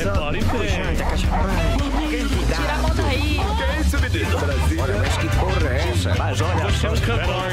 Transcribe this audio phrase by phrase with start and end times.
[0.00, 0.10] Bem.
[2.46, 3.40] Tira a mão daí.
[3.56, 4.38] Que é isso, menino?
[4.38, 4.82] Brasília.
[4.82, 6.14] Olha, mas que porra é essa?
[6.16, 7.50] Mas olha, você é um cantor.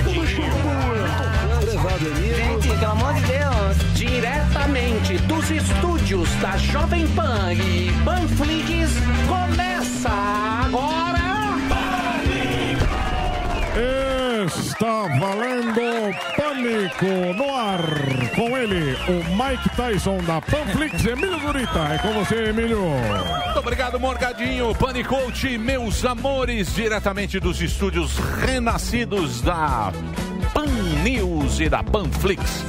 [2.36, 3.78] Gente, pelo amor de Deus.
[3.94, 8.92] Diretamente dos estúdios da Jovem Pan e Panflix,
[9.28, 10.10] começa
[10.66, 11.18] agora.
[14.48, 15.82] Está valendo
[16.48, 17.82] Pânico no ar.
[18.34, 21.80] Com ele, o Mike Tyson da Panflix, Emílio Zurita.
[21.94, 22.80] É com você, Emílio.
[22.80, 29.92] Muito obrigado, Morgadinho, Panicoach, meus amores, diretamente dos estúdios renascidos da
[30.54, 30.68] Pan
[31.04, 32.64] News e da Panflix.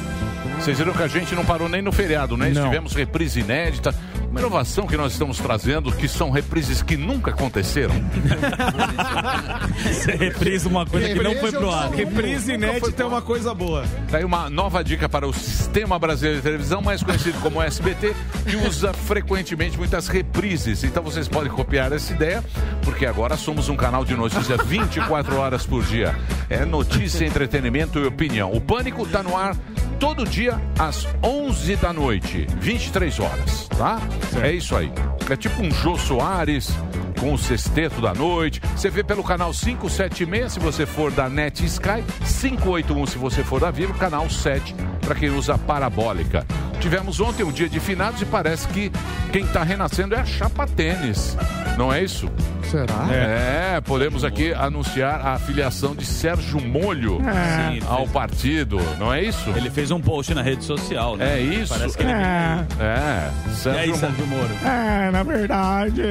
[0.59, 2.51] Vocês viram que a gente não parou nem no feriado, né?
[2.51, 2.65] Não.
[2.65, 3.95] Tivemos reprise inédita.
[4.31, 7.95] Uma inovação que nós estamos trazendo, que são reprises que nunca aconteceram.
[9.83, 11.91] Você reprisa uma coisa que não foi pro ar.
[11.91, 13.85] Reprise inédita é uma coisa boa.
[14.11, 18.15] Daí uma nova dica para o Sistema Brasileiro de Televisão, mais conhecido como SBT,
[18.47, 20.85] que usa frequentemente muitas reprises.
[20.85, 22.45] Então vocês podem copiar essa ideia,
[22.83, 26.15] porque agora somos um canal de notícia 24 horas por dia.
[26.51, 28.53] É notícia, entretenimento e opinião.
[28.53, 29.57] O Pânico está no ar
[29.99, 34.01] todo dia às 11 da noite, 23 horas, tá?
[34.43, 34.93] É isso aí.
[35.29, 36.71] É tipo um Jô Soares
[37.19, 38.61] com o sexteto da noite.
[38.77, 42.05] Você vê pelo canal 576 se você for da Net Sky,
[42.41, 46.47] 581 se você for da Vivo, canal 7 para quem usa parabólica.
[46.81, 48.91] Tivemos ontem um dia de finados e parece que
[49.33, 51.37] quem está renascendo é a Chapa Tênis.
[51.77, 52.31] Não é isso?
[52.71, 53.09] Será?
[53.13, 57.73] É, podemos aqui anunciar a afiliação de Sérgio Molho É.
[57.73, 59.51] Sim, ao partido, não é isso?
[59.57, 61.39] Ele fez um post na rede social, né?
[61.39, 61.73] É isso?
[61.75, 62.13] Parece que ele...
[62.13, 63.31] É, É,
[63.65, 63.97] E aí, Sérgio.
[63.97, 64.51] Sérgio Moro?
[64.65, 66.03] é, na verdade,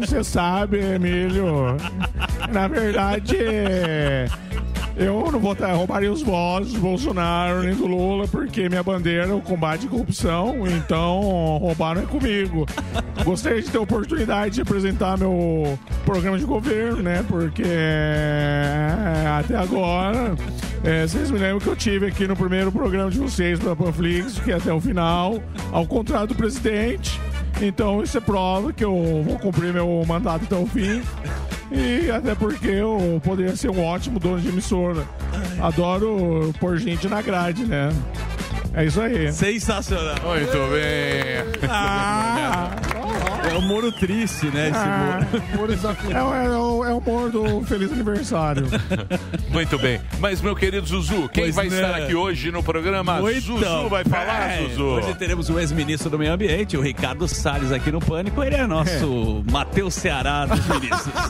[0.00, 1.76] você sabe, Emílio.
[2.52, 3.36] Na verdade,
[5.00, 9.28] eu não vou ter, roubaria os votos do Bolsonaro nem do Lula, porque minha bandeira
[9.28, 11.20] é o combate à corrupção, então
[11.58, 12.66] roubaram é comigo.
[13.24, 17.24] Gostaria de ter a oportunidade de apresentar meu programa de governo, né?
[17.26, 20.34] Porque é, até agora,
[20.84, 24.38] é, vocês me lembram que eu tive aqui no primeiro programa de vocês pela Panflix,
[24.38, 27.18] que é até o final, ao contrário do presidente.
[27.60, 31.02] Então isso é prova que eu vou cumprir meu mandato até o fim.
[31.70, 35.06] E até porque eu poderia ser um ótimo dono de emissora.
[35.60, 37.90] Adoro pôr gente na grade, né?
[38.74, 39.32] É isso aí.
[39.32, 40.16] Sensacional.
[40.24, 41.68] Muito bem.
[41.68, 42.70] Ah,
[43.50, 44.68] É o Moro triste, né?
[44.68, 45.72] Esse ah, Moro.
[45.72, 48.66] é, o- é, o- é o humor do Feliz Aniversário.
[49.50, 50.00] Muito bem.
[50.20, 51.74] Mas, meu querido Zuzu, quem Pois vai não.
[51.76, 53.20] estar aqui hoje no programa?
[53.20, 54.68] Muito Zuzu vai falar, bem.
[54.70, 54.84] Zuzu.
[54.84, 58.42] Hoje teremos o ex-ministro do Meio Ambiente, o Ricardo Salles, aqui no Pânico.
[58.42, 61.12] Ele é nosso Matheus Ceará dos ministros.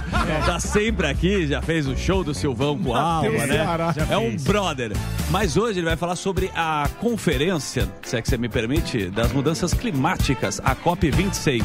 [0.44, 3.46] Tá sempre aqui, já fez o show do Silvão com a Matheus né?
[3.54, 3.94] Ceará.
[4.08, 4.92] É um brother.
[5.30, 9.32] Mas hoje ele vai falar sobre a conferência, se é que você me permite, das
[9.32, 11.64] mudanças climáticas, a COP26.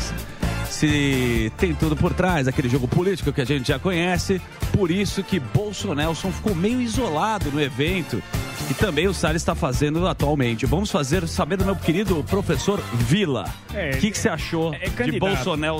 [0.69, 4.41] Se tem tudo por trás, aquele jogo político que a gente já conhece,
[4.73, 8.21] por isso que Bolsonaro ficou meio isolado no evento
[8.69, 10.65] e também o Salles está fazendo atualmente.
[10.65, 13.45] Vamos fazer saber do meu querido professor Vila.
[13.71, 15.19] O É, que, que você achou é de candidato.
[15.35, 15.79] Bolsonaro?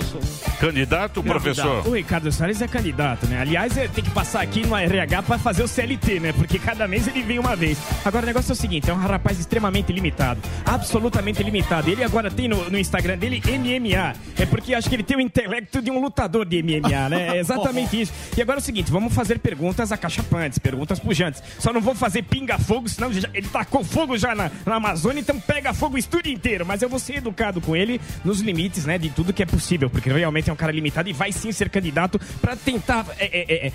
[0.59, 1.87] Candidato, professor?
[1.87, 3.39] O Ricardo Salles é candidato, né?
[3.39, 6.33] Aliás, ele tem que passar aqui no RH pra fazer o CLT, né?
[6.33, 7.77] Porque cada mês ele vem uma vez.
[8.03, 10.39] Agora, o negócio é o seguinte: é um rapaz extremamente limitado.
[10.65, 11.89] Absolutamente limitado.
[11.89, 14.13] Ele agora tem no, no Instagram dele MMA.
[14.37, 17.37] É porque acho que ele tem o intelecto de um lutador de MMA, né?
[17.37, 18.13] É exatamente isso.
[18.37, 21.41] E agora é o seguinte: vamos fazer perguntas acachapantes, perguntas pujantes.
[21.59, 25.73] Só não vou fazer pinga-fogo, senão ele tacou fogo já na, na Amazônia, então pega
[25.73, 26.65] fogo o estúdio inteiro.
[26.65, 28.97] Mas eu vou ser educado com ele nos limites, né?
[28.97, 31.69] De tudo que é possível, porque realmente é um cara limitado e vai sim ser
[31.69, 33.71] candidato pra tentar é, é, é,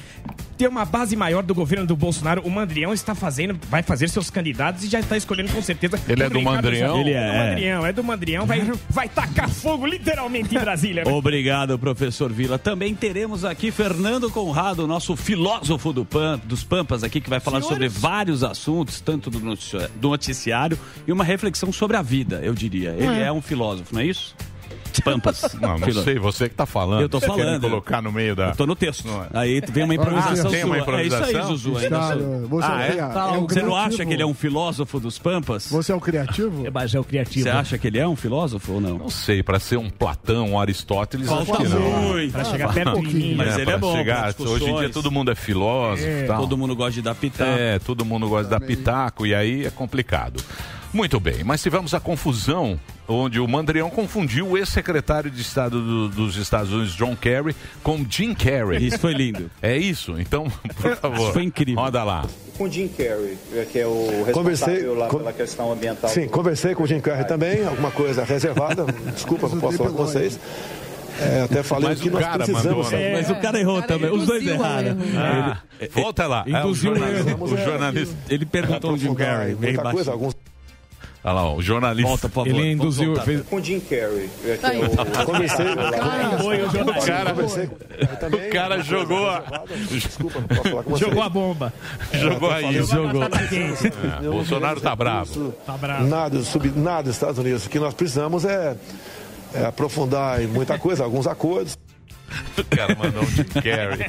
[0.60, 2.42] ter uma base maior do governo do Bolsonaro.
[2.42, 5.98] O Mandrião está fazendo, vai fazer seus candidatos e já está escolhendo com certeza.
[6.06, 7.00] Ele é do Mandrião?
[7.00, 7.26] Ele é.
[7.26, 10.89] do Mandrião, é do Mandrião, vai, vai tacar fogo literalmente em Brasília.
[10.94, 11.02] Né?
[11.04, 12.58] Obrigado, professor Vila.
[12.58, 17.60] Também teremos aqui Fernando Conrado, nosso filósofo do Pam- dos Pampas aqui, que vai falar
[17.62, 22.54] sobre vários assuntos, tanto do notici- do noticiário e uma reflexão sobre a vida, eu
[22.54, 22.90] diria.
[22.90, 24.34] Ele é, um filósofo, não é isso?
[25.00, 25.54] Pampas.
[25.60, 27.02] Não, não sei, você que tá falando.
[27.02, 27.60] Eu tô Você quer me falando.
[27.62, 28.48] colocar no meio da...
[28.50, 29.06] Eu tô no texto.
[29.06, 29.26] Não é.
[29.34, 31.00] Aí vem uma improvisação tem uma sua.
[31.00, 31.56] É isso aí, improvisação?
[31.56, 31.76] Zuzu.
[31.76, 32.88] Ainda Está, sou- você, Ah, é?
[32.90, 35.66] é, é o Você não acha que ele é um filósofo dos Pampas?
[35.70, 36.64] Você é o criativo?
[36.72, 37.44] Mas é o criativo.
[37.44, 38.98] Você acha que ele é um filósofo ou não?
[38.98, 41.80] Não sei, para ser um Platão, um Aristóteles, Falta acho que não.
[41.80, 42.32] muito.
[42.32, 43.14] Pra chegar perto de pouquinho.
[43.28, 43.34] mim.
[43.36, 46.40] Mas ele pra é bom chegar- hoje em dia todo mundo é filósofo tal.
[46.40, 47.50] Todo mundo gosta de dar pitaco.
[47.50, 50.42] É, todo mundo gosta de dar pitaco e aí é complicado.
[50.92, 56.08] Muito bem, mas tivemos a confusão onde o Mandrião confundiu o ex-secretário de Estado do-
[56.08, 58.84] dos Estados Unidos, John Kerry, com Jim Carrey.
[58.86, 59.48] Isso foi lindo.
[59.62, 60.18] É isso?
[60.20, 60.50] Então,
[60.80, 61.32] por favor.
[61.32, 61.80] Foi incrível.
[61.82, 62.24] Roda lá.
[62.58, 63.38] Com Jim Carrey,
[63.70, 66.10] que é o responsável Conversei lá com- pela questão ambiental.
[66.10, 68.84] Sim, conversei com o Jim Carrey também, alguma coisa reservada,
[69.14, 70.38] desculpa, não posso falar com vocês.
[71.20, 72.84] É, até falei Mas que o nós cara precisamos.
[72.86, 73.12] mandou, né?
[73.12, 74.10] Mas o cara errou também.
[74.10, 74.96] Os dois erraram.
[75.16, 75.58] Ah,
[75.92, 76.44] volta lá.
[76.48, 77.36] É, o jornalista.
[77.38, 78.16] O jornalista.
[78.28, 79.54] Ele perguntou o Jim Carrey.
[79.54, 80.34] Veio muita coisa, alguns
[81.22, 82.08] Olha lá, ó, o jornalista.
[82.08, 82.60] Volta, por favor.
[82.60, 85.66] Ele induziu, fez, Com Jim Carrey, que é o Conversei-
[86.42, 87.06] foi o jornalista.
[87.06, 87.34] cara,
[88.18, 89.42] também, o cara jogou a-.
[89.90, 91.08] Desculpa, não posso falar com vocês.
[91.10, 91.72] Jogou a bomba.
[92.14, 92.82] Jogou aí.
[92.82, 93.22] Jogou.
[93.50, 93.92] Quente.
[94.22, 95.52] É, Bolsonaro tá bravo.
[95.66, 96.06] Tá bravo.
[96.06, 97.66] Nada, sub, nada dos Estados Unidos.
[97.66, 98.74] O que nós precisamos é,
[99.54, 101.76] é aprofundar em muita coisa, alguns acordos.
[102.56, 104.06] O cara mandou um Jim Carrey.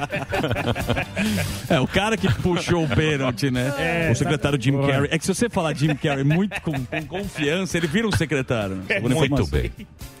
[1.68, 4.10] É, o cara que puxou o pênalti, né?
[4.10, 5.08] o secretário Jim Carrey.
[5.10, 8.76] É que se você falar Jim Carrey muito com, com confiança, ele vira um secretário.
[8.76, 8.84] né?
[8.88, 9.70] Segunda Muito bem.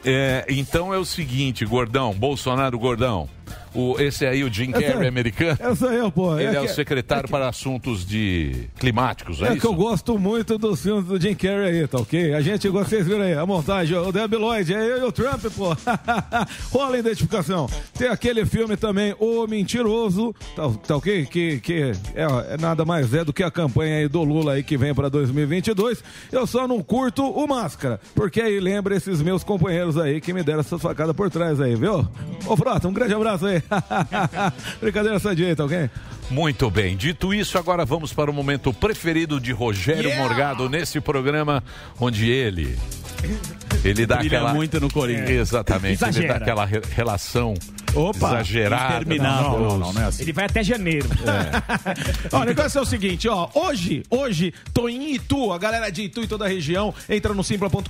[0.04, 3.28] É, então é o seguinte, Gordão, Bolsonaro Gordão.
[3.74, 5.56] O, esse aí, o Jim Carrey americano.
[5.60, 6.38] É sou eu, pô.
[6.38, 9.60] Ele é, o que- secretário para assuntos de climáticos, é, É isso?
[9.60, 12.34] que eu gosto muito dos filmes do Jim Carrey aí, tá ok?
[12.34, 15.44] A gente, vocês viram aí, a montagem, o Debbie Lloyd, é eu e o Trump,
[15.56, 15.76] pô.
[16.70, 17.66] Rola a identificação.
[17.96, 21.26] Tem aquele filme também, O Mentiroso, tá, tá ok?
[21.26, 24.62] Que, que é, é nada mais é do que a campanha aí do Lula aí
[24.62, 26.02] que vem pra 2022.
[26.30, 30.42] Eu só não curto o Máscara, porque aí lembra esses meus companheiros aí que me
[30.42, 32.06] deram essa facada por trás aí, viu?
[32.46, 33.61] Ô, Frota, um grande abraço aí.
[34.80, 35.88] Brincadeira sadia, tá ok?
[36.30, 36.96] Muito bem.
[36.96, 41.62] Dito isso, agora vamos para o momento preferido de Rogério Morgado nesse programa,
[42.00, 42.78] onde ele.
[43.84, 44.54] Ele dá Brilha aquela.
[44.54, 45.48] muito no Corinthians.
[45.48, 45.86] Exatamente.
[45.92, 46.36] Ele dá Exagera.
[46.36, 47.54] aquela re- relação
[47.94, 48.96] Opa, exagerada.
[48.96, 49.50] interminável.
[49.52, 50.22] Não, não, Não, não é assim.
[50.22, 51.08] Ele vai até janeiro.
[52.32, 53.48] Ó, o negócio é o seguinte, ó.
[53.54, 57.44] Hoje, hoje, tô em Itu, a galera de Itu e toda a região, entra no
[57.44, 57.88] simpla.com.br.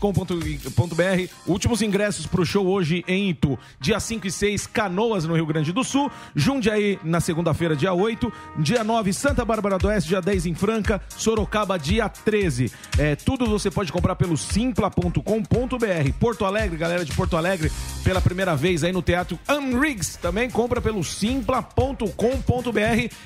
[1.46, 3.58] Últimos ingressos pro show hoje em Itu.
[3.80, 6.10] Dia 5 e 6, Canoas, no Rio Grande do Sul.
[6.34, 8.32] Jundiaí, na segunda-feira, dia 8.
[8.58, 11.00] Dia 9, Santa Bárbara do Oeste, dia 10 em Franca.
[11.16, 12.72] Sorocaba, dia 13.
[12.98, 16.12] É, tudo você pode comprar pelo simpla.com.br.
[16.18, 17.70] Porto Alegre, galera de Porto Alegre,
[18.04, 19.38] pela primeira vez aí no Teatro
[20.20, 22.06] Também compra pelo simpla.com.br.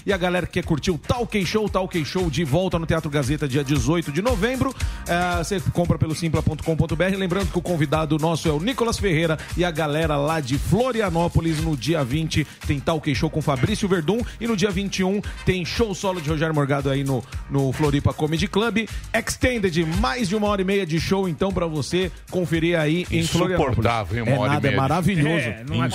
[0.04, 3.10] E a galera que quer curtir o Talk Show, Talk Show de volta no Teatro
[3.10, 4.74] Gazeta, dia 18 de novembro.
[5.06, 7.16] É, você compra pelo simpla.com.br.
[7.16, 11.60] Lembrando que o convidado nosso é o Nicolas Ferreira e a galera lá de Florianópolis.
[11.60, 14.20] No dia 20 tem Talk Show com Fabrício Verdun.
[14.40, 18.48] E no dia 21 tem show solo de Rogério Morgado aí no, no Floripa Comedy
[18.48, 18.88] Club.
[19.12, 23.26] Extended, mais de uma hora e meia de show, então, pra você conferir aí em
[23.26, 23.78] Florianópolis.
[23.78, 24.22] Insuportável, hein?
[24.22, 25.46] Uma é hora e nada, meia é maravilhoso.
[25.46, 25.90] É, não é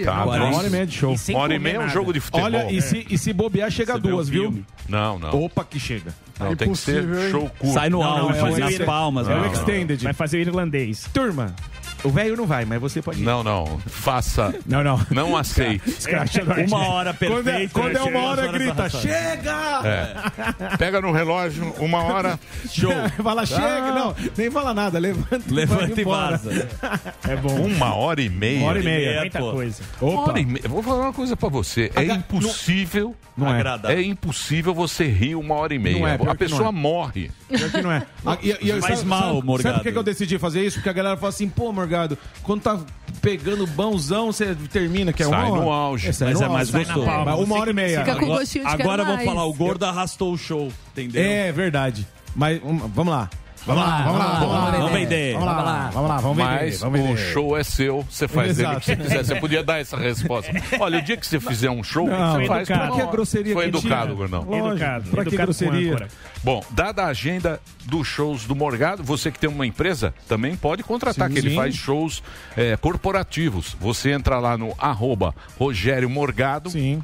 [0.00, 0.46] Insuportável.
[0.46, 1.16] Uma hora e meia de show.
[1.30, 2.46] Uma hora e meia é um jogo de futebol.
[2.46, 4.64] Olha, e se, e se bobear, chega duas, viu?
[4.88, 5.44] Não, não.
[5.44, 6.14] Opa, que chega.
[6.38, 7.72] Não, tem que ser show curto.
[7.72, 8.84] Sai no Não, vai fazer nas isso.
[8.84, 9.28] palmas.
[9.28, 9.52] É o né?
[9.52, 10.02] Extended.
[10.02, 11.08] Vai fazer o irlandês.
[11.12, 11.54] Turma,
[12.04, 13.24] o velho não vai, mas você pode ir.
[13.24, 13.78] Não, não.
[13.86, 14.54] Faça.
[14.66, 15.00] Não, não.
[15.10, 15.82] Não aceite.
[16.68, 17.72] Uma hora Quando é, perfeita.
[17.72, 19.80] quando é uma duas hora, horas grita, chega!
[19.84, 20.76] É.
[20.76, 22.38] Pega no relógio, uma hora.
[22.70, 22.92] Show.
[23.22, 23.92] Fala, chega!
[23.92, 26.68] Não, nem fala nada, levanta, Levanta e vaza.
[27.28, 27.54] É bom.
[27.66, 28.58] Uma hora e meia.
[28.60, 29.08] Uma hora e meia.
[29.10, 29.52] É, Muita pô.
[29.52, 29.82] coisa.
[30.00, 30.68] Uma hora e meia.
[30.68, 31.90] Vou falar uma coisa pra você.
[31.94, 33.14] É Aga- impossível.
[33.36, 33.54] Não é.
[33.58, 33.96] Agradável.
[33.98, 35.98] É impossível você rir uma hora e meia.
[35.98, 36.72] Não é, a pessoa não é.
[36.72, 37.30] morre.
[37.48, 38.02] Pior que não é.
[38.24, 39.62] Ah, e- e- Faz sabe- mal, sabe- Morgado.
[39.62, 40.76] Sabe por que que eu decidi fazer isso?
[40.76, 41.93] Porque a galera fala assim, pô, Morgado,
[42.42, 42.78] quando tá
[43.22, 45.62] pegando bonzão, você termina, que é Sai uma hora.
[45.64, 46.12] no auge.
[46.12, 46.72] sai Mas no é mais auge.
[46.72, 47.06] Sai gostoso.
[47.06, 47.36] palma.
[47.36, 47.98] Mas Uma hora e meia.
[48.00, 49.24] Fica com Agora- gostinho de Agora mais.
[49.24, 51.22] falar, o gordo arrastou o show, entendeu?
[51.22, 52.06] É verdade.
[52.34, 53.30] Mas um, vamos lá.
[53.66, 54.70] Vamos lá, vamos lá, vamos lá.
[54.72, 55.32] Vamos vender.
[55.32, 56.50] Vamos lá, vamos lá, vamos vender.
[56.50, 59.24] Mas Vamos o show é seu, você faz ele o que você quiser.
[59.24, 60.52] Você podia dar essa resposta.
[60.78, 62.86] Olha, o dia que você fizer um show, Não, você faz educado.
[62.92, 64.14] pra Que a grosseria Foi educado.
[64.16, 64.42] Gordão.
[64.52, 65.10] Educado.
[65.10, 66.08] pra que educado com grosseria?
[66.42, 70.82] Bom, dada a agenda dos shows do Morgado, você que tem uma empresa também pode
[70.82, 71.34] contratar, Sim.
[71.34, 71.56] que ele Sim.
[71.56, 72.22] faz shows
[72.56, 73.74] é, corporativos.
[73.80, 77.02] Você entra lá no arroba Rogério Morgado Sim.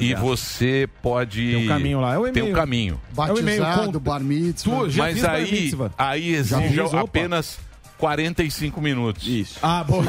[0.00, 1.52] E você pode.
[1.52, 2.14] Tem um caminho lá.
[2.14, 2.56] É o Tem um e-mail.
[2.56, 3.00] caminho.
[3.16, 4.76] É o e-mail, Batizado, bar mitzvah.
[4.84, 5.92] Tu já Mas fiz bar aí, mitzvah.
[5.96, 7.58] aí Já exige apenas
[7.98, 9.26] 45 minutos.
[9.26, 9.58] Isso.
[9.60, 10.02] Ah, bom.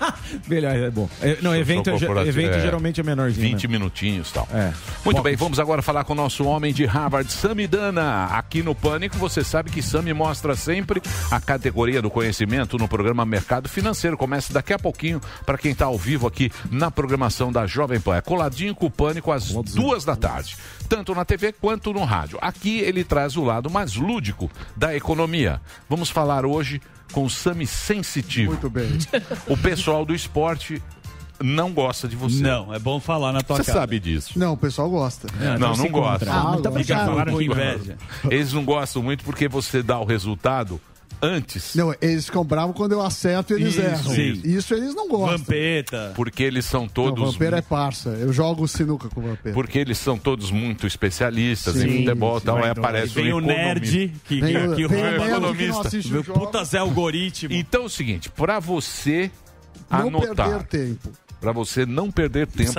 [0.48, 1.08] Melhor, é bom.
[1.20, 2.60] É, não, Show evento, é, corporativo, evento é.
[2.60, 3.48] geralmente é menorzinho.
[3.48, 3.72] 20 né?
[3.72, 4.48] minutinhos e tal.
[4.52, 4.72] É.
[5.04, 8.24] Muito bem, vamos agora falar com o nosso homem de Harvard, Samidana.
[8.26, 13.24] Aqui no Pânico, você sabe que Sami mostra sempre a categoria do conhecimento no programa
[13.26, 14.16] Mercado Financeiro.
[14.16, 18.16] Começa daqui a pouquinho para quem está ao vivo aqui na programação da Jovem Pan.
[18.16, 20.56] É coladinho com o Pânico às duas da tarde,
[20.88, 22.38] tanto na TV quanto no rádio.
[22.40, 25.60] Aqui ele traz o lado mais lúdico da economia.
[25.88, 26.80] Vamos falar hoje
[27.14, 28.50] com o Sami Sensitivo.
[28.50, 28.98] Muito bem.
[29.46, 30.82] O pessoal do esporte
[31.40, 32.42] não gosta de você.
[32.42, 33.80] Não, é bom falar na tua Você cara.
[33.80, 34.36] sabe disso.
[34.38, 35.28] Não, o pessoal gosta.
[35.58, 36.30] não, não gosta.
[36.32, 37.06] Ah, muito Fica obrigado.
[37.06, 37.96] falando com inveja.
[38.30, 40.80] Eles não gostam muito porque você dá o resultado
[41.24, 41.74] antes.
[41.74, 43.96] Não, eles ficam bravos quando eu acerto e eles Isso, erram.
[44.14, 44.40] sim.
[44.44, 45.38] Isso eles não gostam.
[45.38, 46.12] Vampeta.
[46.14, 47.32] Porque eles são Não, todos.
[47.34, 48.10] Vampeta é parça.
[48.10, 49.52] Eu jogo sinuca com o Vampeta.
[49.54, 52.46] Porque eles são todos muito especialistas Sim, em futebol e sim.
[52.46, 52.56] tal.
[52.58, 54.20] Aí aparece Vem um o nerd, economista.
[54.28, 56.30] que, Vem que, o- que vem o o nerd que não economista.
[56.32, 57.54] o puta Zé algoritmo.
[57.54, 59.30] Então é o seguinte, pra você
[59.90, 61.10] Não anotar, perder tempo.
[61.40, 62.72] pra você não perder tempo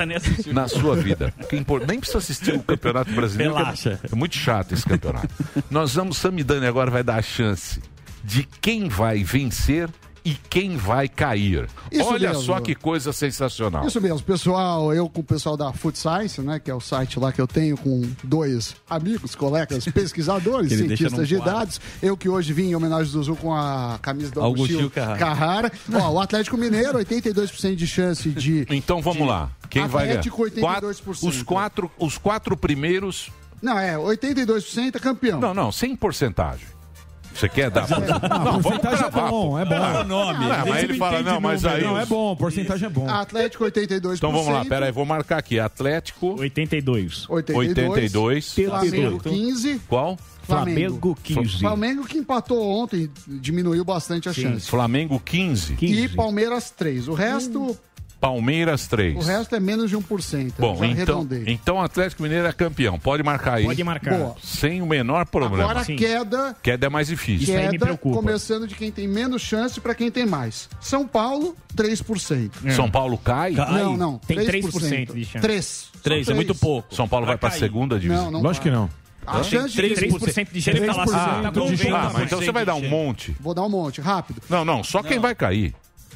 [0.54, 3.54] na sua vida, impor- nem precisa assistir o Campeonato Brasileiro.
[3.54, 4.00] é- Relaxa.
[4.12, 5.30] É muito chato esse campeonato.
[5.70, 7.80] Nós vamos, Samidani agora vai dar a chance
[8.26, 9.90] de quem vai vencer
[10.24, 11.68] e quem vai cair.
[11.92, 12.44] Isso Olha mesmo.
[12.44, 13.86] só que coisa sensacional.
[13.86, 14.92] Isso mesmo, pessoal.
[14.92, 17.46] Eu com o pessoal da Food Science, né, que é o site lá que eu
[17.46, 21.80] tenho com dois amigos, colegas, pesquisadores, cientistas de dados.
[22.02, 25.20] Eu que hoje vim em homenagem do Zuzu com a camisa do Augustinho Carrara.
[25.20, 25.72] Carrara.
[25.94, 28.66] Ó, o Atlético Mineiro, 82% de chance de.
[28.76, 29.52] Então vamos lá.
[29.70, 30.20] Quem vai ganhar?
[30.22, 30.60] Atlético, 82%.
[30.60, 30.90] Quatro-
[31.28, 33.30] os, quatro, os quatro primeiros.
[33.62, 35.40] Não, é, 82% é campeão.
[35.40, 36.75] Não, não, sem porcentagem.
[37.36, 37.86] Você quer dar?
[37.90, 39.76] Não, porcentagem é bom, é bom.
[39.76, 40.46] Ah, nome.
[40.52, 41.84] ah, mas ele fala, não, mas aí.
[41.84, 43.10] Não, é bom, porcentagem é bom.
[43.10, 44.16] Atlético, 82%.
[44.16, 45.60] Então vamos lá, pera aí, vou marcar aqui.
[45.60, 47.30] Atlético 82.
[47.30, 48.54] 82.
[48.54, 49.82] Flamengo, 15.
[49.88, 50.18] Qual?
[50.44, 51.60] Flamengo 15.
[51.60, 54.70] Flamengo que empatou ontem, diminuiu bastante a chance.
[54.70, 55.74] Flamengo 15.
[55.74, 56.10] E 15.
[56.10, 57.08] Palmeiras 3.
[57.08, 57.78] O resto,
[58.20, 59.16] Palmeiras 3.
[59.16, 60.54] o resto é menos de 1%.
[60.58, 62.98] Bom, então, então o Atlético Mineiro é campeão.
[62.98, 63.66] Pode marcar aí.
[63.66, 64.18] Pode marcar.
[64.18, 64.36] Boa.
[64.44, 65.64] Sem o menor problema.
[65.64, 65.96] Agora Sim.
[65.96, 67.44] queda, Queda é mais difícil.
[67.44, 68.16] Isso aí me queda preocupa.
[68.16, 70.70] começando de quem tem menos chance para quem tem mais.
[70.80, 72.72] São Paulo, 3%.
[72.76, 73.54] São Paulo cai.
[73.54, 73.84] Cai.
[73.84, 74.18] Não, não.
[74.20, 75.40] Tem 3% de chance.
[75.40, 75.90] 3.
[76.02, 76.94] Três, é muito pouco.
[76.94, 78.26] São Paulo vai para a segunda divisão.
[78.26, 78.80] Não, não Lógico que vai.
[78.80, 78.90] não.
[79.28, 79.82] A chance de...
[79.82, 80.80] 3% de chance.
[80.88, 81.88] Ah, tá de bom, chance.
[81.90, 83.36] Ah, mas então você vai dar um monte.
[83.40, 84.42] Vou dar um monte, rápido.
[84.50, 85.74] Não, não, só quem vai cair.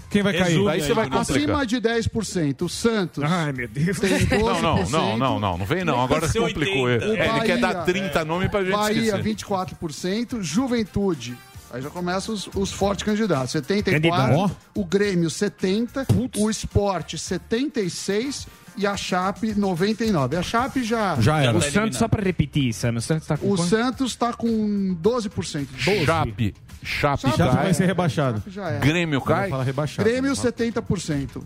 [0.09, 0.63] Quem vai cair?
[0.63, 1.17] Daí você vai aí.
[1.17, 2.61] Acima de 10%.
[2.63, 3.99] O Santos Ai, meu Deus.
[3.99, 4.39] tem 12%.
[4.39, 6.01] Não, não, não, não, não, não vem não.
[6.01, 7.05] Agora ser complicou 80.
[7.05, 7.13] ele.
[7.13, 9.23] O É, ele quer dar 30 nomes pra gente Bahia, esquecer.
[9.23, 10.41] 24%.
[10.41, 11.37] Juventude.
[11.71, 13.53] Aí já começam os, os fortes candidatos.
[13.53, 13.83] 74%.
[13.83, 14.57] Candidato.
[14.73, 16.37] O Grêmio, 70%.
[16.39, 18.47] O Esporte, 76%.
[18.77, 20.37] E a Chape, 99%.
[20.37, 21.15] A Chape já...
[21.19, 21.57] Já era.
[21.57, 23.69] O Santos, só pra repetir, Sam, o Santos tá com O quanto?
[23.69, 25.67] Santos tá com 12%.
[26.05, 26.55] Chape.
[26.83, 27.63] Chape Chape Já cai.
[27.63, 28.37] vai ser rebaixado.
[28.39, 28.79] Chape já é.
[28.79, 29.49] Grêmio cai.
[29.49, 30.07] Fala rebaixado.
[30.09, 31.41] Grêmio, 70%.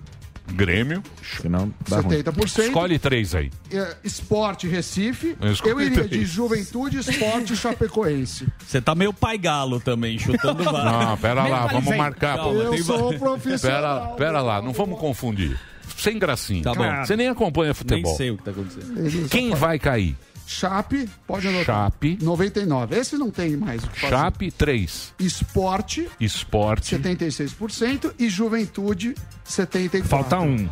[0.51, 1.01] Grêmio.
[1.41, 2.17] Senão dá ruim.
[2.17, 2.59] 70%.
[2.65, 3.49] Escolhe três aí.
[3.71, 5.37] É, Esporte, Recife.
[5.41, 6.09] Eu escolhi Eu iria três.
[6.11, 8.45] de Juventude, Esporte e Chapecoense.
[8.67, 10.83] Você tá meio pai galo também, chutando vários.
[11.07, 12.37] Não, pera lá, vamos marcar.
[12.39, 14.01] Eu sou profissional.
[14.01, 15.57] Pera, pera lá, não vamos confundir.
[15.97, 16.63] Sem gracinha.
[16.63, 17.05] Tá bom.
[17.05, 18.15] Você nem acompanha Nem futebol.
[18.17, 19.29] sei o que tá acontecendo.
[19.29, 20.15] Quem vai cair?
[20.45, 21.85] Chape, pode anotar.
[21.91, 22.17] Chape.
[22.21, 22.95] 99.
[22.95, 24.13] Esse não tem mais o que fazer.
[24.15, 25.13] Chape 3.
[25.19, 26.95] Esporte, Esporte.
[26.97, 28.13] 76%.
[28.19, 29.15] E Juventude,
[29.47, 30.03] 74%.
[30.03, 30.67] Falta um.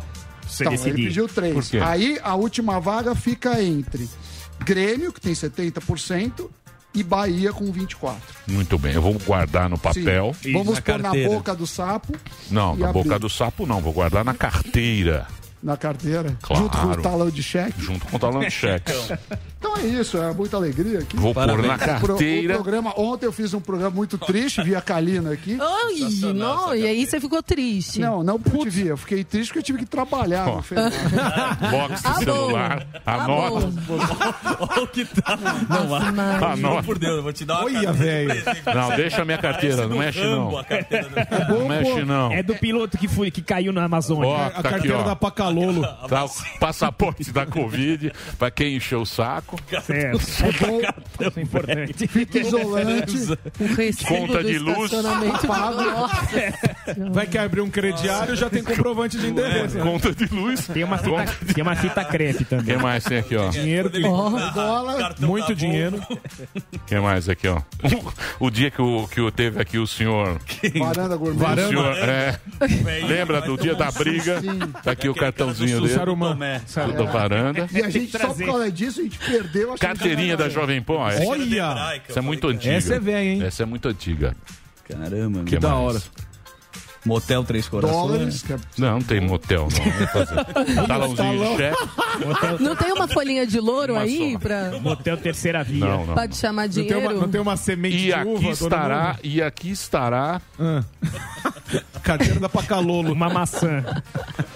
[0.46, 1.70] Você Então, ele pediu Por três.
[1.70, 1.78] quê?
[1.78, 4.08] Aí a última vaga fica entre
[4.60, 6.50] Grêmio, que tem 70%,
[6.94, 8.14] e Bahia com 24%.
[8.48, 10.34] Muito bem, eu vou guardar no papel.
[10.42, 10.52] Sim.
[10.52, 11.28] Vamos na pôr na carteira.
[11.30, 12.14] boca do sapo,
[12.50, 13.02] Não, na abrir.
[13.02, 15.26] boca do sapo não, vou guardar na carteira.
[15.62, 16.64] na carteira, Claro.
[16.64, 17.80] junto com o talão de cheque.
[17.80, 18.94] Junto com o talão de cheques.
[19.62, 21.16] Então é isso, é muita alegria aqui.
[21.16, 22.54] Vou pôr na carteira.
[22.54, 25.56] O programa, ontem eu fiz um programa muito triste, vi a Kalina aqui.
[25.60, 28.00] Ai, não, e aí você ficou triste.
[28.00, 30.92] Não, não porque eu fiquei triste porque eu tive que trabalhar feriado.
[31.70, 32.20] Box Ah, do bom.
[32.24, 32.84] celular.
[33.04, 33.72] Tá Anota.
[34.58, 35.38] Olha o que tá.
[35.68, 36.10] Não, vai.
[36.10, 36.82] Mas- Juro Anota.
[36.82, 38.42] por Deus, eu vou te dar uma Olha, velho.
[38.74, 40.58] Não, deixa a minha carteira, não mexe não.
[40.58, 42.32] a carteira do- Não mexe não.
[42.32, 44.28] É do piloto que, foi, que caiu na Amazônia.
[44.28, 45.02] Ó, A tá aqui, carteira ó.
[45.04, 45.82] da Pacalolo.
[46.08, 49.51] Tá o passaporte da Covid, pra quem encheu o saco.
[49.84, 50.20] Certo.
[50.44, 50.80] É bom,
[51.36, 52.06] é importante.
[52.08, 53.16] fita isolante,
[53.60, 54.90] O recibo Conta do de luz.
[55.46, 55.82] Pago.
[57.12, 59.76] Vai que abrir um crediário já tem comprovante de endereço.
[59.78, 59.82] né?
[59.82, 60.66] Conta de luz.
[60.66, 62.66] Tem uma fita, tem uma fita crepe também.
[62.66, 63.48] Quem mais tem aqui, ó?
[63.50, 66.00] Dinheiro, que- dólar, muito dinheiro.
[66.86, 67.60] Quem mais aqui, ó?
[68.40, 70.40] O dia que o, que o teve aqui o senhor.
[70.78, 71.44] varanda gourmet.
[71.44, 72.38] O senhor é,
[73.06, 74.40] lembra do dia da briga?
[74.82, 75.92] Tá aqui o cartãozinho dele.
[75.94, 76.36] Sarumã.
[76.96, 77.68] Da varanda.
[77.72, 79.41] E a gente, só por causa disso, a gente perdeu
[79.74, 80.94] a Carteirinha da Jovem Pan.
[81.26, 82.00] Olha!
[82.08, 82.74] essa é muito antiga.
[82.74, 83.42] Essa é velha, hein?
[83.42, 84.34] Essa é muito antiga.
[84.88, 85.80] Caramba, Que que da mais?
[85.80, 86.02] hora.
[87.04, 87.96] Motel Três Corações.
[87.96, 88.42] dólares.
[88.42, 90.86] que é- Não, não tem motel, não.
[90.86, 92.62] Talãozinho de cheque.
[92.62, 94.38] Não tem uma folhinha de louro Uma aí só.
[94.38, 95.84] pra, Motel Terceira Via.
[95.84, 96.28] Não, não.
[96.28, 97.00] te chamar Não tem, dinheiro?
[97.00, 98.50] uma, não tem uma semente E de aqui uva?
[98.50, 100.40] estará, e aqui estará.
[100.60, 100.82] Ah.
[102.02, 103.12] Carteira da Pacalolo.
[103.12, 103.84] Uma maçã.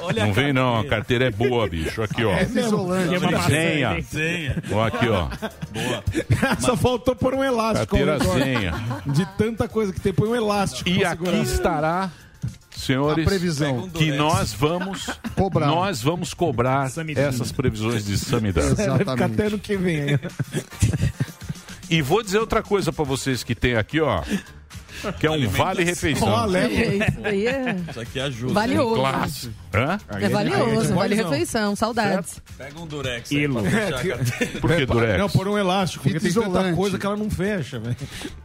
[0.01, 1.27] Olha Não a vem não, a carteira.
[1.27, 2.03] é boa, bicho.
[2.03, 2.37] Aqui, ó.
[2.37, 3.17] Fita isolante.
[3.17, 3.43] Uma.
[3.43, 4.03] Senha.
[4.03, 4.63] Senha.
[4.71, 5.29] Ó, aqui, ó.
[6.61, 7.97] Só faltou pôr um elástico.
[7.97, 8.75] Carteira senha.
[9.07, 10.89] De tanta coisa que tem, põe um elástico.
[10.89, 11.43] E aqui segurar.
[11.43, 12.11] estará
[12.77, 13.89] senhores, A previsão.
[13.91, 15.67] que nós vamos Cobrar.
[15.67, 18.75] nós vamos cobrar essas previsões de Samidana.
[18.77, 20.19] Vai ficar até no que vem.
[21.89, 24.21] E vou dizer outra coisa pra vocês que tem aqui, ó.
[25.21, 26.29] Que é um vale refeição.
[26.29, 26.57] Isso
[27.23, 28.53] aí é Isso aqui ajuda.
[28.55, 28.95] valioso.
[28.97, 29.55] Clássico.
[29.77, 29.99] Hã?
[30.21, 32.41] É valioso, vale refeição, saudades.
[32.57, 33.31] Pega um durex.
[33.31, 33.59] Ilo.
[33.59, 34.53] Aí pra fechar a carteira.
[34.61, 35.19] Por que durex?
[35.19, 36.77] Não, por um elástico, porque Fita tem tanta isolante.
[36.77, 37.97] coisa que ela não fecha, velho.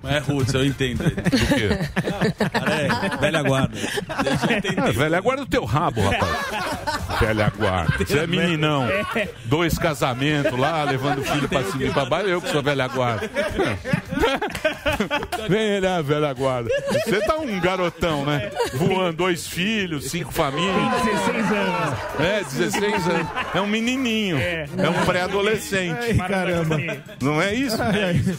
[0.04, 1.04] Mas é roots, eu entendo.
[1.04, 1.16] ele.
[1.16, 2.50] Por quê?
[2.50, 3.78] Cara, é velha guarda.
[4.24, 4.82] Deixa eu entender.
[4.82, 7.20] Ah, velho, aguarda o teu rabo, rapaz.
[7.20, 8.06] velha guarda.
[8.06, 8.88] Você é meninão.
[9.46, 12.28] Dois casamentos lá, levando o filho pra cima e pra baixo.
[12.28, 13.30] Eu que sou velha guarda.
[15.50, 16.70] Vem lá, velha guarda.
[17.06, 18.52] Você tá um garotão, né?
[18.74, 20.76] Voando dois filhos, cinco famílias.
[21.25, 22.00] 16 anos.
[22.20, 23.28] É, 16 anos.
[23.54, 24.38] É um menininho.
[24.38, 26.16] É, um pré-adolescente.
[26.28, 26.78] Caramba.
[27.22, 27.78] Não é isso?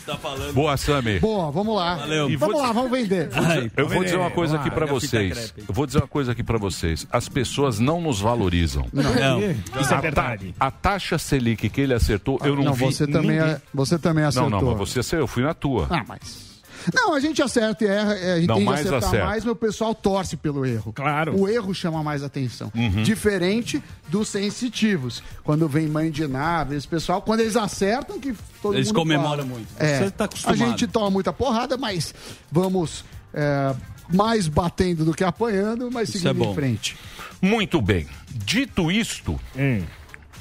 [0.07, 0.53] Tá falando.
[0.53, 1.19] Boa, Sammy.
[1.21, 1.95] Boa, vamos lá.
[1.97, 2.31] Valeu.
[2.31, 3.29] E Vamos lá, vamos vender.
[3.35, 4.87] Ai, Eu vou dizer uma coisa aqui lá.
[4.87, 5.55] vocês.
[5.57, 7.07] Eu vou dizer uma coisa aqui pra vocês.
[7.11, 8.87] As pessoas não nos valorizam.
[8.93, 9.41] Não.
[9.41, 10.55] Isso é A, ta- verdade.
[10.59, 13.99] a taxa Selic que ele acertou, eu não, não, vi você também, ninguém- é- você
[13.99, 14.51] também Não, acertou.
[14.51, 15.87] não, mas você acertou, eu fui na tua.
[15.91, 16.52] Ah, mas.
[16.95, 19.27] Não, a gente acerta e erra, é, a gente Não, tem que mais acertar acerta.
[19.27, 20.93] mais, mas o pessoal torce pelo erro.
[20.93, 21.39] Claro.
[21.41, 22.73] O erro chama mais atenção.
[22.75, 23.03] Uhum.
[23.03, 25.23] Diferente dos sensitivos.
[25.45, 29.45] Quando vem mãe de nave, esse pessoal, quando eles acertam, que todo Eles mundo comemoram
[29.45, 29.45] fala.
[29.45, 29.69] muito.
[29.79, 30.59] É, Você tá a acostumado.
[30.59, 32.15] gente toma muita porrada, mas
[32.51, 33.75] vamos é,
[34.13, 36.97] mais batendo do que apanhando, mas Isso seguindo é em frente.
[37.41, 38.07] Muito bem.
[38.45, 39.39] Dito isto,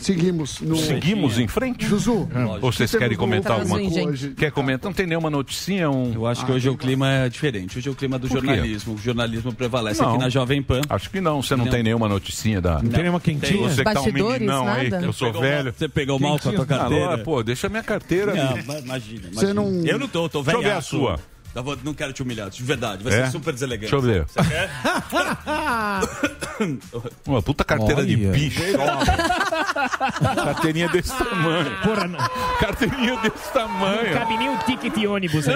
[0.02, 0.76] Seguimos no.
[0.78, 1.86] seguimos em frente?
[1.86, 2.28] Zuzu.
[2.62, 4.04] Ou vocês que querem comentar alguma coisa?
[4.04, 4.30] hoje?
[4.32, 4.90] Quer comentar?
[4.90, 5.90] Não tem nenhuma noticinha?
[5.90, 6.12] Um...
[6.14, 7.78] Eu acho que hoje o clima é diferente.
[7.78, 8.96] Hoje é o clima do jornalismo.
[8.96, 10.10] O jornalismo prevalece Não.
[10.10, 10.82] aqui na Jovem Pan.
[10.90, 11.42] Acho que não.
[11.42, 11.72] Você não, Não.
[11.72, 12.82] tem nenhuma noticinha da...
[12.82, 13.70] Não tem nenhuma quentinha?
[13.70, 15.06] Você que tá um meninão aí, nada?
[15.06, 15.66] eu sou velho.
[15.66, 17.06] mal- Você pegou mal com a tua carteira?
[17.14, 18.34] Alô, pô, deixa minha carteira.
[18.34, 19.54] Não, mas imagina, Você imagina.
[19.54, 21.20] não- Eu não tô, tô Deixa eu ver a sua.
[21.54, 23.04] Eu vou- não quero te humilhar, de verdade.
[23.04, 23.26] Vai É?
[23.26, 23.92] ser super deselegante.
[23.92, 24.26] Deixa eu ver.
[24.26, 24.70] Você quer?
[27.28, 28.32] Uma puta carteira de Olha.
[28.32, 28.62] bicho.
[30.46, 31.72] Carteirinha desse tamanho.
[31.84, 32.20] Porra, não,
[32.60, 34.14] Carteirinha desse tamanho.
[34.14, 35.56] cabe nem o ticket ônibus aí.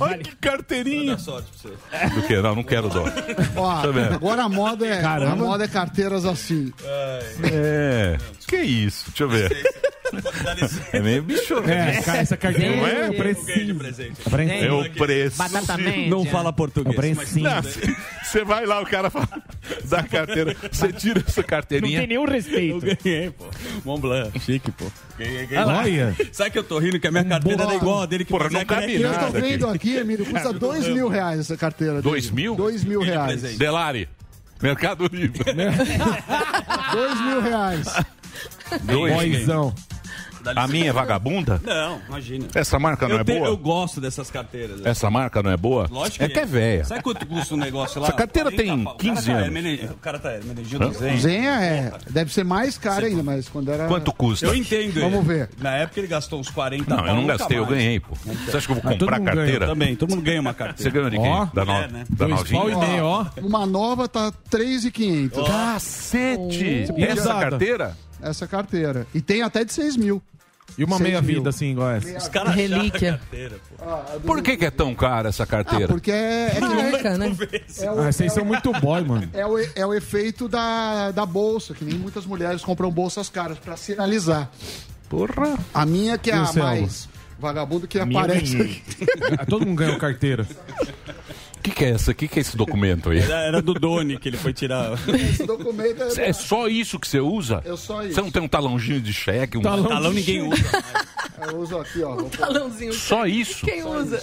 [0.00, 1.16] Olha que carteirinha.
[1.16, 2.14] Dá sorte pra você.
[2.14, 2.36] Do que?
[2.36, 3.04] Não, não quero dó.
[3.56, 3.70] Ó,
[4.14, 5.32] agora a moda é, Caramba.
[5.32, 6.72] a moda é carteiras assim.
[7.42, 8.18] É.
[8.46, 9.06] Que isso?
[9.08, 9.75] Deixa eu ver.
[10.92, 11.54] É meio bicho.
[11.68, 12.92] É, cara, essa carteira Não é?
[12.92, 13.74] é o Eu precinho.
[13.76, 14.20] presente.
[14.62, 15.38] É o preço.
[16.08, 17.34] Não fala É o português.
[17.36, 17.62] Não,
[18.24, 19.28] Você vai lá, o cara fala,
[19.84, 20.56] dá a carteira.
[20.70, 22.06] Você tira essa Não tem carteirinha.
[22.06, 22.80] nenhum Eu respeito.
[23.02, 23.44] ganhei, pô.
[23.84, 24.84] Mont Blanc, chique, pô.
[25.18, 25.64] Ganhei, ganhei.
[25.64, 26.16] Olha.
[26.32, 28.50] Sabe que eu tô rindo que a minha carteira era igual a dele que Porra,
[28.50, 29.02] não cabe crepe.
[29.02, 29.40] Eu tô nada aqui.
[29.40, 32.02] vendo aqui, Emílio, custa dois mil reais essa carteira.
[32.02, 32.54] Dois mil?
[32.54, 33.42] Dois mil reais.
[33.56, 34.08] Delari.
[34.62, 35.44] Mercado Livre.
[36.92, 37.86] Dois mil reais.
[38.84, 39.14] Dois.
[39.14, 39.74] Boizão.
[40.54, 41.60] A minha é vagabunda?
[41.64, 42.46] Não, imagina.
[42.54, 43.50] Essa marca não eu, é tenho- boa?
[43.50, 44.84] eu gosto dessas carteiras.
[44.84, 45.88] Essa marca não é boa?
[45.90, 46.84] Lógico é que é velha.
[46.84, 48.08] Sabe quanto custa um negócio lá?
[48.08, 48.94] Essa carteira 40 tem pau.
[48.94, 49.90] O 15 cara tá anos.
[49.90, 50.88] O cara tá hermenegil Hã?
[50.88, 51.18] do Zen.
[51.18, 51.92] Zenha é.
[52.10, 53.86] Deve ser mais caro ainda, mas quando era.
[53.86, 54.46] Quanto custa?
[54.46, 55.00] Eu entendo.
[55.00, 55.50] Vamos ver.
[55.60, 58.14] Na época ele gastou uns 40 Não, eu não gastei, eu ganhei, pô.
[58.14, 59.66] Você acha que eu vou comprar carteira?
[59.66, 60.82] Também, todo mundo ganha uma carteira.
[60.82, 61.50] Você ganhou de quem?
[61.54, 61.72] Da no...
[61.72, 62.04] mulher, né?
[62.10, 62.78] da novinha?
[62.78, 63.26] meio, ó.
[63.42, 65.46] Uma nova tá 3,500.
[65.46, 66.86] Cacete!
[66.98, 67.96] Essa carteira?
[68.20, 69.06] Essa carteira.
[69.14, 70.22] E tem até de 6 mil.
[70.78, 71.36] E uma Seis meia mil.
[71.36, 72.18] vida assim, igual essa.
[72.18, 73.18] Os caras Relíquia.
[73.80, 74.20] a pô.
[74.20, 75.88] Por que, que é tão cara essa Ah, carteira?
[75.88, 77.34] porque é, é nem- Marca, né?
[77.80, 79.28] é o, Ah, vocês são muito boy, mano.
[79.32, 83.58] é o, é o efeito da, da bolsa, que nem muitas mulheres compram bolsas caras
[83.58, 84.50] pra sinalizar.
[85.08, 85.58] Porra!
[85.72, 87.08] A minha que é a mais
[87.38, 88.82] vagabundo que eu aparece.
[89.38, 90.46] Ah, Todo mundo ganhou carteira.
[91.66, 92.12] O que, que é essa?
[92.12, 93.18] O que, que é esse documento aí?
[93.18, 94.92] Era, era do Doni que ele foi tirar.
[95.08, 97.60] Esse documento é, É só isso que você usa?
[97.64, 98.14] é só isso.
[98.14, 99.58] Você não tem um talãozinho de cheque?
[99.58, 99.62] Um...
[99.62, 100.62] Talão ninguém usa.
[101.50, 102.14] Eu uso aqui, ó.
[102.14, 102.92] Vou pôr- Talãozinho.
[102.92, 103.66] Só isso?
[103.66, 104.22] Quem usa?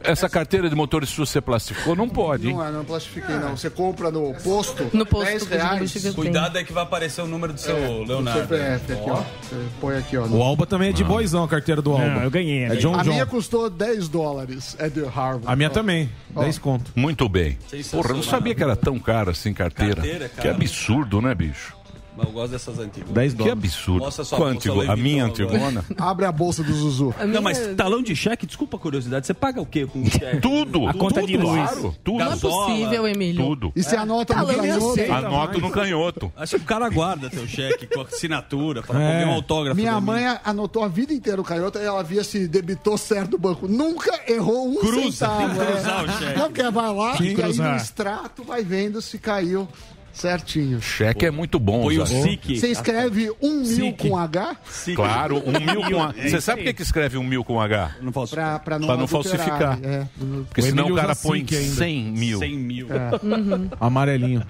[0.00, 1.96] Essa carteira de motorista você plastificou?
[1.96, 2.54] Não pode, hein?
[2.54, 3.56] Não, é, não plastifiquei, não.
[3.56, 6.14] Você compra no posto, No posto 10 de reais.
[6.14, 8.42] Cuidado aí que vai aparecer o número do seu O Leonardo.
[8.42, 9.22] CPF aqui, ó.
[9.42, 10.26] Você põe aqui, ó.
[10.26, 12.04] O Alba também é de boizão, a carteira do Alba.
[12.06, 12.64] Não, eu ganhei.
[12.64, 12.76] É né?
[12.76, 13.12] John A John.
[13.12, 14.76] minha custou 10 dólares.
[14.78, 15.46] É de Harvard.
[15.46, 15.72] A minha ó.
[15.72, 16.10] também.
[16.36, 16.73] 10 conto.
[16.94, 17.58] Muito bem.
[17.90, 19.96] Porra, eu não sabia que era tão cara assim carteira.
[19.96, 20.42] Carteira, cara.
[20.42, 21.74] Que absurdo, né, bicho?
[22.16, 23.10] Mas eu gosto dessas antigas.
[23.10, 23.58] 10 Que dólares.
[23.58, 24.04] absurdo.
[24.04, 24.80] Mostra sua bolsa antigo?
[24.90, 25.84] A minha antigona?
[25.98, 27.12] Abre a bolsa do Zuzu.
[27.18, 30.40] Minha- Não, mas talão de cheque, desculpa a curiosidade, você paga o quê com cheque?
[30.42, 30.86] Tudo.
[30.88, 31.54] A conta tudo, de luz.
[31.70, 32.18] Claro, tudo.
[32.24, 33.44] Não é possível, Emílio.
[33.44, 33.72] Tudo.
[33.74, 34.94] E você anota no Talão eu canhoto.
[34.94, 35.10] sei.
[35.10, 36.32] Anoto no canhoto.
[36.36, 39.18] Acho que o cara guarda teu cheque com assinatura, para É.
[39.18, 39.76] pegar um autógrafo.
[39.76, 43.38] Minha mãe anotou a vida inteira o canhoto e ela via se debitou certo do
[43.38, 43.66] banco.
[43.66, 45.38] Nunca errou um Cruza, centavo.
[45.40, 46.02] tem que cruzar é.
[46.04, 46.38] o cheque.
[46.38, 47.76] Não, porque vai lá que e aí no cruzar.
[47.76, 49.68] extrato vai vendo se caiu
[50.14, 50.80] Certinho.
[50.80, 51.82] Cheque é muito bom.
[51.82, 52.06] Põe o.
[52.06, 52.58] SIC.
[52.58, 54.56] Você escreve um mil com H?
[54.94, 56.14] Claro, um mil com H.
[56.18, 56.74] É Você sabe por que aí.
[56.74, 57.96] que escreve um mil com H?
[58.00, 58.32] Não posso.
[58.34, 59.78] Pra, pra não, Pra não adulterar, falsificar.
[59.82, 60.06] É.
[60.46, 61.74] Porque O senão o cara põe SIC ainda.
[61.74, 62.38] 100 mil.
[62.38, 62.86] 100 mil.
[63.80, 64.42] Amarelinho.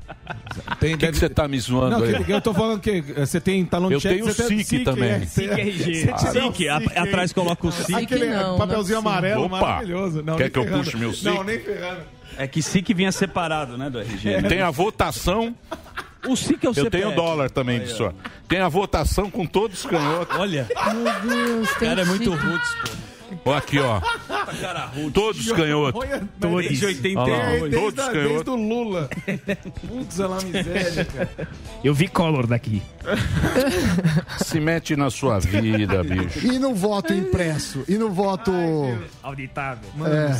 [0.80, 2.24] Tem, Por que, que você tá me zoando Não, aí?
[2.24, 4.14] que- eu tô falando que eh, você tem talão de Eu cheque.
[4.16, 5.10] tenho você tem SIC também.
[5.10, 5.20] é.
[5.26, 5.94] SIC RG.
[5.94, 7.94] SIC, atrás coloca o SIC.
[7.94, 8.26] Aquele
[8.58, 9.60] papelzinho é amarelo, Opa!
[9.60, 10.22] maravilhoso.
[10.22, 11.24] Não, Quer que eu puxe meu SIC?
[11.24, 12.00] Não, nem ferrando.
[12.36, 14.40] É que SIC vinha separado, né, do RG.
[14.42, 14.48] né?
[14.48, 15.54] Tem a votação.
[16.26, 16.90] O SIC é o Eu CPF.
[17.04, 18.04] tenho dólar também Aí, disso.
[18.04, 18.12] ó.
[18.48, 20.36] Tem a votação com todos os canhotos.
[20.38, 22.46] Olha, Meu Deus, o tem cara é muito chique.
[22.46, 23.13] roots, pô.
[23.44, 24.00] Ó, aqui, ó.
[25.12, 26.00] Todos os canhotos.
[26.40, 26.58] Todos.
[26.60, 27.20] Desde Olha 81.
[27.26, 28.32] lá, Desde, todos a- canhotos.
[28.32, 29.10] desde o Lula.
[29.88, 31.48] Putz, é uma miséria, cara.
[31.82, 32.82] Eu vi Collor daqui.
[34.44, 36.46] Se mete na sua vida, bicho.
[36.46, 37.84] E no voto impresso?
[37.88, 38.52] E no voto.
[39.22, 39.88] Auditável.
[40.06, 40.38] É.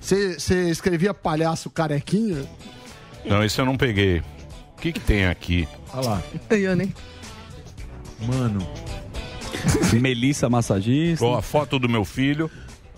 [0.00, 2.44] Você escrevia palhaço carequinha?
[3.24, 4.20] Não, esse eu não peguei.
[4.20, 5.68] O que que tem aqui?
[5.92, 6.22] Olha lá.
[6.50, 6.94] Eu nem.
[8.26, 8.66] Mano.
[10.00, 11.24] Melissa massagista.
[11.24, 12.50] Ó, a foto do meu filho.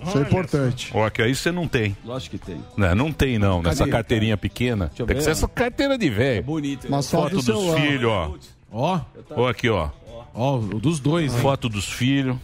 [0.06, 0.90] Isso é importante.
[0.94, 1.94] Ó, que aí você não tem.
[2.04, 2.58] Lógico que tem.
[2.76, 3.90] Não, não tem não, nessa Cadê?
[3.90, 4.90] carteirinha pequena.
[4.98, 6.42] eu Tem que ver, ser essa carteira de velho.
[6.42, 6.86] Bonito.
[6.88, 8.34] Mas só Foto do dos filhos, ó.
[8.72, 9.00] Ó,
[9.36, 9.90] Ó aqui, ó.
[10.34, 11.34] ó, dos dois.
[11.34, 12.36] Foto dos filhos.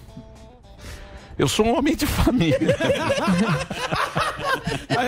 [1.39, 2.59] Eu sou um homem de família.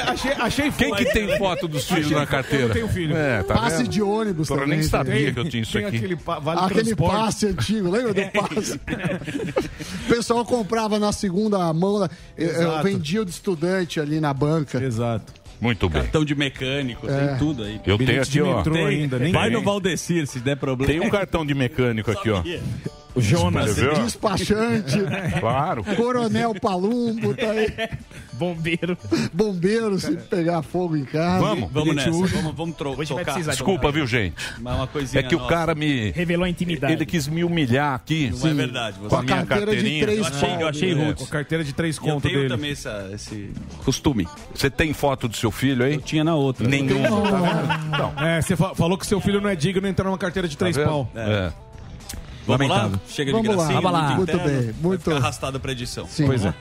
[0.09, 2.67] Achei, achei Quem que tem foto dos filhos na carteira?
[2.67, 3.17] Eu tenho filho.
[3.17, 3.89] É, tá Passe vendo?
[3.89, 4.79] de ônibus Porra, também.
[4.79, 4.89] nem tem.
[4.91, 5.97] sabia que eu tinha isso Tem aqui.
[5.97, 8.75] aquele pa- vale Aquele passe antigo, lembra do passe?
[10.05, 12.03] o pessoal comprava na segunda mão.
[12.37, 12.83] Eu, eu Exato.
[12.85, 14.83] vendia o de estudante ali na banca.
[14.83, 15.33] Exato.
[15.61, 16.03] Muito bem.
[16.03, 17.29] Cartão de mecânico, É.
[17.29, 17.77] tem tudo aí.
[17.77, 18.63] Eu tenho Bilhete aqui, ó.
[18.63, 18.85] Tem.
[18.87, 19.19] ainda.
[19.19, 19.53] Vai tem.
[19.53, 20.93] no Valdecir se der problema.
[20.93, 22.43] Tem um cartão de mecânico aqui, ó.
[23.19, 23.75] O Jonas.
[23.75, 24.97] Despachante,
[25.41, 25.83] Claro.
[25.97, 27.69] Coronel Palumbo, tá aí.
[28.33, 28.97] Bombeiro.
[29.33, 31.45] Bombeiro, se pegar fogo em casa.
[31.45, 31.71] Vamos.
[31.73, 34.37] Vamos nessa, vamos, vamos tro Hoje de Desculpa, viu, gente?
[34.61, 35.51] Mas uma coisinha É que o nossa.
[35.51, 36.11] cara me.
[36.13, 36.93] Revelou a intimidade.
[36.93, 38.31] Ele quis me humilhar aqui.
[38.31, 38.99] Não é verdade.
[39.01, 39.09] Você...
[39.09, 40.03] Com a minha carteira de carteirinha.
[40.05, 41.13] três Eu achei, eu achei É.
[41.15, 42.49] Com carteira de três eu tenho dele.
[42.49, 43.51] também essa, esse
[43.85, 44.29] costume.
[44.55, 45.95] Você tem foto do seu filho aí?
[45.95, 46.67] Eu tinha na outra.
[46.69, 47.03] Nenhum.
[47.03, 48.25] Tá vendo?
[48.25, 50.57] É, você fa- falou que seu filho não é digno de entrar numa carteira de
[50.57, 51.11] três Tá pau.
[51.15, 51.51] É.
[52.49, 52.77] Vamos lá?
[52.77, 53.01] Lamentável.
[53.09, 53.55] Chega de Vamos lá.
[53.57, 53.81] gracinha.
[53.81, 54.17] Vamos lá.
[54.17, 54.63] muito interno.
[54.63, 56.07] bem, muito- arrastado pra edição.
[56.09, 56.27] Sim.
[56.27, 56.55] Pois é.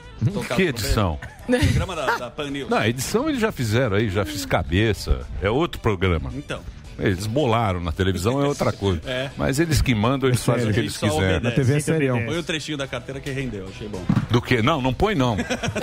[0.56, 1.20] Que edição?
[1.46, 2.70] Programa da, da Pan News.
[2.70, 5.26] Não, a edição eles já fizeram aí, já fiz cabeça.
[5.42, 6.32] É outro programa.
[6.36, 6.60] Então.
[7.00, 9.02] Eles bolaram na televisão, é outra coisa.
[9.08, 9.30] É.
[9.38, 11.38] Mas eles que mandam, eles fazem o que eles quiserem.
[11.38, 11.56] obedece.
[11.56, 12.26] TV é serião.
[12.26, 14.04] Põe o trechinho da carteira que rendeu, achei bom.
[14.30, 14.62] Do que?
[14.62, 15.38] Não, não põe não.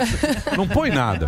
[0.55, 1.27] Não põe nada.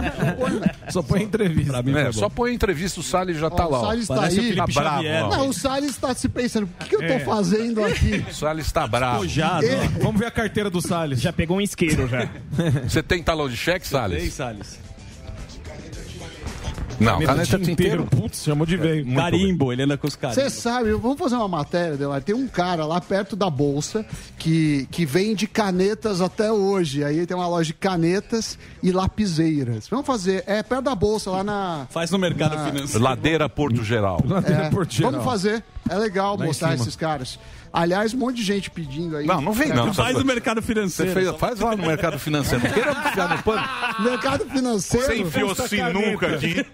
[0.90, 1.82] Só põe entrevista.
[1.82, 3.80] Mim É, só põe a entrevista, o Salles já tá Ó, lá.
[3.80, 3.82] o.
[3.82, 4.56] Salles tá o aí.
[4.56, 5.04] Tá bravo.
[5.04, 7.20] Não, o Salles está se pensando, o que, que eu tô É.
[7.20, 8.26] fazendo aqui?
[8.30, 9.26] O Salles tá bravo.
[10.02, 11.20] Vamos ver a carteira do Salles.
[11.22, 12.28] Já pegou um isqueiro já.
[12.88, 14.34] Você tem talão de cheque, Salles?
[14.34, 14.80] Salles.
[17.00, 18.06] Não, caneta tinteiro.
[18.06, 18.78] Putz, chamou de.
[18.78, 20.54] Muito Carimbo, ele anda com os Você carimbos.
[20.54, 22.24] sabe, vamos fazer uma matéria, Delari.
[22.24, 24.06] Tem um cara lá perto da bolsa
[24.38, 27.04] que, que vende canetas até hoje.
[27.04, 29.88] Aí tem uma loja de canetas e lapiseiras.
[29.88, 31.88] Vamos fazer, é perto da bolsa, lá na.
[31.90, 33.04] Faz no mercado financeiro.
[33.04, 34.20] Ladeira Porto Geral.
[34.46, 35.12] É, Porto Geral.
[35.12, 35.64] vamos fazer.
[35.90, 37.40] É legal Lá mostrar esses caras.
[37.78, 39.28] Aliás, um monte de gente pedindo aí.
[39.28, 39.94] Não, não vem não.
[39.94, 41.12] Faz no mercado Você financeiro.
[41.12, 42.64] fez, faz lá no mercado financeiro.
[42.64, 43.70] Não queira enfiar no pano.
[44.00, 45.06] Mercado financeiro.
[45.06, 46.66] Você enfiou sinuca aqui.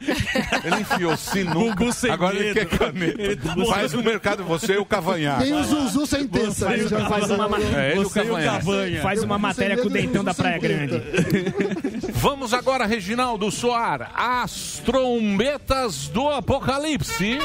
[0.64, 1.84] Ele enfiou sinuca.
[2.10, 3.66] Agora ele quer caneta.
[3.70, 5.44] Faz no mercado você e o cavanhaque.
[5.44, 6.70] Tem o Zuzu sem testa.
[6.70, 7.50] aí já faz uma...
[7.60, 8.58] É ele o Você o cavanhaque.
[8.60, 9.02] Cavanha.
[9.02, 11.04] Faz uma matéria com o dentão da Praia Grande.
[12.14, 17.40] Vamos agora, Reginaldo Soar, as trombetas do apocalipse.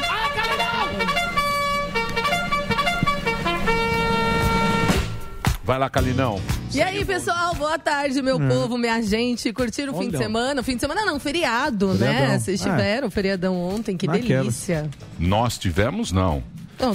[5.68, 6.40] Vai lá, Calinão.
[6.72, 8.48] E aí, pessoal, boa tarde, meu Hum.
[8.48, 9.52] povo, minha gente.
[9.52, 10.62] Curtiram o fim de semana?
[10.62, 12.06] Fim de semana não, feriado, né?
[12.06, 12.40] Feriadão.
[12.40, 12.70] Vocês É.
[12.70, 14.44] tiveram feriadão ontem, que Naquela.
[14.44, 14.88] delícia.
[15.18, 16.42] Nós tivemos, não.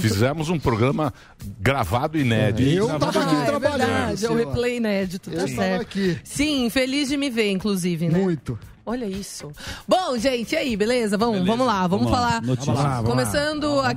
[0.00, 1.14] Fizemos um programa
[1.60, 2.68] gravado inédito.
[2.68, 3.78] Eu tava aqui Ah, é trabalhando.
[3.88, 5.82] verdade, é o replay inédito, tá Eu tava certo.
[5.82, 6.18] aqui.
[6.24, 8.18] Sim, feliz de me ver, inclusive, né?
[8.18, 8.58] Muito.
[8.84, 9.52] Olha isso.
[9.86, 11.16] Bom, gente, e aí, beleza?
[11.16, 11.50] Vamos, Beleza.
[11.52, 12.18] vamos lá, vamos, Vamos lá.
[12.18, 12.40] falar.
[12.42, 13.94] Vamos lá, vamos Começando lá.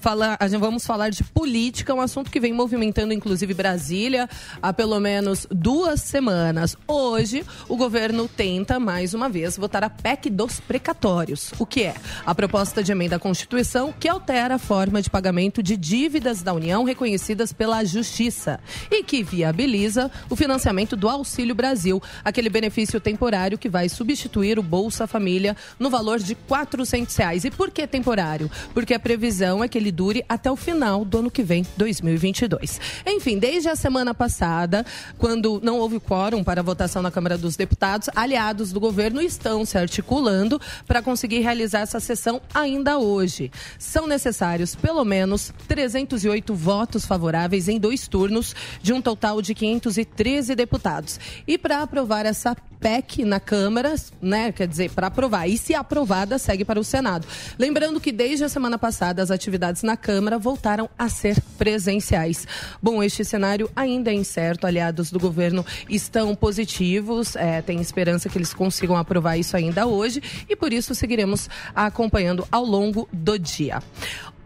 [0.00, 4.28] Falar, a gente vamos falar de política, um assunto que vem movimentando inclusive Brasília
[4.60, 6.76] há pelo menos duas semanas.
[6.86, 11.52] Hoje, o governo tenta, mais uma vez, votar a PEC dos precatórios.
[11.58, 11.94] O que é?
[12.26, 16.52] A proposta de emenda à Constituição que altera a forma de pagamento de dívidas da
[16.52, 23.58] União reconhecidas pela Justiça e que viabiliza o financiamento do Auxílio Brasil, aquele benefício temporário
[23.58, 27.44] que vai substituir o Bolsa Família no valor de 400 reais.
[27.44, 28.50] E por que temporário?
[28.74, 32.78] Porque a previsão é que ele dure até o final do ano que vem, 2022.
[33.06, 34.84] Enfim, desde a semana passada,
[35.16, 39.64] quando não houve quórum para a votação na Câmara dos Deputados, aliados do governo estão
[39.64, 43.50] se articulando para conseguir realizar essa sessão ainda hoje.
[43.78, 50.54] São necessários pelo menos 308 votos favoráveis em dois turnos, de um total de 513
[50.54, 51.20] deputados.
[51.46, 56.38] E para aprovar essa PEC na Câmara, né, quer dizer, para aprovar, e se aprovada,
[56.38, 57.26] segue para o Senado.
[57.58, 62.46] Lembrando que desde a semana passada as atividades na Câmara voltaram a ser presenciais.
[62.82, 68.38] Bom, este cenário ainda é incerto, aliados do governo estão positivos, é, tem esperança que
[68.38, 73.82] eles consigam aprovar isso ainda hoje e por isso seguiremos acompanhando ao longo do dia.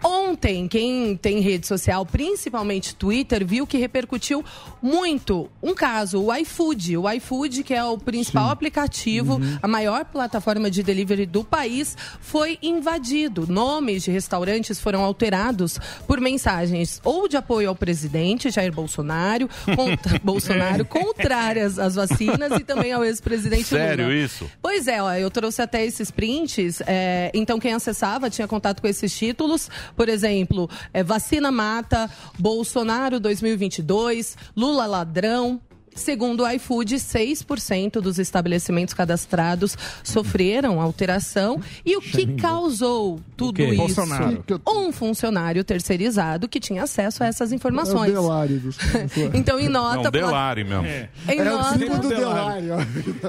[0.05, 4.45] Ontem, quem tem rede social, principalmente Twitter, viu que repercutiu
[4.83, 6.99] muito um caso, o iFood.
[6.99, 12.59] O iFood, que é o principal aplicativo, a maior plataforma de delivery do país, foi
[12.63, 13.47] invadido.
[13.49, 20.19] Nomes de restaurantes foram alterados por mensagens ou de apoio ao presidente Jair Bolsonaro, contra,
[20.23, 23.87] Bolsonaro contrárias às vacinas e também ao ex-presidente Lula.
[23.87, 24.51] Sério isso?
[24.61, 26.83] Pois é, ó, eu trouxe até esses prints.
[26.87, 29.71] é, então, quem acessava tinha contato com esses títulos.
[29.97, 35.61] Por exemplo, é, vacina mata, Bolsonaro 2022, Lula ladrão.
[35.95, 41.61] Segundo o iFood, 6% dos estabelecimentos cadastrados sofreram alteração.
[41.85, 43.77] E o que causou tudo isso?
[43.77, 44.45] Bolsonaro.
[44.67, 48.13] Um funcionário terceirizado que tinha acesso a essas É o informações.
[48.13, 48.79] Disso.
[49.33, 50.05] então, em nota.
[50.05, 50.87] Não, Delari mesmo.
[50.87, 52.75] Em É o nota, tipo do Delário.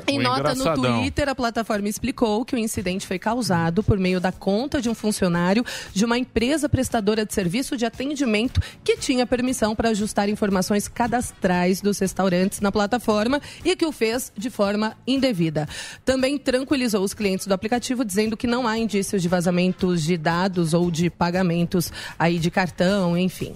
[0.07, 0.75] em nota no.
[0.75, 4.95] Twitter, a plataforma explicou que o incidente foi causado por meio da conta de um
[4.95, 10.87] funcionário de uma empresa prestadora de serviço de atendimento que tinha permissão para ajustar informações
[10.87, 15.67] cadastrais dos restaurantes na plataforma e que o fez de forma indevida.
[16.03, 20.73] Também tranquilizou os clientes do aplicativo dizendo que não há indícios de vazamentos de dados
[20.73, 23.55] ou de pagamentos aí de cartão, enfim.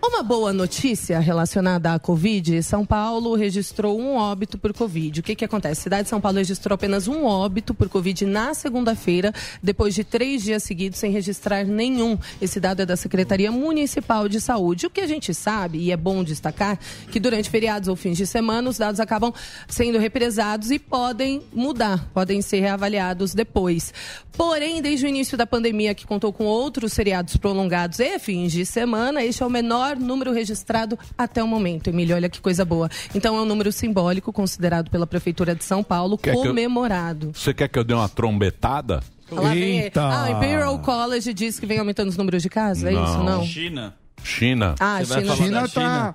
[0.00, 5.18] Uma boa notícia relacionada à Covid: São Paulo registrou um óbito por Covid.
[5.18, 5.80] O que, que acontece?
[5.80, 10.04] A cidade de São Paulo registrou apenas um óbito por Covid na segunda-feira, depois de
[10.04, 12.16] três dias seguidos sem registrar nenhum.
[12.40, 14.86] Esse dado é da Secretaria Municipal de Saúde.
[14.86, 16.78] O que a gente sabe, e é bom destacar,
[17.10, 19.34] que durante feriados ou fins de semana os dados acabam
[19.66, 23.92] sendo represados e podem mudar, podem ser reavaliados depois.
[24.32, 28.64] Porém, desde o início da pandemia, que contou com outros feriados prolongados e fins de
[28.64, 31.88] semana, este é o menor número registrado até o momento.
[31.88, 32.88] Emílio, olha que coisa boa.
[33.14, 37.32] Então, é um número simbólico considerado pela Prefeitura de São Paulo Quer que eu- comemorado.
[37.34, 39.02] Você quer que eu dê uma trombetada?
[39.30, 42.92] Lá vem- Ah, o Imperial College diz que vem aumentando os números de casos, é
[42.92, 43.18] isso?
[43.18, 43.44] Não.
[43.44, 43.94] China.
[44.24, 44.74] China.
[44.80, 45.36] Ah, Você China.
[45.36, 46.14] China tá,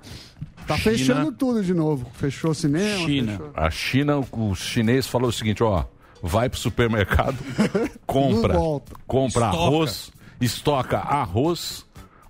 [0.66, 0.78] tá China.
[0.78, 2.06] fechando tudo de novo.
[2.14, 3.06] Fechou o cinema.
[3.06, 5.84] fechou- A China, o o chinês falou o seguinte, ó,
[6.22, 7.36] vai pro supermercado,
[8.06, 8.54] compra,
[9.06, 9.46] compra Estoca.
[9.46, 11.84] arroz, estoca arroz,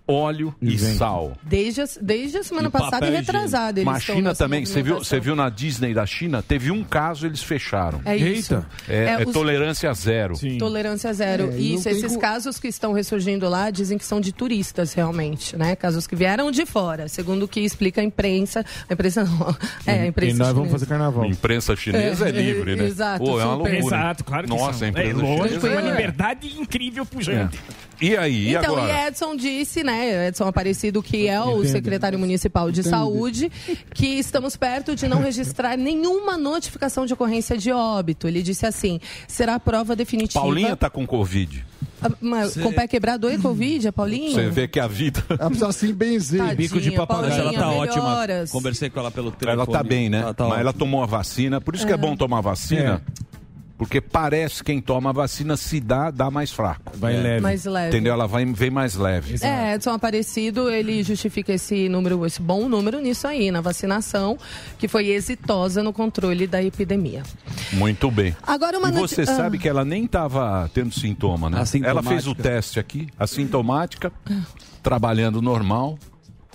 [0.06, 1.32] óleo e, sal.
[1.42, 3.80] Desde a, desde a semana E passada papel e retrasada.
[3.80, 6.70] eles Mas a estão China também, você viu, você viu na Disney da China, teve
[6.70, 8.00] um caso, eles fecharam.
[8.04, 8.64] É isso.
[8.88, 10.34] É, É, é os- tolerância zero.
[10.58, 11.50] Tolerância zero.
[11.52, 15.56] É, e Isso, esses casos que estão ressurgindo lá dizem que são de turistas, realmente,
[15.56, 15.74] né?
[15.74, 18.64] Casos que vieram de fora, segundo o que explica a imprensa.
[18.88, 19.34] A imprensa não.
[19.86, 20.44] É, a imprensa.
[20.54, 20.86] chinesa.
[20.86, 21.24] carnaval.
[21.24, 22.84] A imprensa chinesa é, É, livre, né?
[22.84, 23.78] exato, Pô, é uma loucura.
[23.78, 24.86] Exato, claro que Nossa, são.
[24.86, 27.48] a imprensa É lógico, chinesa é uma é- liberdade incrível pro É.
[28.04, 28.92] E aí, então, agora?
[28.92, 33.50] e Edson disse, né, Edson Aparecido, que é o secretário municipal de saúde,
[33.94, 38.28] que estamos perto de não registrar nenhuma notificação de ocorrência de óbito.
[38.28, 40.40] Ele disse assim: será a prova definitiva.
[40.40, 41.64] Paulinha tá com Covid.
[42.02, 44.32] Ah, mas com o pé quebrado e Covid, é Paulinho?
[44.32, 45.24] Você vê que a vida...
[45.30, 46.38] Ela precisa assim benzer.
[46.40, 47.32] Tadinha, Bico de papagaio.
[47.32, 48.04] Ela tá Paulinha, ótima.
[48.04, 48.50] melhoras.
[48.50, 49.62] Conversei com ela pelo telefone.
[49.62, 50.20] Ela tá bem, né?
[50.20, 50.60] Ela tá Mas ótima.
[50.60, 51.60] ela tomou a vacina.
[51.60, 51.98] Por isso que é É.
[51.98, 53.02] bom tomar vacina.
[53.76, 56.92] Porque parece que quem toma a vacina se dá, dá mais fraco.
[56.96, 57.40] Vai leve.
[57.40, 57.88] Mais leve.
[57.88, 58.12] Entendeu?
[58.12, 59.36] Ela vai, vem mais leve.
[59.44, 64.38] É, Edson Aparecido, ele justifica esse número, esse bom número nisso aí, na vacinação,
[64.78, 67.24] que foi exitosa no controle da epidemia.
[67.72, 68.36] Muito bem.
[68.46, 69.26] Agora uma E você ah.
[69.26, 71.62] sabe que ela nem estava tendo sintoma, né?
[71.82, 74.12] Ela fez o teste aqui, assintomática,
[74.82, 75.98] trabalhando normal,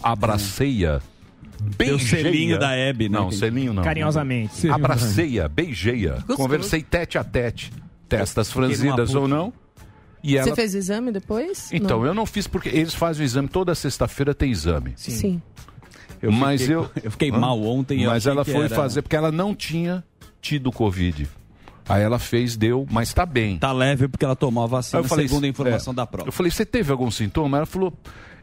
[0.02, 1.19] abraceia, Tem
[1.60, 2.24] o beijeia.
[2.24, 3.18] selinho da Hebe, né?
[3.18, 3.84] Não, selinho não.
[3.84, 4.70] Carinhosamente.
[4.70, 6.24] Abraceia, beijeia.
[6.36, 7.72] Conversei tete a tete.
[8.08, 9.54] Testas franzidas ou não.
[10.24, 10.48] E ela...
[10.50, 11.70] Você fez o exame depois?
[11.72, 12.08] Então, Não.
[12.08, 14.94] eu não fiz porque eles fazem o exame toda sexta-feira tem exame.
[14.98, 15.42] Sim.
[16.22, 17.38] Eu mas fiquei- eu eu fiquei Hã?
[17.40, 20.04] mal ontem, eu Mas achei ela que foi era- fazer porque ela não tinha
[20.42, 21.26] tido covid.
[21.88, 23.58] Aí ela fez, deu, mas tá bem.
[23.58, 25.96] Tá leve porque ela tomou a Aí vacina, eu falei, segundo a informação é.
[25.96, 26.28] da prova.
[26.28, 27.58] Eu falei, você teve algum sintoma?
[27.58, 27.94] Ela falou,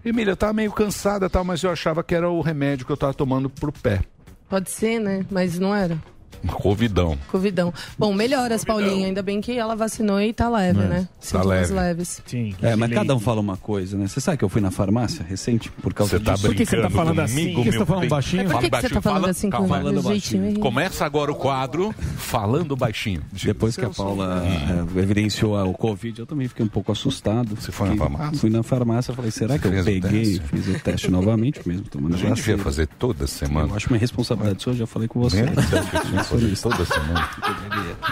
[0.09, 2.97] Emília, eu tava meio cansada, tal, mas eu achava que era o remédio que eu
[2.97, 4.03] tava tomando pro pé.
[4.49, 5.27] Pode ser, né?
[5.29, 5.99] Mas não era.
[6.47, 7.19] Covidão.
[7.29, 7.73] Covidão.
[7.99, 9.07] Bom, melhoras, Paulinha.
[9.07, 10.87] Ainda bem que ela vacinou e tá leve, É.
[10.87, 11.09] né?
[11.33, 11.73] Tá leve.
[11.73, 12.23] leves.
[12.25, 12.55] Sim.
[12.62, 14.07] É, mas cada um fala uma coisa, né?
[14.07, 16.47] Você sabe que eu fui na farmácia recente por causa Você tá disso?
[16.47, 18.45] Por que você meu tá falando baixinho?
[18.45, 19.67] Mas por que que você tá falando Fala- assim com calma.
[19.67, 20.55] o Falando jeitinho aí?
[20.57, 23.23] Começa agora o quadro Falando Baixinho.
[23.33, 27.57] Depois que a Paula é, evidenciou o Covid, eu também fiquei um pouco assustado.
[27.57, 28.39] Você foi na farmácia?
[28.39, 30.39] Fui na farmácia falei, será que eu o peguei?
[30.39, 30.41] teste?
[30.49, 33.69] Fiz o teste novamente mesmo, tomando A gente devia fazer toda semana.
[33.71, 35.45] Eu acho uma responsabilidade sua, eu já falei com você.
[36.24, 37.29] Fazer toda semana?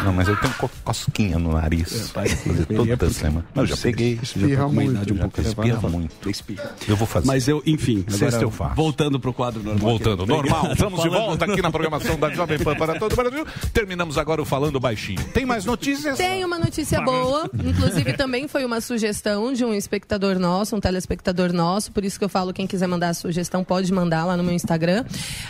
[0.05, 2.11] Não, mas eu tenho co- cosquinha no nariz.
[2.11, 3.45] Fazer toda semana.
[3.55, 4.15] Eu já peguei.
[4.15, 6.29] Idade um Já espirra muito.
[6.31, 6.75] Espirra.
[6.89, 7.27] Eu vou fazer.
[7.27, 8.75] Mas eu, enfim, Sexta eu faço.
[8.75, 9.79] voltando pro quadro normal.
[9.89, 10.71] Voltando, normal.
[10.73, 13.47] Estamos de volta aqui na programação da Jovem Pan para todo o Brasil.
[13.73, 15.23] Terminamos agora o Falando Baixinho.
[15.33, 16.17] Tem mais notícias?
[16.19, 21.53] Tem uma notícia boa, inclusive também foi uma sugestão de um espectador nosso, um telespectador
[21.53, 24.43] nosso, por isso que eu falo, quem quiser mandar a sugestão pode mandar lá no
[24.45, 25.05] meu Instagram.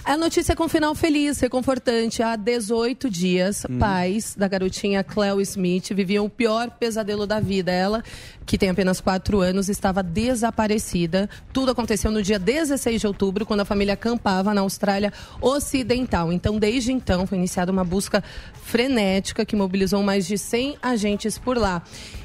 [0.05, 2.23] A notícia é com final feliz, reconfortante.
[2.23, 7.73] Há 18 dias, pais da garotinha Cleo Smith viviam o pior pesadelo da vida.
[7.73, 8.05] Ela,
[8.45, 11.29] que tem apenas 4 anos, estava desaparecida.
[11.55, 16.31] Tudo aconteceu no dia 16 de outubro, quando a família acampava na Austrália Ocidental.
[16.31, 18.23] Então, desde então, foi iniciada uma busca
[18.63, 21.83] frenética que mobilizou mais de 100 agentes por lá.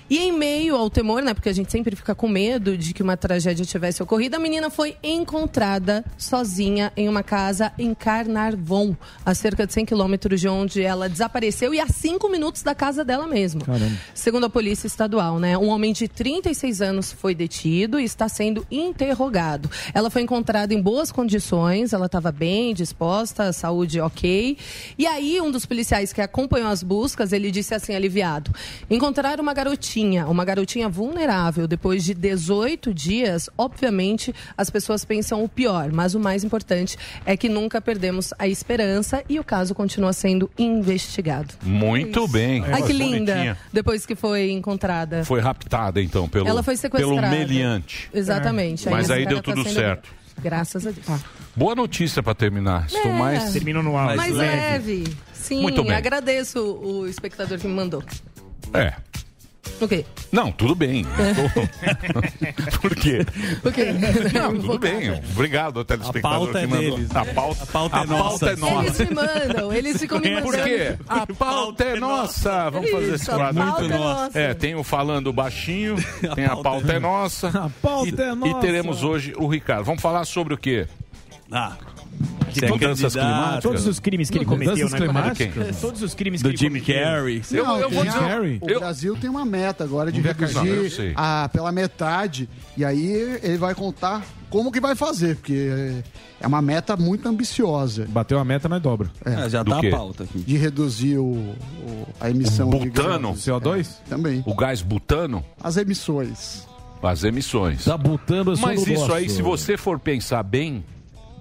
[0.10, 3.04] E em meio ao temor, né, porque a gente sempre fica com medo de que
[3.04, 8.96] uma tragédia tivesse ocorrido, a menina foi encontrada sozinha em uma casa em Carnarvon,
[9.26, 13.06] a cerca de 100 quilômetros de onde ela desapareceu e a 5 minutos da casa
[13.06, 13.64] dela mesmo.
[13.64, 13.96] Caramba.
[14.14, 18.66] Segundo a Polícia Estadual, né, um homem de 36 anos foi detido e está sendo
[18.72, 19.70] interrogado.
[19.94, 24.58] Ela foi encontrada em boas condições, ela estava bem, disposta, saúde ok.
[24.98, 28.52] E aí, um dos policiais que acompanhou as buscas, ele disse assim, aliviado:
[28.90, 35.50] encontrar uma garotinha, uma garotinha vulnerável depois de 18 dias, obviamente as pessoas pensam o
[35.50, 40.14] pior, mas o mais importante é que nunca perdemos a esperança e o caso continua
[40.14, 41.54] sendo investigado.
[41.64, 42.64] Muito bem.
[42.66, 43.08] Ai, que Bonitinha.
[43.18, 43.58] linda!
[43.74, 45.24] Depois que foi encontrada.
[45.26, 47.22] Foi raptada, então, pelo, Ela foi sequestrada.
[47.22, 48.10] pelo meliante.
[48.14, 48.88] Exatamente.
[48.90, 50.10] Mas essa aí cara deu tá tudo sendo- certo.
[50.42, 51.06] Graças a Deus.
[51.54, 52.86] Boa notícia para terminar.
[52.88, 53.14] Estou É.
[53.14, 53.52] mais.
[53.52, 55.04] Terminou no Mais, leve.
[55.34, 55.92] Sim, Muito bem.
[55.94, 58.02] agradeço o espectador que me mandou.
[58.74, 58.94] É.
[59.82, 60.06] O quê?
[60.32, 61.06] Não, tudo bem.
[62.82, 63.20] Por quê?
[64.34, 65.12] Não, tudo bem.
[65.34, 66.98] Obrigado ao telespectador pauta que é mandou.
[66.98, 67.16] deles.
[67.16, 68.46] A pauta, A pauta é a nossa.
[68.46, 68.86] pauta é nossa.
[68.86, 70.52] Eles me mandam, eles ficam me mandando.
[70.52, 70.98] Por quê?
[71.08, 72.70] A pauta é nossa.
[72.70, 73.64] Vamos fazer esse a quadro.
[73.64, 74.40] pauta é nossa.
[74.40, 75.96] É, tem o Falando Baixinho,
[76.36, 77.48] tem a pauta é nossa.
[77.50, 78.58] A pauta e, é nossa.
[78.58, 79.86] E teremos hoje o Ricardo.
[79.86, 80.88] Vamos falar sobre o quê?
[81.52, 81.74] Ah,
[82.52, 83.64] De mudanças climáticas.
[83.64, 84.98] Todos os crimes que ele cometeu, né?
[84.98, 85.80] climáticas?
[85.80, 86.96] Todos os crimes do que ele Jim cometeu.
[87.04, 87.42] Carrey.
[87.52, 88.20] Eu, Não, eu vou dizer.
[88.20, 88.58] Harry.
[88.62, 92.50] O eu- Brasil tem uma meta agora de reduzir a, pela metade.
[92.76, 93.06] E aí
[93.44, 96.02] ele vai contar como que vai fazer, porque
[96.42, 99.12] é uma meta muito ambiciosa Bateu a meta, nós dobra.
[99.24, 99.88] É, já Do tá quê?
[99.90, 100.40] a pauta aqui.
[100.40, 103.30] de reduzir o, o- a emissão O de butano?
[103.30, 103.46] gases.
[103.46, 103.88] CO2?
[104.10, 104.44] Também.
[104.48, 106.68] O gás butano, As emissões.
[107.04, 107.86] as emissões.
[107.86, 110.84] Tá botando Mas isso aí, se você for pensar bem,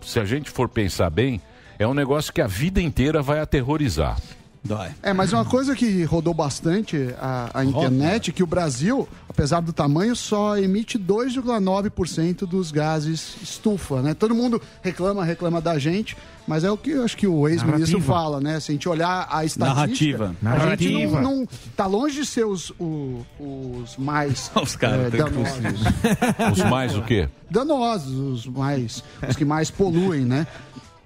[0.03, 1.41] se a gente for pensar bem,
[1.79, 4.19] é um negócio que a vida inteira vai aterrorizar.
[4.69, 4.89] Dói.
[5.03, 9.73] É, mas uma coisa que rodou bastante a, a internet, que o Brasil, apesar do
[9.73, 14.15] tamanho, só emite 2,9% dos gases estufa, né?
[14.15, 18.01] Todo mundo reclama, reclama da gente, mas é o que eu acho que o ex-ministro
[18.01, 18.61] fala, né?
[18.61, 20.25] Se a gente olhar a estatística, Narrativa.
[20.25, 20.29] a
[20.77, 21.21] gente Narrativa.
[21.21, 25.81] não, não tá longe de ser os, o- os mais Os caras têm que danosos.
[26.53, 27.29] Os mais o quê?
[27.51, 30.47] danosos, os mais, os que mais poluem, né?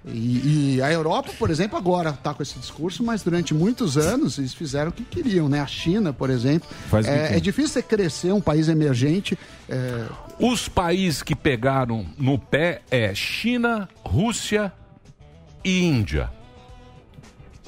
[0.05, 4.37] E, e a Europa, por exemplo, agora está com esse discurso, mas durante muitos anos
[4.37, 5.61] eles fizeram o que queriam, né?
[5.61, 6.67] A China, por exemplo,
[7.05, 9.37] é, é difícil você crescer um país emergente.
[9.69, 10.05] é,
[10.39, 14.73] Os países que pegaram no pé é China, Rússia
[15.63, 16.29] e Índia.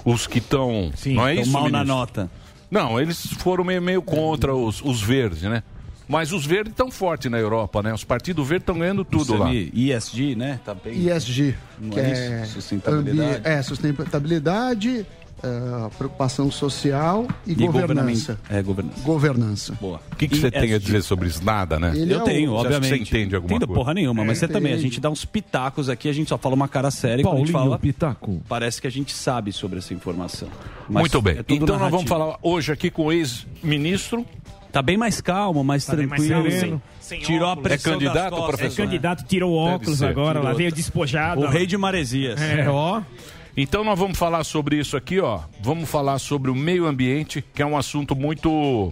[0.03, 0.91] Os que estão.
[1.05, 1.51] Não é isso?
[1.51, 1.95] mal na ministro?
[1.95, 2.31] nota.
[2.69, 5.63] Não, eles foram meio, meio contra os, os verdes, né?
[6.07, 7.93] Mas os verdes estão fortes na Europa, né?
[7.93, 9.51] Os partidos verdes estão ganhando tudo lá.
[9.53, 10.59] ISG, né?
[10.63, 10.93] Tá bem.
[11.07, 12.53] ESG, Não que é é, isso?
[12.53, 13.41] Sustentabilidade.
[13.43, 15.05] é sustentabilidade,
[15.43, 18.39] é, preocupação social e, E governança.
[18.49, 19.01] É, governança.
[19.01, 19.73] Governança.
[19.81, 19.99] Boa.
[20.11, 21.43] O que, que você tem a dizer sobre isso?
[21.43, 21.91] Nada, né?
[21.95, 22.87] Ele Eu é o- tenho, que obviamente.
[22.89, 23.79] você entende alguma Entendo coisa?
[23.79, 24.59] porra nenhuma, mas você Entende.
[24.59, 24.73] também.
[24.73, 27.21] A gente dá uns pitacos aqui, a gente só fala uma cara séria.
[27.21, 28.41] e Quando a gente Paulinho fala, Pitaco.
[28.47, 30.47] parece que a gente sabe sobre essa informação.
[30.87, 31.37] Mas Muito bem.
[31.39, 32.09] é tudo então nós vamos narrativo.
[32.35, 34.25] falar hoje aqui com o ex-ministro.
[34.75, 36.51] Tá bem mais calmo, mais Tá bem mais tranquilo.
[36.51, 36.81] sereno.
[36.99, 37.63] Sem Tirou a óculos.
[37.69, 38.81] pressão É candidato, das costas, É professor?
[38.81, 38.85] né?
[38.87, 40.57] candidato, tirou o óculos ser, agora, lá tirou.
[40.57, 41.41] veio despojado.
[41.43, 42.41] O rei de Maresias.
[42.41, 43.01] É, ó.
[43.55, 45.39] Então nós vamos falar sobre isso aqui, ó.
[45.61, 48.91] Vamos falar sobre o meio ambiente, que é um assunto muito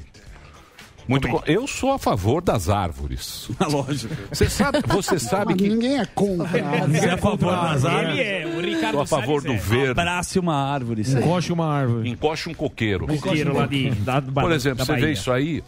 [1.08, 3.50] Muito Eu sou a favor das árvores.
[3.60, 4.16] Lógico.
[4.32, 6.48] Você sabe, você sabe que Ninguém é contra.
[6.88, 8.20] Você é a favor das árvores?
[8.20, 9.78] Ele é, o Ricardo sou a favor Salles do é.
[9.78, 9.92] verde.
[9.92, 11.02] Abrace uma árvore.
[11.02, 12.10] Encoste uma árvore.
[12.10, 13.08] Encoste um coqueiro.
[13.08, 15.64] Coqueiro lá de, da, Por exemplo, da você vê isso aí.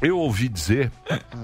[0.00, 0.92] Eu ouvi dizer.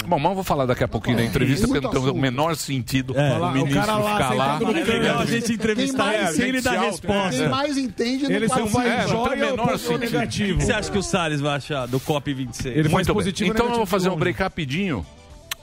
[0.06, 2.54] Bom, mas eu vou falar daqui a pouquinho na entrevista, porque não tem o menor
[2.54, 3.36] sentido É.
[3.38, 4.60] o ministro cara lá ficar lá.
[4.60, 7.30] no É melhor a gente entrevistar ele mais- sem ele dar resposta.
[7.36, 9.94] Quem mais entende Ele não só pode vai É, não tem joia o menor sentido.
[9.94, 10.58] O negativo.
[10.58, 12.66] que você acha que o Salles vai achar do COP26?
[12.66, 15.04] Ele Muito positivo Então eu vou negativo fazer um break rapidinho.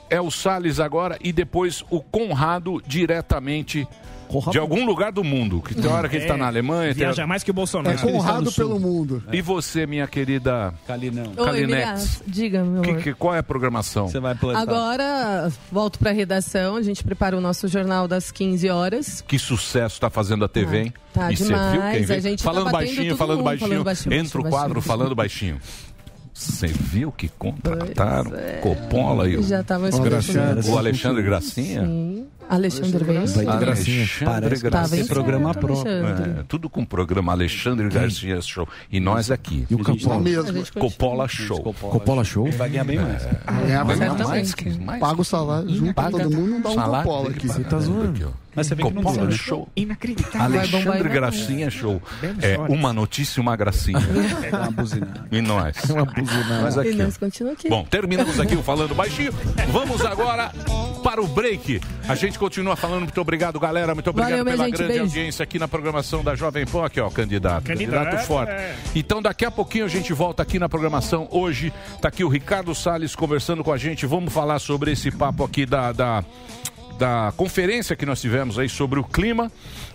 [0.09, 3.87] É o Salles agora e depois o Conrado diretamente
[4.51, 5.61] de algum lugar do mundo.
[5.61, 6.93] Que tem hora que ele está na Alemanha.
[6.93, 7.97] tem- Viaja mais que o Bolsonaro.
[7.97, 9.23] É Conrado pelo mundo.
[9.31, 11.31] E você, minha querida Calinão.
[12.25, 13.01] Diga, meu Que- amor.
[13.03, 14.07] que- qual é a programação?
[14.07, 14.61] Você vai plantar.
[14.61, 16.75] Agora, volto para a redação.
[16.75, 19.21] A gente prepara o nosso jornal das 15 horas.
[19.27, 20.93] Que sucesso está fazendo a TV, hein?
[21.13, 23.45] Tá e você demais, viu quem a gente tá falando batendo baixinho, todo falando mundo,
[23.45, 23.67] baixinho.
[23.69, 24.97] falando baixinho, Entra o baixinho, quadro baixinho.
[24.97, 25.59] falando baixinho.
[26.41, 28.31] Você viu que contrataram
[28.61, 30.67] Coppola e o, Já esperando.
[30.67, 31.85] o Alexandre Gracinha?
[31.85, 32.25] Sim.
[32.49, 33.03] Alexandre.
[33.05, 34.05] Vai gracinha.
[34.25, 35.01] Alexandre que Tava Gracinha.
[35.03, 35.91] em programa certo, próprio.
[36.05, 36.39] Alexandre.
[36.39, 38.67] É, tudo com o programa Alexandre Garcia Show.
[38.91, 39.65] E nós aqui.
[39.69, 40.19] E o Coppola?
[40.19, 40.63] mesmo.
[40.77, 41.61] Coppola Show.
[41.61, 42.51] Coppola Show?
[42.51, 43.23] Vai ganhar bem mais.
[43.23, 44.27] Ganhar bem Certamente.
[44.27, 46.73] Mais que, mais Paga o salário, junta Paga todo mundo, não dá um
[47.23, 47.47] dele, aqui.
[47.47, 48.33] paga tá tudo zoando.
[48.55, 49.43] Mas você vê que não Coppola precisa.
[49.45, 49.69] Show.
[49.75, 50.41] Inacreditável.
[50.59, 52.01] Alexandre Gracinha Show.
[52.41, 53.99] É uma notícia e uma gracinha.
[54.41, 55.27] Pega uma buzinada.
[55.31, 55.75] E nós.
[56.61, 56.93] Nós E aqui.
[56.95, 57.69] nós continuamos aqui.
[57.69, 59.31] Bom, terminamos aqui o Falando Baixinho.
[59.71, 60.51] Vamos agora
[61.03, 61.79] para o break.
[62.07, 63.03] A gente continua falando.
[63.03, 63.93] Muito obrigado, galera.
[63.93, 64.75] Muito obrigado Valeu, pela gente.
[64.77, 65.03] grande Beijo.
[65.05, 66.85] audiência aqui na programação da Jovem Pan.
[66.85, 67.63] Aqui, ó, candidato.
[67.65, 68.51] Candidato, Candidato, forte.
[68.51, 68.75] é.
[68.95, 71.27] Então, daqui a pouquinho a gente volta aqui na programação.
[71.31, 71.71] Hoje
[72.01, 74.05] tá aqui o Ricardo Salles conversando com a gente.
[74.05, 75.91] Vamos falar sobre esse papo aqui da.
[75.91, 76.23] da
[77.01, 79.51] da conferência que nós tivemos aí sobre o clima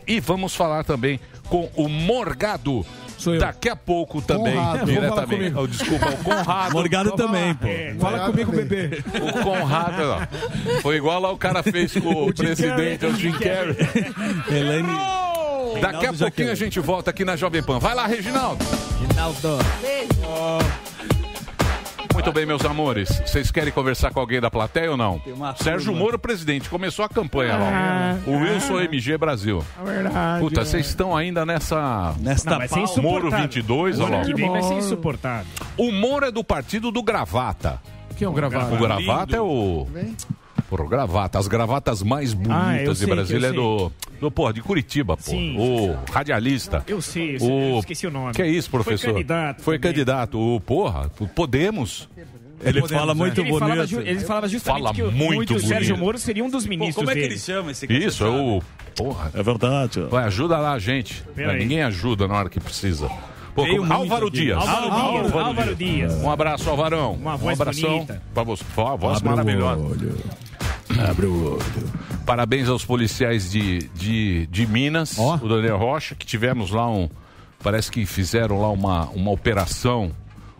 [0.08, 2.84] e vamos falar também com o Morgado
[3.24, 3.38] eu.
[3.38, 4.86] daqui a pouco também Conrado.
[4.86, 5.56] Diretamente.
[5.56, 6.72] Oh, desculpa, o Conrado.
[6.72, 7.68] Morgado também, pô.
[8.00, 9.04] Fala comigo, bebê.
[9.22, 10.80] O Conrado, ó.
[10.82, 13.76] Foi igual lá o cara fez com o presidente, o Jim Carrey.
[14.50, 14.88] Helene.
[15.80, 17.78] Daqui a pouquinho a gente volta aqui na Jovem Pan.
[17.78, 18.64] Vai lá, Reginaldo.
[19.08, 19.58] Rinaldo.
[22.16, 23.20] Muito bem, meus amores.
[23.26, 25.20] Vocês querem conversar com alguém da plateia ou não?
[25.62, 25.94] Sérgio.
[25.94, 26.68] Moro, presidente.
[26.70, 28.18] Começou a campanha lá.
[28.26, 29.62] O Wilson MG Brasil.
[29.78, 30.40] É verdade.
[30.40, 32.14] Puta, vocês estão ainda nessa.
[32.18, 33.02] Nesta Não.
[33.02, 34.24] Moro 22, O olha lá.
[34.24, 35.46] que vem vai ser insuportável.
[35.76, 37.80] O Moro é do partido do Gravata.
[38.16, 38.74] Quem é o gravado?
[38.74, 39.86] O Gravata é o.
[39.92, 40.06] Porra,
[40.70, 41.38] o gravata.
[41.38, 43.90] As gravatas mais Ah, bonitas sei de Brasília é do.
[44.20, 45.32] Do, porra, de Curitiba, pô.
[45.34, 46.82] O radialista.
[46.86, 47.78] Eu sei, eu, sei, eu O...
[47.80, 48.32] esqueci o nome.
[48.32, 49.04] Que é isso, professor?
[49.06, 49.62] Foi candidato.
[49.62, 49.92] Foi também.
[49.92, 50.38] candidato.
[50.38, 52.08] O, porra, o Podemos.
[52.64, 53.18] Ele Podemos, fala né?
[53.18, 53.88] muito Ele falava, bonito.
[53.90, 56.04] ju- ele falava justamente Fala que o, muito o Sérgio bonito.
[56.06, 57.34] Moro seria um dos Pô, ministros como é que dele.
[57.34, 58.00] ele chama esse cara?
[58.00, 58.62] Isso, é o.
[58.96, 59.30] Porra.
[59.34, 60.00] É verdade.
[60.10, 61.22] Vai, ajuda lá a gente.
[61.36, 63.10] Ninguém ajuda na hora que precisa.
[63.56, 64.30] Pô, Veio Álvaro.
[64.30, 64.58] Dias.
[64.58, 64.90] Álvaro
[65.22, 66.14] Dias, Álvaro Dias.
[66.22, 67.14] Um abraço, Alvarão.
[67.14, 68.22] Uma um voz abração bonita.
[68.34, 68.64] pra você.
[68.76, 69.82] Uma voz Abre o maravilhosa.
[69.82, 70.16] olho.
[71.08, 71.92] Abre o olho.
[72.26, 75.36] Parabéns aos policiais de, de, de Minas, Ó.
[75.36, 77.08] o Daniel Rocha, que tivemos lá um.
[77.62, 80.12] Parece que fizeram lá uma, uma operação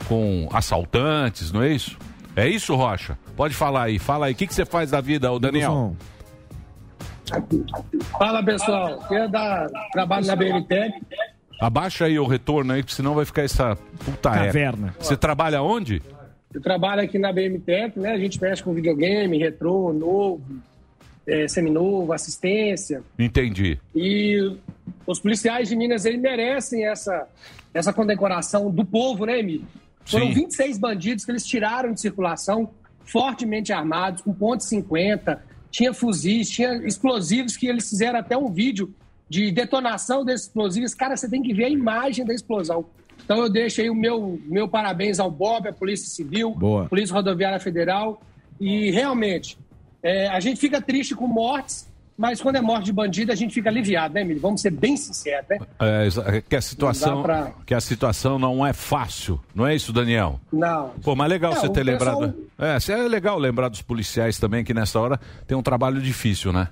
[0.08, 1.96] com assaltantes, não é isso?
[2.34, 3.18] É isso, Rocha?
[3.36, 4.32] Pode falar aí, fala aí.
[4.32, 5.94] O que, que você faz da vida, o Daniel?
[8.18, 10.92] Fala pessoal, eu da, trabalho na BNT,
[11.60, 14.30] Abaixa aí o retorno aí, porque senão vai ficar essa puta.
[14.30, 14.94] Caverna.
[14.98, 16.02] Você trabalha onde?
[16.56, 18.12] eu trabalho aqui na BMTEC, né?
[18.12, 20.42] A gente mexe com videogame, retrô, novo,
[21.26, 23.02] é, seminovo, assistência.
[23.18, 23.78] Entendi.
[23.94, 24.56] E
[25.06, 27.28] os policiais de Minas, eles merecem essa,
[27.74, 29.66] essa condecoração do povo, né, Emílio?
[30.06, 30.34] Foram Sim.
[30.34, 32.70] 26 bandidos que eles tiraram de circulação,
[33.04, 35.38] fortemente armados, com ponto .50,
[35.70, 38.94] tinha fuzis, tinha explosivos que eles fizeram até um vídeo
[39.28, 40.94] de detonação desses explosivos.
[40.94, 42.84] Cara, você tem que ver a imagem da explosão.
[43.24, 46.86] Então eu deixo aí o meu, meu parabéns ao Bob, à Polícia Civil, Boa.
[46.86, 48.20] Polícia Rodoviária Federal.
[48.60, 49.58] E realmente,
[50.02, 53.52] é, a gente fica triste com mortes, mas quando é morte de bandido, a gente
[53.52, 54.40] fica aliviado, né, Emílio?
[54.40, 55.58] Vamos ser bem sinceros, né?
[55.80, 59.74] É, exa- que a situação Não pra- que a situação não é fácil, não é
[59.74, 60.40] isso, Daniel?
[60.52, 60.90] Não.
[61.02, 62.46] Pô, mas legal É, você ter pessoal- lembrado.
[62.58, 66.52] É, se é legal lembrar dos policiais também que nessa hora tem um trabalho difícil,
[66.52, 66.68] né?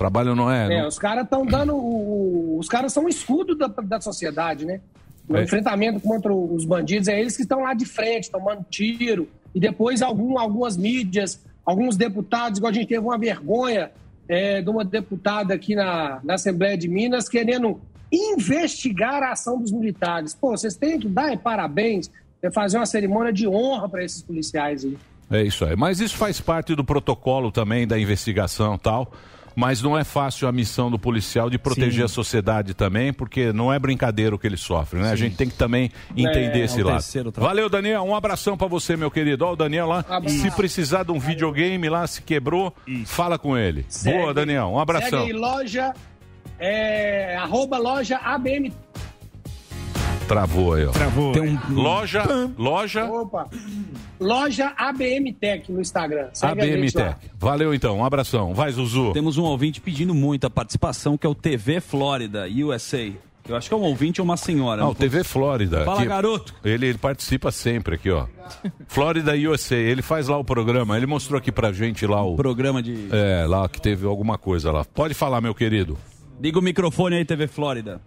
[0.00, 0.72] O trabalho não é.
[0.74, 1.74] É, não- os caras estão dando.
[1.76, 4.80] o- o- Os caras são um escudo da, da sociedade, né?
[5.28, 5.44] No É.
[5.44, 9.28] enfrentamento contra os bandidos, é eles que estão lá de frente, tomando tiro.
[9.54, 13.90] E depois algum, algumas mídias, alguns deputados, igual a gente teve uma vergonha
[14.26, 17.78] é, de uma deputada aqui na, na Assembleia de Minas querendo
[18.12, 20.34] investigar a ação dos militares.
[20.34, 22.10] Pô, vocês têm que dar parabéns,
[22.42, 24.96] é, fazer uma cerimônia de honra para esses policiais aí.
[25.30, 25.76] É isso aí.
[25.76, 29.12] Mas isso faz parte do protocolo também da investigação e tal.
[29.56, 32.02] Mas não é fácil a missão do policial de proteger Sim.
[32.04, 35.10] a sociedade também, porque não é brincadeira o que ele sofre, né?
[35.10, 37.02] A gente tem que também entender É, esse é o lado.
[37.36, 38.02] Valeu, Daniel.
[38.04, 39.44] Um abração pra você, meu querido.
[39.44, 40.38] Ó, o Daniel lá, Abraço.
[40.38, 42.74] se precisar de um videogame lá, se quebrou,
[43.06, 43.84] fala com ele.
[43.88, 44.66] Segue- Boa, Daniel.
[44.68, 45.20] Um abração.
[45.20, 45.92] Segue aí, loja,
[46.58, 48.72] é, arroba loja ABM.
[50.30, 50.92] Travou aí, ó.
[50.92, 51.32] Travou.
[51.32, 52.22] Tem um Loja,
[52.56, 53.48] loja Opa.
[54.20, 56.28] Loja ABM Tech no Instagram.
[56.32, 56.92] Segue a ABM.
[56.92, 57.16] Tech.
[57.36, 58.54] Valeu então, um abração.
[58.54, 59.12] Vai, Zuzu.
[59.12, 63.10] Temos um ouvinte pedindo muito a participação, que é o TV Flórida, USA.
[63.48, 64.82] Eu acho que é um ouvinte ou uma senhora.
[64.82, 65.84] Não, TV Flórida.
[65.84, 66.54] Fala, que- garoto.
[66.64, 68.26] Ele, ele participa sempre aqui, ó.
[68.86, 69.74] Flórida USA.
[69.74, 70.96] Ele faz lá o programa.
[70.96, 72.36] Ele mostrou aqui pra gente lá o.
[72.36, 73.08] Programa de.
[73.10, 74.84] É, lá que teve alguma coisa lá.
[74.84, 75.98] Pode falar, meu querido.
[76.40, 78.00] Liga o microfone aí, TV Flórida.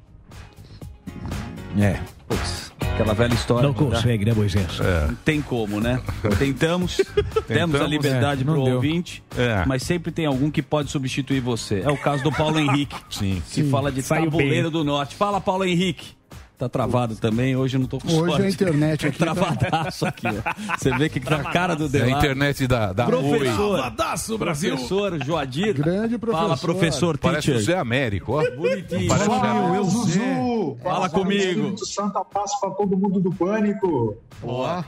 [1.78, 2.00] É.
[2.28, 3.68] Putz, aquela velha história.
[3.68, 4.80] Não consegue, né, Moisés?
[4.80, 5.08] É.
[5.08, 6.00] Não tem como, né?
[6.38, 7.02] Tentamos,
[7.48, 8.76] demos a liberdade é, pro deu.
[8.76, 9.64] ouvinte, É.
[9.66, 11.82] mas sempre tem algum que pode substituir você.
[11.82, 13.42] É o caso do Paulo Henrique, Sim.
[13.52, 14.80] que fala de Saiu Tabuleiro bem.
[14.80, 15.16] do Norte.
[15.16, 16.16] Fala, Paulo Henrique.
[16.64, 18.42] Tá travado também, hoje eu não tô com Hoje sorte.
[18.46, 20.78] a internet aqui tá- Travadaço aqui, ó.
[20.78, 23.12] Você vê que tá a cara do É a internet da, da Oi.
[23.12, 24.72] Professor, Travadaço, Brasil.
[24.76, 25.74] professor Joadir.
[25.76, 26.42] Grande professor.
[26.44, 27.74] Fala, professor Parece o teacher.
[27.74, 28.50] Zé Américo, ó.
[28.56, 29.08] Bonitinho.
[29.10, 29.76] Parece o Américo.
[29.76, 30.78] eu Zuzu.
[30.82, 31.86] Fala comigo.
[31.86, 34.16] Santo, abraço para todo mundo do Pânico.
[34.42, 34.84] O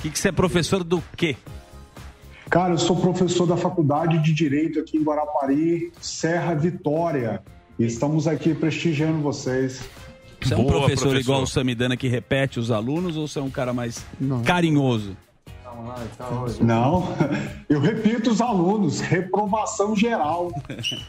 [0.00, 1.36] que, que você é professor do quê?
[2.48, 7.42] Cara, eu sou professor da Faculdade de Direito aqui em Guarapari, Serra Vitória.
[7.78, 9.82] E estamos aqui prestigiando vocês.
[10.40, 11.20] Você é um Boa, professor, professor.
[11.20, 14.04] igual o Samidana que repete os alunos ou você é um cara mais
[14.44, 15.16] carinhoso?
[16.60, 17.14] Não,
[17.68, 20.50] eu repito os alunos, reprovação geral.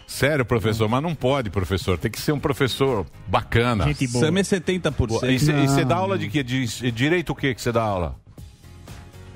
[0.06, 1.98] Sério, professor, mas não pode, professor.
[1.98, 3.86] Tem que ser um professor bacana.
[3.86, 4.26] Gente boa.
[4.26, 5.30] Sam é 70%.
[5.32, 6.44] E você dá aula de quê?
[6.44, 8.16] De direito o quê que você dá aula?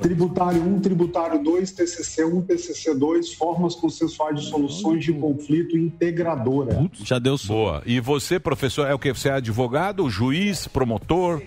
[0.02, 6.90] Tributário 1, tributário 2, TCC 1, TCC 2, formas consensuais de soluções de conflito integradora.
[7.04, 7.82] Já deu Boa.
[7.86, 9.12] E você, professor, é o quê?
[9.14, 11.42] Você é advogado, juiz, promotor?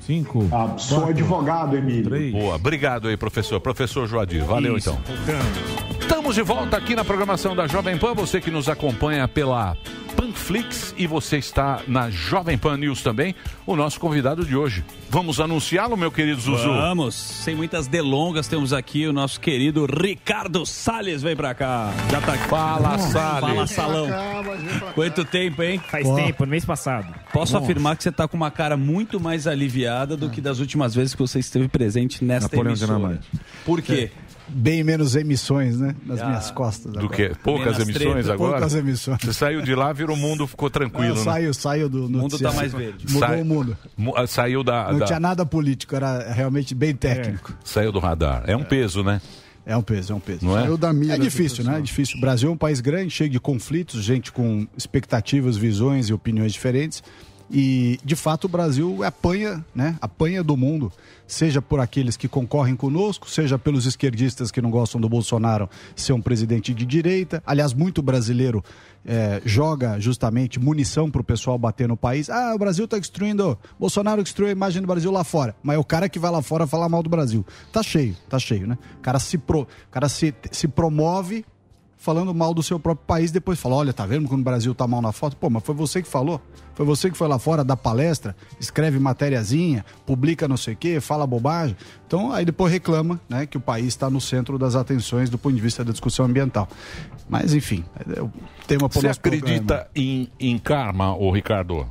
[0.00, 0.48] Cinco.
[0.50, 2.32] Ah, sou advogado, Emílio.
[2.32, 2.56] Boa.
[2.56, 3.60] Obrigado aí, professor.
[3.60, 4.44] Professor Joadir.
[4.44, 4.90] Valeu, Isso.
[4.90, 6.00] então.
[6.00, 8.12] Estamos de volta aqui na programação da Jovem Pan.
[8.14, 9.76] Você que nos acompanha pela
[10.12, 13.34] Panflix e você está na Jovem Pan News também.
[13.66, 14.84] O nosso convidado de hoje.
[15.10, 16.68] Vamos anunciá-lo, meu querido Zuzu?
[16.68, 21.22] Vamos, sem muitas delongas, temos aqui o nosso querido Ricardo Salles.
[21.22, 21.92] Vem pra cá.
[22.10, 22.48] Já tá aqui.
[22.48, 23.40] Fala, Salles.
[23.40, 24.08] Fala, Salão.
[24.94, 25.80] Quanto tempo, hein?
[25.90, 27.14] Faz tempo, no mês passado.
[27.32, 30.94] Posso afirmar que você tá com uma cara muito mais aliviada do que das últimas
[30.94, 33.20] vezes que você esteve presente nesta Napoleão emissora.
[33.64, 34.10] Por quê?
[34.54, 35.94] Bem menos emissões, né?
[36.04, 36.92] Nas Ah, minhas costas.
[36.92, 37.30] Do que?
[37.42, 38.32] Poucas Menos emissões treta.
[38.34, 38.52] agora?
[38.52, 39.18] Poucas emissões.
[39.22, 41.22] Você saiu de lá, virou o mundo, ficou tranquilo, Não, né?
[41.24, 43.06] saiu, saiu do O mundo tá mais verde.
[43.10, 43.76] Mudou Sai- o mundo.
[43.96, 47.52] Mu- ah, Saiu da, Não da- tinha nada político, era realmente bem técnico.
[47.64, 48.44] Saiu do radar.
[48.46, 49.20] É um peso, né?
[49.64, 50.44] É um peso, é um peso.
[50.44, 50.66] Não é?
[50.66, 51.78] Eu da mira É difícil, né?
[51.78, 52.18] É difícil.
[52.18, 56.52] O Brasil é um país grande, cheio de conflitos, gente com expectativas, visões e opiniões
[56.52, 57.02] diferentes.
[57.52, 59.98] E, de fato, o Brasil apanha, né?
[60.00, 60.90] Apanha do mundo,
[61.26, 66.14] seja por aqueles que concorrem conosco, seja pelos esquerdistas que não gostam do Bolsonaro ser
[66.14, 67.42] um presidente de direita.
[67.44, 68.64] Aliás, muito brasileiro
[69.04, 72.30] eh, joga justamente munição para o pessoal bater no país.
[72.30, 73.58] Ah, o Brasil está destruindo.
[73.78, 75.54] Bolsonaro destruiu a imagem do Brasil lá fora.
[75.62, 77.44] Mas é o cara que vai lá fora falar mal do Brasil.
[77.70, 78.78] Tá cheio, tá cheio, né?
[78.98, 81.44] O cara se, pro, o cara se, se promove
[82.02, 84.88] falando mal do seu próprio país, depois fala, olha, tá vendo quando o Brasil tá
[84.88, 85.36] mal na foto?
[85.36, 86.40] Pô, mas foi você que falou.
[86.74, 91.00] Foi você que foi lá fora dar palestra, escreve matériazinha, publica não sei o quê,
[91.00, 91.76] fala bobagem.
[92.06, 95.54] Então, aí depois reclama, né, que o país está no centro das atenções do ponto
[95.54, 96.68] de vista da discussão ambiental.
[97.28, 97.84] Mas, enfim,
[98.16, 98.30] é o
[98.66, 99.86] tema o Você acredita programa.
[99.94, 101.86] em, em karma, ô Ricardo?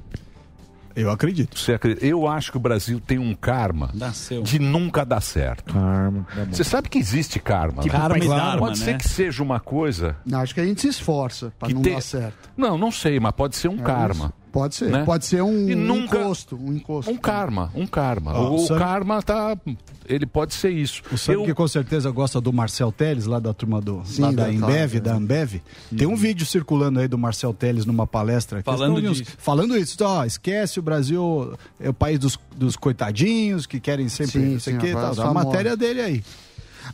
[0.95, 1.57] Eu acredito.
[1.57, 2.05] Você acredita?
[2.05, 4.43] Eu acho que o Brasil tem um karma Nasceu.
[4.43, 5.73] de nunca dar certo.
[5.73, 6.25] Karma.
[6.35, 6.45] Tá.
[6.51, 7.81] Você sabe que existe karma.
[7.81, 8.01] Tipo né?
[8.01, 8.85] Karma e Claro, Dharma, Pode né?
[8.85, 10.15] ser que seja uma coisa.
[10.33, 12.49] Acho que a gente se esforça para Que não tem- dar certo.
[12.57, 14.25] Não, não sei, mas pode ser um É karma.
[14.25, 14.33] isso.
[14.51, 14.89] Pode ser.
[14.89, 15.03] né?
[15.05, 16.55] Pode ser um, E um nunca- encosto.
[16.61, 17.09] Um encosto.
[17.09, 18.33] Um karma, um karma.
[18.33, 19.57] Ó, o sabe- karma tá.
[20.09, 21.01] Ele pode ser isso.
[21.11, 24.23] O sabe Eu- que com certeza gosta do Marcel Teles, lá da turma do Sim,
[24.23, 25.61] lá da da- Embev, da- da Ambev.
[25.97, 28.61] Tem um vídeo circulando aí do Marcel Teles numa palestra.
[28.61, 29.31] Falando uns- disso.
[29.37, 34.31] Falando isso, ó, esquece o Brasil, é o país dos, dos coitadinhos que querem sempre
[34.33, 34.89] Sim, não sei sim, o quê.
[34.89, 35.15] a tal.
[35.15, 35.23] famosa.
[35.27, 36.23] A matéria dele aí.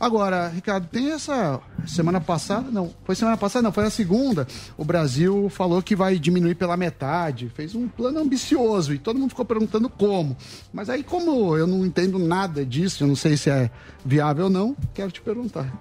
[0.00, 4.46] Agora, Ricardo, tem essa semana passada, não, foi semana passada, não, foi na segunda.
[4.76, 9.30] O Brasil falou que vai diminuir pela metade, fez um plano ambicioso e todo mundo
[9.30, 10.36] ficou perguntando como.
[10.72, 13.70] Mas aí, como eu não entendo nada disso, eu não sei se é
[14.04, 15.72] viável ou não, quero te perguntar.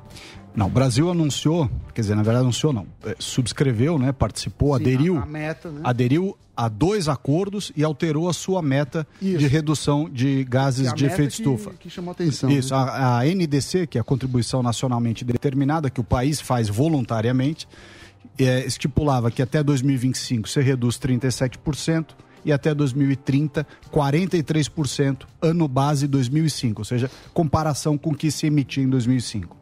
[0.58, 4.82] Não, o Brasil anunciou, quer dizer, na verdade anunciou não, é, subscreveu, né, participou, Sim,
[4.84, 5.82] aderiu, a- meta, né?
[5.84, 9.38] aderiu a dois acordos e alterou a sua meta Isso.
[9.38, 11.72] de redução de gases é de efeito que- estufa.
[11.80, 12.50] Que chamou atenção.
[12.50, 12.80] Isso, né?
[12.82, 17.68] a, a NDC, que é a contribuição nacionalmente determinada, que o país faz voluntariamente,
[18.40, 26.82] é, estipulava que até 2025 você reduz 37% e até 2030 43% ano base 2005,
[26.82, 29.56] ou seja, comparação com o que se emitia em 2005.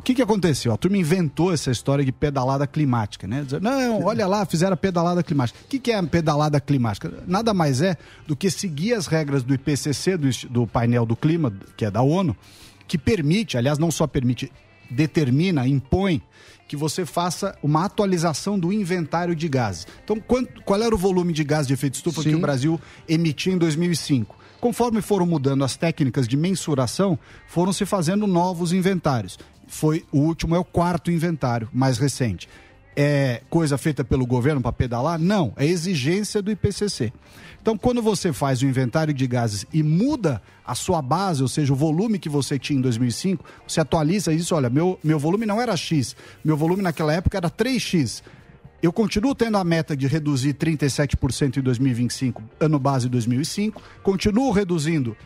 [0.00, 0.72] O que, que aconteceu?
[0.72, 3.42] A turma inventou essa história de pedalada climática, né?
[3.42, 5.58] Dizer, não, olha lá, fizeram a pedalada climática.
[5.62, 7.12] O que, que é a pedalada climática?
[7.26, 7.96] Nada mais é
[8.26, 12.00] do que seguir as regras do IPCC, do, do painel do clima, que é da
[12.00, 12.34] ONU,
[12.88, 14.50] que permite, aliás, não só permite,
[14.90, 16.22] determina, impõe
[16.66, 19.86] que você faça uma atualização do inventário de gases.
[20.02, 23.52] Então, quanto- qual era o volume de gás de efeito estufa que o Brasil emitia
[23.52, 24.34] em 2005?
[24.60, 29.38] Conforme foram mudando as técnicas de mensuração, foram se fazendo novos inventários.
[29.70, 32.48] Foi o último é o quarto inventário, mais recente.
[32.96, 35.16] É coisa feita pelo governo para pedalar?
[35.16, 37.12] Não, é exigência do IPCC.
[37.62, 41.72] Então, quando você faz o inventário de gases e muda a sua base, ou seja,
[41.72, 45.60] o volume que você tinha em 2005, você atualiza isso, olha, meu, meu volume não
[45.60, 48.24] era X, meu volume naquela época era 3X.
[48.82, 55.16] Eu continuo tendo a meta de reduzir 37% em 2025, ano base 2005, continuo reduzindo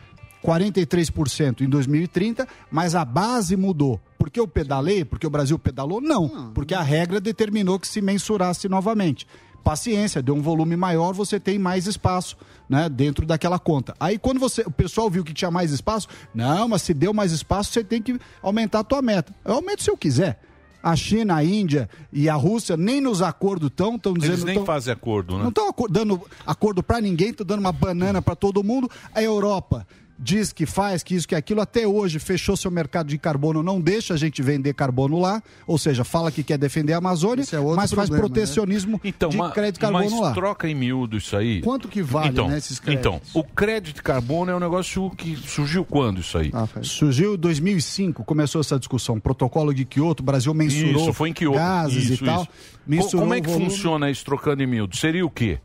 [0.45, 4.01] 43% em 2030, mas a base mudou.
[4.18, 5.05] Porque eu pedalei?
[5.05, 6.01] Porque o Brasil pedalou?
[6.01, 9.26] Não, porque a regra determinou que se mensurasse novamente.
[9.62, 12.36] Paciência, deu um volume maior, você tem mais espaço,
[12.68, 13.95] né, dentro daquela conta.
[13.99, 17.32] Aí quando você, o pessoal viu que tinha mais espaço, não, mas se deu mais
[17.32, 19.34] espaço, você tem que aumentar a tua meta.
[19.45, 20.38] Eu aumento se eu quiser.
[20.82, 24.55] A China, a Índia e a Rússia nem nos acordos estão, estão dizendo Eles nem
[24.57, 25.42] tão- fazem acordo, né?
[25.42, 28.90] não estão dando acordo para ninguém, estão dando uma banana para todo mundo.
[29.14, 29.86] A Europa
[30.18, 31.60] diz que faz, que isso, que aquilo.
[31.60, 35.42] Até hoje fechou seu mercado de carbono, não deixa a gente vender carbono lá.
[35.66, 37.44] Ou seja, fala que quer defender a Amazônia,
[37.76, 40.32] mas faz problema, protecionismo Então, de crédito de carbono mas lá.
[40.32, 41.60] troca em miúdo isso aí.
[41.62, 43.34] Quanto que vale, então, né, esses Então, créditos?
[43.34, 46.50] o crédito de carbono é um negócio que surgiu quando isso aí?
[46.52, 49.18] Ah, Surgiu em 2005, começou essa discussão.
[49.18, 51.56] Protocolo de Kyoto, o Brasil mensurou Isso, foi em Kyoto.
[51.58, 52.46] gases Isso, e tal.
[52.88, 53.16] isso.
[53.18, 53.70] Como é que volume.
[53.70, 54.96] funciona isso trocando em miúdo?
[54.96, 55.58] Seria o quê?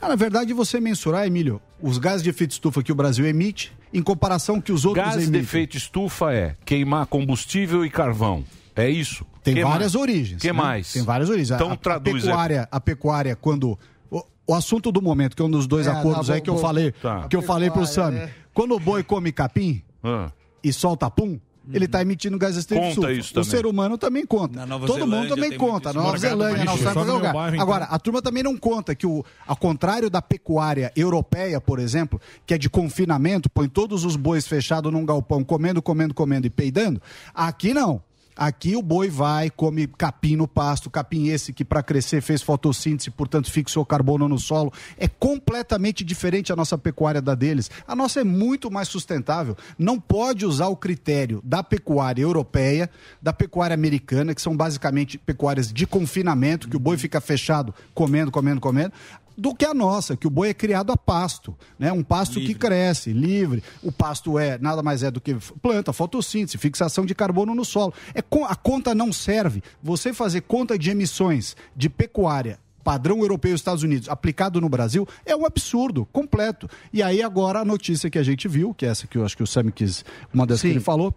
[0.00, 3.72] Ah, na verdade, você mensurar, Emílio, os gases de efeito estufa que o Brasil emite
[3.92, 5.40] em comparação que os outros Gás de emitem.
[5.40, 8.44] efeito estufa é queimar combustível e carvão.
[8.74, 9.24] É isso?
[9.42, 9.94] Tem Que várias mais?
[9.94, 10.40] origens.
[10.42, 10.52] que né?
[10.52, 10.92] mais?
[10.92, 11.50] Tem várias origens.
[11.52, 12.24] Então a, a traduz.
[12.24, 12.26] é.
[12.26, 13.78] pecuária, a pecuária quando
[14.10, 16.50] o, o assunto do momento, que é um dos dois É, acordos não, aí que
[16.50, 17.26] eu falei, Tá.
[17.28, 18.18] que eu falei pro Sami.
[18.18, 18.30] é.
[18.52, 20.30] Quando o boi come capim Ah.
[20.62, 21.38] e solta pum,
[21.72, 23.12] ele está emitindo efeito Conta estufa.
[23.12, 23.50] isso O também.
[23.50, 24.60] ser humano também conta.
[24.66, 25.92] Nova Todo Zelândia mundo também conta.
[25.92, 26.18] Na Nova.
[26.18, 27.32] Zelândia, na Austrália, qualquer lugar.
[27.34, 27.62] bairro, então.
[27.66, 32.20] Agora, a turma também não conta que, o, ao contrário da pecuária europeia, por exemplo,
[32.46, 36.50] que é de confinamento, põe todos os bois fechados num galpão, comendo, comendo, comendo e
[36.50, 37.00] peidando,
[37.34, 38.00] aqui não.
[38.36, 43.10] Aqui o boi vai, come capim no pasto, capim esse que para crescer fez fotossíntese,
[43.10, 44.70] portanto fixou carbono no solo.
[44.98, 47.70] É completamente diferente a nossa pecuária da deles.
[47.88, 49.56] A nossa é muito mais sustentável.
[49.78, 52.90] Não pode usar o critério da pecuária europeia,
[53.22, 58.30] da pecuária americana, que são basicamente pecuárias de confinamento, que o boi fica fechado, comendo,
[58.30, 58.92] comendo, comendo
[59.36, 61.92] do que a nossa, que o boi é criado a pasto, né?
[61.92, 63.62] Um pasto que cresce, livre.
[63.82, 67.92] O pasto é nada mais é do que planta, fotossíntese, fixação de carbono no solo.
[68.14, 69.62] É a conta não serve.
[69.82, 75.08] Você fazer conta de emissões de pecuária padrão europeu e Estados Unidos aplicado no Brasil
[75.26, 76.70] é um absurdo completo.
[76.92, 79.36] E aí agora a notícia que a gente viu, que é essa que eu acho
[79.36, 81.12] que o Sam quis, uma das que ele falou,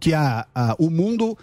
[0.00, 1.38] que a, a- o mundo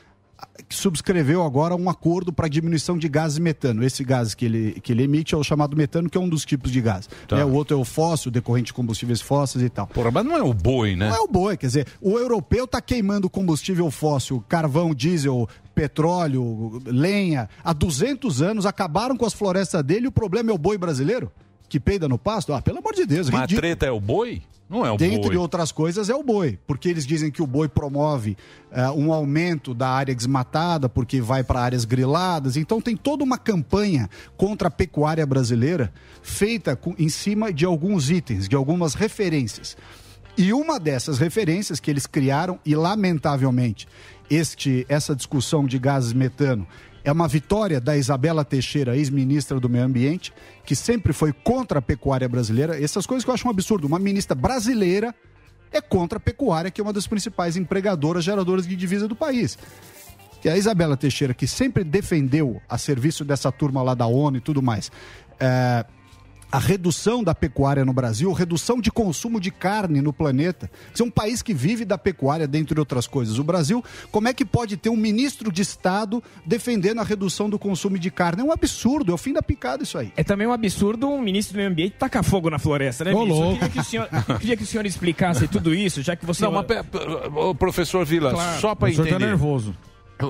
[0.70, 3.84] subscreveu agora um acordo para diminuição de gases metano.
[3.84, 6.46] Esse gás que ele, que ele emite é o chamado metano, que é um dos
[6.46, 7.10] tipos de gás.
[7.28, 7.38] Tá.
[7.38, 7.46] né?
[7.46, 9.88] O outro é o fóssil, decorrente de combustíveis fósseis e tal.
[9.88, 11.10] Porra, mas não é o boi, né?
[11.10, 16.82] Não é o boi, quer dizer, o europeu está queimando combustível fóssil, carvão, diesel, petróleo,
[16.86, 20.78] lenha, há 200 anos, acabaram com as florestas dele e o problema é o boi
[20.78, 21.32] brasileiro?
[21.74, 22.54] Que peida no pasto?
[22.54, 24.44] Ah, pelo amor de Deus, Mas a treta é o boi?
[24.70, 25.38] Não é o Dentre boi.
[25.38, 28.38] outras coisas, é o boi, porque eles dizem que o boi promove
[28.72, 32.58] eh, um aumento da área desmatada, porque vai para áreas griladas.
[32.58, 34.08] Então, tem toda uma campanha
[34.38, 39.76] contra a pecuária brasileira feita com- em cima de alguns itens, de algumas referências.
[40.38, 43.88] E uma dessas referências que eles criaram, e lamentavelmente,
[44.30, 46.68] este, essa discussão de gases metano
[47.04, 50.34] é uma vitória da Isabela Teixeira, ex-ministra do Meio Ambiente,
[50.66, 52.82] que sempre foi contra a pecuária brasileira.
[52.82, 53.86] Essas coisas que eu acho um absurdo.
[53.86, 55.14] Uma ministra brasileira
[55.72, 59.58] é contra a pecuária, que é uma das principais empregadoras, geradoras de divisa do país.
[60.42, 64.42] Que a Isabela Teixeira, que sempre defendeu a serviço dessa turma lá da ONU e
[64.42, 64.92] tudo mais,
[65.40, 65.86] é,
[66.54, 70.70] a redução da pecuária no Brasil, redução de consumo de carne no planeta.
[70.94, 73.40] Isso é um país que vive da pecuária, dentre outras coisas.
[73.40, 77.58] O Brasil, como é que pode ter um ministro de Estado defendendo a redução do
[77.58, 78.44] consumo de carne?
[78.44, 80.14] É um absurdo, é o fim da picada isso aí.
[80.16, 83.26] É também um absurdo um ministro do meio ambiente tacar fogo na floresta, né, Ô,
[83.26, 83.46] ministro?
[83.46, 84.08] Eu queria que, o senhor,
[84.40, 86.44] queria que o senhor explicasse tudo isso, já que você...
[86.44, 86.66] Não, mas,
[87.36, 88.62] ô, professor Vila, Claro.
[88.62, 89.20] só para O senhor entender.
[89.26, 89.76] tá nervoso.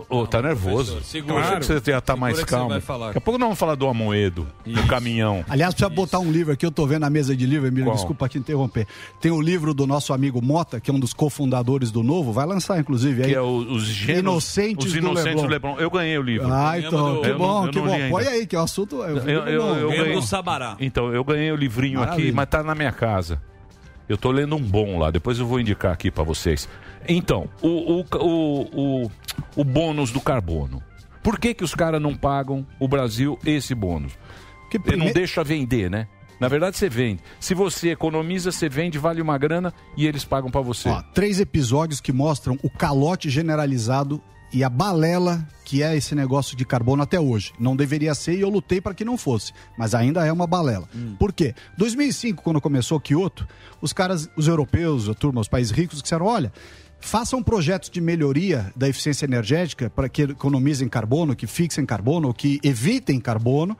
[0.09, 1.01] Ô, tá nervoso.
[1.03, 1.33] segura.
[1.35, 2.69] Eu achei que você ia estar Segura mais que calmo.
[2.69, 5.45] Daqui a pouco nós vamos falar do Amoedo, do caminhão.
[5.47, 7.95] Aliás, precisa botar um livro aqui, eu tô vendo na mesa de livro, Emílio, Qual?
[7.95, 8.87] desculpa te interromper.
[9.21, 12.45] Tem o livro do nosso amigo Mota, que é um dos cofundadores do Novo, vai
[12.45, 13.21] lançar, inclusive.
[13.23, 13.29] aí.
[13.29, 15.41] Que é o- os gênios, Inocentes, os do inocentes Leblon.
[15.43, 15.75] do Leblon.
[15.79, 16.51] Eu ganhei o livro.
[16.51, 18.09] Ah, então, que Eu bom, eu que bom.
[18.09, 19.03] Põe aí, que é o assunto...
[19.03, 20.75] É Eu, eu, eu Ganhamos ganhei do Sabará.
[20.79, 22.33] Então, eu ganhei o livrinho aqui, Maravilha.
[22.33, 23.39] mas tá na minha casa.
[24.09, 26.67] Eu tô lendo um bom lá, depois eu vou indicar aqui pra vocês.
[27.07, 29.11] Então, o, o, o, o,
[29.55, 30.81] o bônus do carbono.
[31.21, 34.13] Por que, que os caras não pagam o Brasil esse bônus?
[34.69, 36.07] Que Ele não deixa vender, né?
[36.39, 37.21] Na verdade, você vende.
[37.39, 40.89] Se você economiza, você vende, vale uma grana e eles pagam pra você.
[40.89, 46.55] Ó, três episódios que mostram o calote generalizado e a balela que é esse negócio
[46.55, 47.53] de carbono até hoje.
[47.57, 50.87] Não deveria ser e eu lutei para que não fosse, mas ainda é uma balela.
[51.17, 51.55] Por quê?
[51.77, 53.47] 2005, quando começou Kyoto,
[53.81, 56.51] os caras, os europeus, a turma, os países ricos disseram, olha,
[57.03, 62.59] façam projetos de melhoria da eficiência energética para que economizem carbono, que fixem carbono, que
[62.63, 63.77] evitem carbono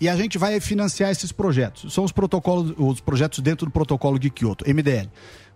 [0.00, 1.92] e a gente vai financiar esses projetos.
[1.92, 5.08] São os protocolos, os projetos dentro do protocolo de Kyoto, MDL.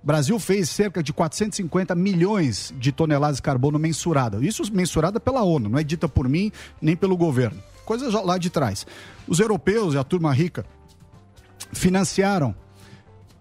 [0.02, 4.44] O Brasil fez cerca de 450 milhões de toneladas de carbono mensurada.
[4.44, 7.60] Isso mensurada pela ONU, não é dita por mim nem pelo governo.
[7.84, 8.86] Coisa já lá de trás.
[9.26, 10.64] Os europeus e a turma rica
[11.72, 12.54] financiaram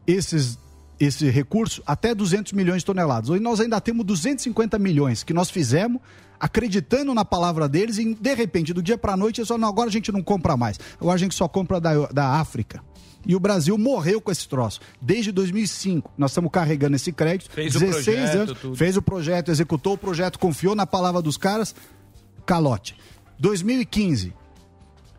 [0.07, 0.57] esses
[0.99, 3.29] esse recurso até 200 milhões de toneladas.
[3.29, 6.01] Hoje nós ainda temos 250 milhões que nós fizemos
[6.39, 9.69] acreditando na palavra deles e de repente do dia para a noite eles falam, não,
[9.69, 10.79] agora a gente não compra mais.
[10.99, 12.81] Agora a gente só compra da, da África.
[13.25, 14.79] E o Brasil morreu com esse troço.
[15.01, 17.51] Desde 2005, nós estamos carregando esse crédito.
[17.51, 18.75] Fez o 16 projeto, anos, tudo.
[18.75, 21.75] fez o projeto, executou o projeto, confiou na palavra dos caras,
[22.45, 22.95] calote.
[23.39, 24.33] 2015,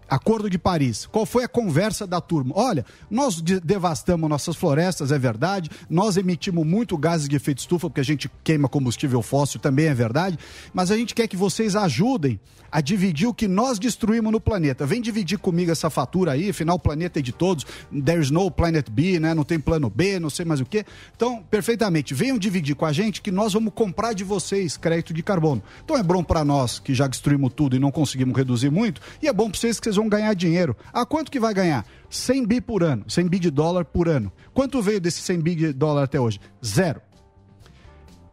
[0.08, 1.06] Acordo de Paris.
[1.06, 2.52] Qual foi a conversa da turma?
[2.56, 5.70] Olha, nós de- devastamos nossas florestas, é verdade.
[5.88, 9.94] Nós emitimos muito gases de efeito estufa, porque a gente queima combustível fóssil, também é
[9.94, 10.38] verdade.
[10.72, 12.40] Mas a gente quer que vocês ajudem
[12.70, 14.84] a dividir o que nós destruímos no planeta.
[14.84, 17.64] Vem dividir comigo essa fatura aí, afinal o planeta é de todos.
[18.04, 19.32] There's no planet B, né?
[19.34, 20.84] Não tem plano B, não sei mais o quê.
[21.16, 25.22] Então, perfeitamente, venham dividir com a gente que nós vamos comprar de vocês crédito de
[25.22, 25.62] carbono.
[25.84, 29.28] Então é bom para nós que já destruímos tudo e não conseguimos reduzir muito, e
[29.28, 30.76] é bom para vocês que vocês vão ganhar dinheiro.
[30.92, 31.84] Ah, quanto que vai ganhar?
[32.08, 34.32] 100 bi por ano, 100 bi de dólar por ano.
[34.54, 36.40] Quanto veio desse 100 bi de dólar até hoje?
[36.64, 37.00] Zero.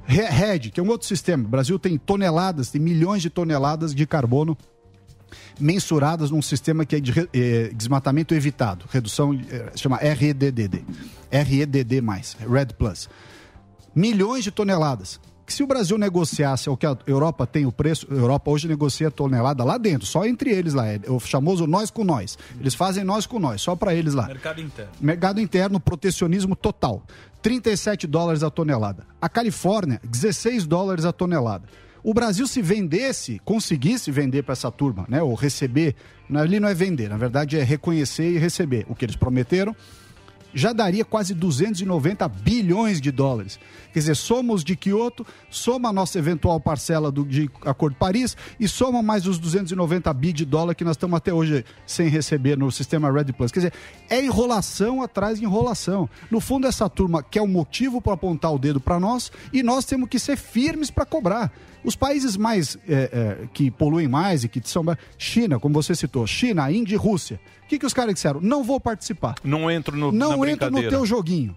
[0.06, 1.44] Re- RED, que é um outro sistema.
[1.44, 4.58] O Brasil tem toneladas, tem milhões de toneladas de carbono
[5.60, 10.86] mensuradas num sistema que é de eh, desmatamento evitado, redução, eh, chama REDD,
[11.32, 12.02] REDD+,
[12.50, 13.10] Red Plus.
[13.94, 15.20] Milhões de toneladas.
[15.46, 18.68] Que se o Brasil negociasse o que a Europa tem o preço, a Europa hoje
[18.68, 22.38] negocia tonelada lá dentro, só entre eles lá, é o famoso nós com nós.
[22.60, 24.26] Eles fazem nós com nós, só para eles lá.
[24.26, 24.92] Mercado interno.
[25.00, 27.04] Mercado interno, protecionismo total.
[27.44, 29.06] 37 dólares a tonelada.
[29.22, 31.66] A Califórnia, 16 dólares a tonelada.
[32.04, 35.22] O Brasil, se vendesse, conseguisse vender para essa turma, né?
[35.22, 35.96] Ou receber,
[36.34, 39.76] ali não é vender, na verdade é reconhecer e receber o que eles prometeram,
[40.56, 43.60] já daria quase 290 bilhões de dólares.
[43.94, 48.68] Quer dizer, somos de Kyoto, soma a nossa eventual parcela do, de Acordo Paris e
[48.68, 52.72] soma mais os 290 bi de dólar que nós estamos até hoje sem receber no
[52.72, 53.52] sistema Red Plus.
[53.52, 53.74] Quer dizer,
[54.10, 56.10] é enrolação atrás de enrolação.
[56.32, 59.84] No fundo, essa turma quer um motivo para apontar o dedo para nós e nós
[59.84, 61.52] temos que ser firmes para cobrar.
[61.86, 64.84] Os países mais é, é, que poluem mais e que são.
[65.18, 67.40] China, como você citou, China, Índia e Rússia.
[67.64, 68.42] O que, que os caras disseram?
[68.42, 69.36] Não vou participar.
[69.44, 71.56] Não entro no, Não entra no teu joguinho.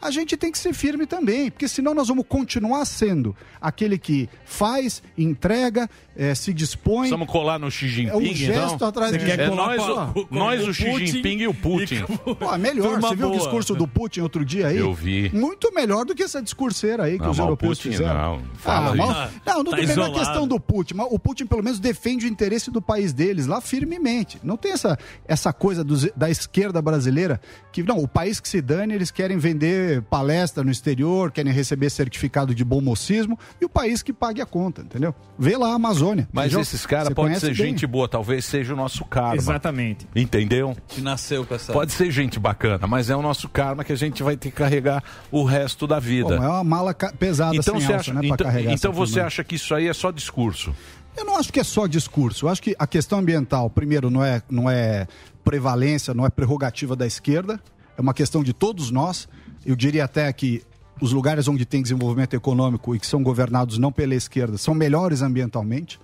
[0.00, 4.28] A gente tem que ser firme também, porque senão nós vamos continuar sendo aquele que
[4.44, 7.08] faz, entrega, eh, se dispõe.
[7.08, 8.88] Vamos colar no Xi Jinping, É um gesto então?
[8.88, 12.02] atrás Você de quer é colar nós, o, nós, o Xi Jinping e o Putin.
[12.38, 14.76] Pô, melhor, Turma você viu o discurso do Putin outro dia aí?
[14.76, 15.30] Eu vi.
[15.32, 18.14] Muito melhor do que essa discurseira aí que Não, os o europeus Putin fizeram.
[18.14, 19.06] não, fala ah, mal-
[19.46, 22.28] não, não Tá tem a questão do Putin, mas o Putin pelo menos defende o
[22.28, 24.38] interesse do país deles lá firmemente.
[24.42, 27.40] Não tem essa, essa coisa dos- da esquerda brasileira
[27.72, 31.90] que, não, o país que se dane, eles querem vender palestra no exterior, querem receber
[31.90, 35.14] certificado de bom mocismo e o país que pague a conta, entendeu?
[35.38, 36.07] Vê lá a Amazônia.
[36.32, 36.60] Mas Entendeu?
[36.60, 37.54] esses caras podem ser bem.
[37.54, 39.36] gente boa, talvez seja o nosso karma.
[39.36, 40.06] Exatamente.
[40.14, 40.76] Entendeu?
[40.88, 41.72] Que nasceu com essa.
[41.72, 44.56] Pode ser gente bacana, mas é o nosso karma que a gente vai ter que
[44.56, 46.36] carregar o resto da vida.
[46.36, 48.92] Bom, é uma mala pesada então sem você alça, acha, né, pra então, carregar então
[48.92, 49.26] você turma.
[49.26, 50.74] acha que isso aí é só discurso?
[51.16, 52.46] Eu não acho que é só discurso.
[52.46, 55.06] Eu acho que a questão ambiental, primeiro, não é, não é
[55.44, 57.60] prevalência, não é prerrogativa da esquerda.
[57.96, 59.28] É uma questão de todos nós.
[59.66, 60.62] Eu diria até que
[61.00, 65.22] os lugares onde tem desenvolvimento econômico e que são governados não pela esquerda são melhores
[65.22, 65.98] ambientalmente.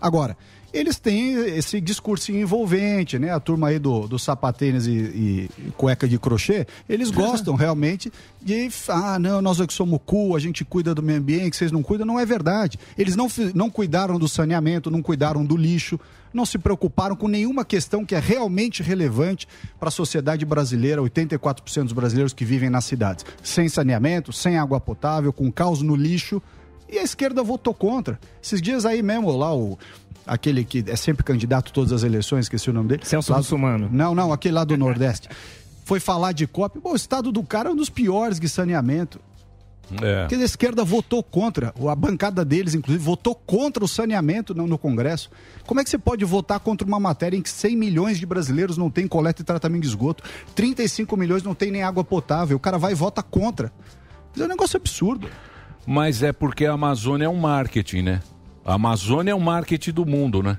[0.00, 0.36] Agora,
[0.72, 3.32] eles têm esse discurso envolvente, né?
[3.32, 8.68] A turma aí do, do sapatênis e, e cueca de crochê, eles gostam realmente de,
[8.88, 11.82] ah, não, nós é que somos cool, a gente cuida do meio ambiente, vocês não
[11.82, 12.78] cuidam, não é verdade.
[12.98, 15.98] Eles não, não cuidaram do saneamento, não cuidaram do lixo,
[16.32, 19.46] não se preocuparam com nenhuma questão que é realmente relevante
[19.78, 23.24] para a sociedade brasileira, 84% dos brasileiros que vivem nas cidades.
[23.42, 26.40] Sem saneamento, sem água potável, com caos no lixo.
[26.90, 28.18] E a esquerda votou contra.
[28.42, 29.78] Esses dias aí mesmo, lá o.
[30.26, 33.02] Aquele que é sempre candidato a todas as eleições, esqueci o nome dele.
[33.04, 33.88] Celso Lá- Russomano.
[33.92, 35.28] Não, não, aquele lá do Nordeste.
[35.84, 36.80] Foi falar de COP.
[36.80, 39.18] Pô, o estado do cara é um dos piores de saneamento.
[40.02, 40.20] É.
[40.20, 44.76] Porque a esquerda votou contra, a bancada deles, inclusive, votou contra o saneamento no, no
[44.76, 45.30] Congresso.
[45.66, 48.76] Como é que você pode votar contra uma matéria em que 100 milhões de brasileiros
[48.76, 50.22] não têm coleta e tratamento de esgoto,
[50.54, 52.56] 35 milhões não têm nem água potável?
[52.56, 53.72] O cara vai e vota contra.
[54.34, 55.28] Isso é um negócio absurdo.
[55.86, 58.20] Mas é porque a Amazônia é um marketing, né?
[58.64, 60.58] A Amazônia é um marketing do mundo, né?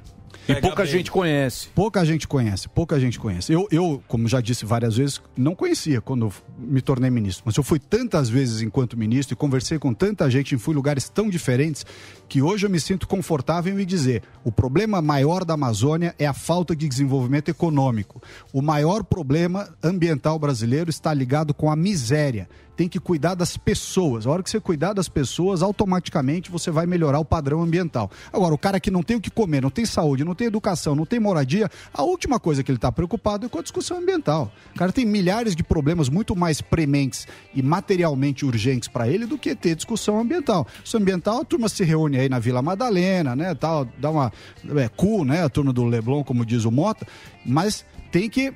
[0.49, 1.67] E pouca gente conhece.
[1.75, 3.53] Pouca gente conhece, pouca gente conhece.
[3.53, 7.43] Eu, eu, como já disse várias vezes, não conhecia quando me tornei ministro.
[7.45, 10.75] Mas eu fui tantas vezes enquanto ministro e conversei com tanta gente e fui em
[10.75, 11.85] lugares tão diferentes
[12.27, 16.25] que hoje eu me sinto confortável em me dizer: o problema maior da Amazônia é
[16.25, 18.21] a falta de desenvolvimento econômico.
[18.51, 22.49] O maior problema ambiental brasileiro está ligado com a miséria.
[22.79, 24.25] Tem que cuidar das pessoas.
[24.25, 28.09] A hora que você cuidar das pessoas, automaticamente você vai melhorar o padrão ambiental.
[28.31, 30.95] Agora, o cara que não tem o que comer, não tem saúde, não tem educação,
[30.95, 34.49] não tem moradia, a última coisa que ele está preocupado é com a discussão ambiental.
[34.73, 39.37] O cara tem milhares de problemas muito mais prementes e materialmente urgentes para ele do
[39.37, 40.65] que ter discussão ambiental.
[40.71, 43.53] Discussão ambiental, a turma se reúne aí na Vila Madalena, né?
[43.55, 44.31] Tal, dá uma.
[44.77, 45.43] É, cool, né?
[45.43, 47.05] A turma do Leblon, como diz o Mota,
[47.45, 48.53] mas tem que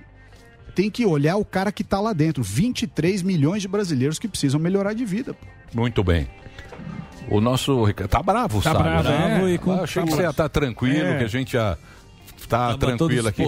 [0.76, 2.42] tem que olhar o cara que está lá dentro.
[2.44, 5.36] 23 milhões de brasileiros que precisam melhorar de vida.
[5.74, 6.28] Muito bem.
[7.30, 8.84] O nosso Ricardo tá bravo, Tá sabe?
[8.84, 9.42] bravo, né?
[9.44, 9.54] é.
[9.54, 11.18] e com- Eu achei tá que você ia estar tranquilo, É.
[11.20, 11.78] que a gente já
[12.50, 13.44] tá Tava tranquilo aqui.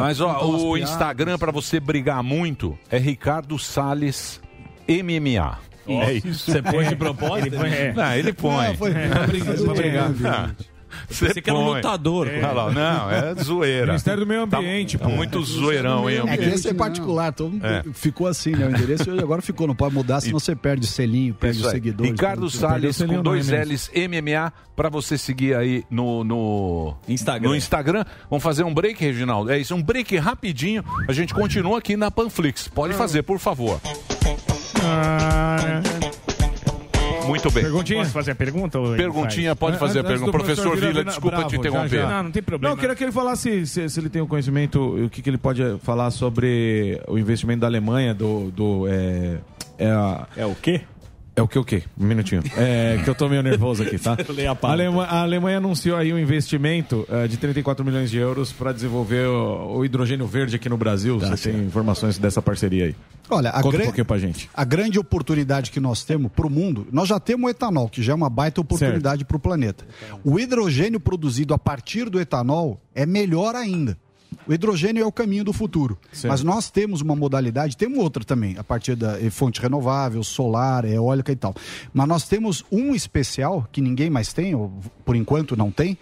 [0.00, 0.76] Mas ó, o.
[0.78, 4.40] Instagram para você brigar muito é Ricardo Salles
[4.88, 5.58] MMA.
[5.88, 6.50] É isso.
[6.50, 7.46] Você põe de propósito?
[7.48, 7.70] Ele põe.
[7.70, 7.92] É.
[7.92, 8.66] Não, ele põe.
[8.68, 9.08] Não, foi- É.
[9.56, 10.56] foi brincando.
[11.10, 11.14] É.
[11.14, 12.28] Você que era um lutador.
[12.28, 13.86] Olha lá, Não, é zoeira.
[13.86, 15.10] Ministério do Meio Ambiente, tá, pô.
[15.10, 16.22] Tá muito zoeirão, hein?
[16.26, 17.82] É que esse é particular, então É.
[17.92, 18.66] ficou assim, né?
[18.66, 22.10] O endereço e agora ficou, não pode mudar, senão você perde selinho, perde Isso seguidores.
[22.12, 27.48] Ricardo Salles com dois é L's MMA pra você seguir aí no, no Instagram.
[27.48, 28.04] No Instagram.
[28.28, 29.50] Vamos fazer um break, Reginaldo.
[29.50, 30.84] É isso, um break rapidinho.
[31.08, 32.68] A gente continua aqui na Panflix.
[32.68, 33.80] Pode fazer, por favor.
[37.28, 37.62] Muito bem.
[37.62, 37.98] Perguntinha?
[38.00, 38.78] Posso fazer a pergunta?
[38.96, 39.58] Perguntinha, faz?
[39.58, 40.30] pode fazer a pergunta.
[40.32, 41.88] Professor Vira Vila, desculpa bravo, te já, interromper.
[42.00, 42.08] já.
[42.08, 42.68] Não, não tem problema.
[42.70, 45.30] Não, eu queria que ele falasse se, se ele tem o conhecimento, o que, que
[45.30, 48.50] ele pode falar sobre o investimento da Alemanha, do.
[48.50, 49.38] do é,
[49.78, 50.80] é, a- É o quê?
[51.36, 51.82] É o que o quê?
[52.00, 52.42] Um minutinho.
[52.56, 54.12] É que eu tô meio nervoso aqui, tá?
[54.16, 54.68] A a, pauta.
[54.68, 59.26] Alemanha, a Alemanha anunciou aí um investimento eh, de 34 milhões de euros para desenvolver
[59.28, 61.18] o, o hidrogênio verde aqui no Brasil.
[61.18, 62.96] Você tem informações dessa parceria aí?
[63.28, 64.48] Olha, a, Conta um gran- pouquinho pra gente.
[64.54, 68.02] a grande oportunidade que nós temos para o mundo, nós já temos o etanol, que
[68.02, 69.84] já é uma baita oportunidade para o planeta.
[70.24, 73.98] O hidrogênio produzido a partir do etanol é melhor ainda.
[74.46, 75.98] O hidrogênio é o caminho do futuro.
[76.28, 81.32] Mas nós temos uma modalidade, temos outra também, a partir da fonte renovável, solar, eólica
[81.32, 81.54] e tal.
[81.92, 84.72] Mas nós temos um especial que ninguém mais tem, ou
[85.04, 85.98] por enquanto não tem,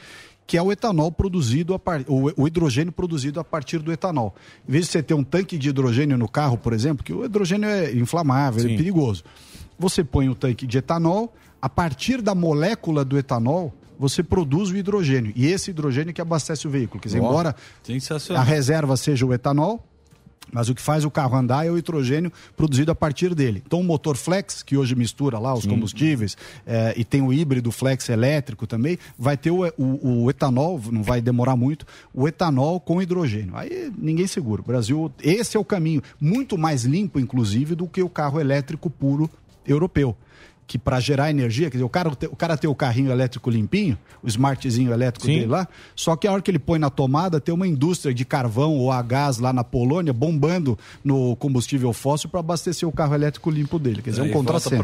[0.46, 2.02] que é o etanol produzido a par...
[2.06, 4.34] o, o hidrogênio produzido a partir do etanol.
[4.68, 7.24] Em vez de você ter um tanque de hidrogênio no carro, por exemplo, que o
[7.24, 9.24] hidrogênio é inflamável, é perigoso.
[9.78, 14.76] Você põe o tanque de etanol, a partir da molécula do etanol, você produz o
[14.76, 15.32] hidrogênio.
[15.36, 17.00] E esse hidrogênio que abastece o veículo.
[17.00, 17.54] Quer dizer, embora
[18.40, 19.84] a reserva seja o etanol,
[20.52, 23.62] mas o que faz o carro andar é o hidrogênio produzido a partir dele.
[23.66, 26.36] Então, o motor flex, que hoje mistura lá os combustíveis,
[26.66, 31.02] eh, e tem o híbrido flex elétrico também, vai ter o, o- o etanol, não
[31.02, 33.56] vai demorar muito, o etanol com hidrogênio.
[33.56, 34.60] Aí ninguém segura.
[34.60, 38.88] O Brasil, esse é o caminho, muito mais limpo, inclusive, do que o carro elétrico
[38.90, 39.28] puro
[39.66, 40.14] europeu.
[40.66, 43.98] Que para gerar energia, quer dizer, o cara, o cara tem o carrinho elétrico limpinho,
[44.22, 45.40] o smartzinho elétrico Sim.
[45.40, 48.24] dele lá, só que a hora que ele põe na tomada, tem uma indústria de
[48.24, 53.14] carvão ou a gás lá na Polônia bombando no combustível fóssil para abastecer o carro
[53.14, 54.00] elétrico limpo dele.
[54.00, 54.76] Quer dizer, é um contrassenso.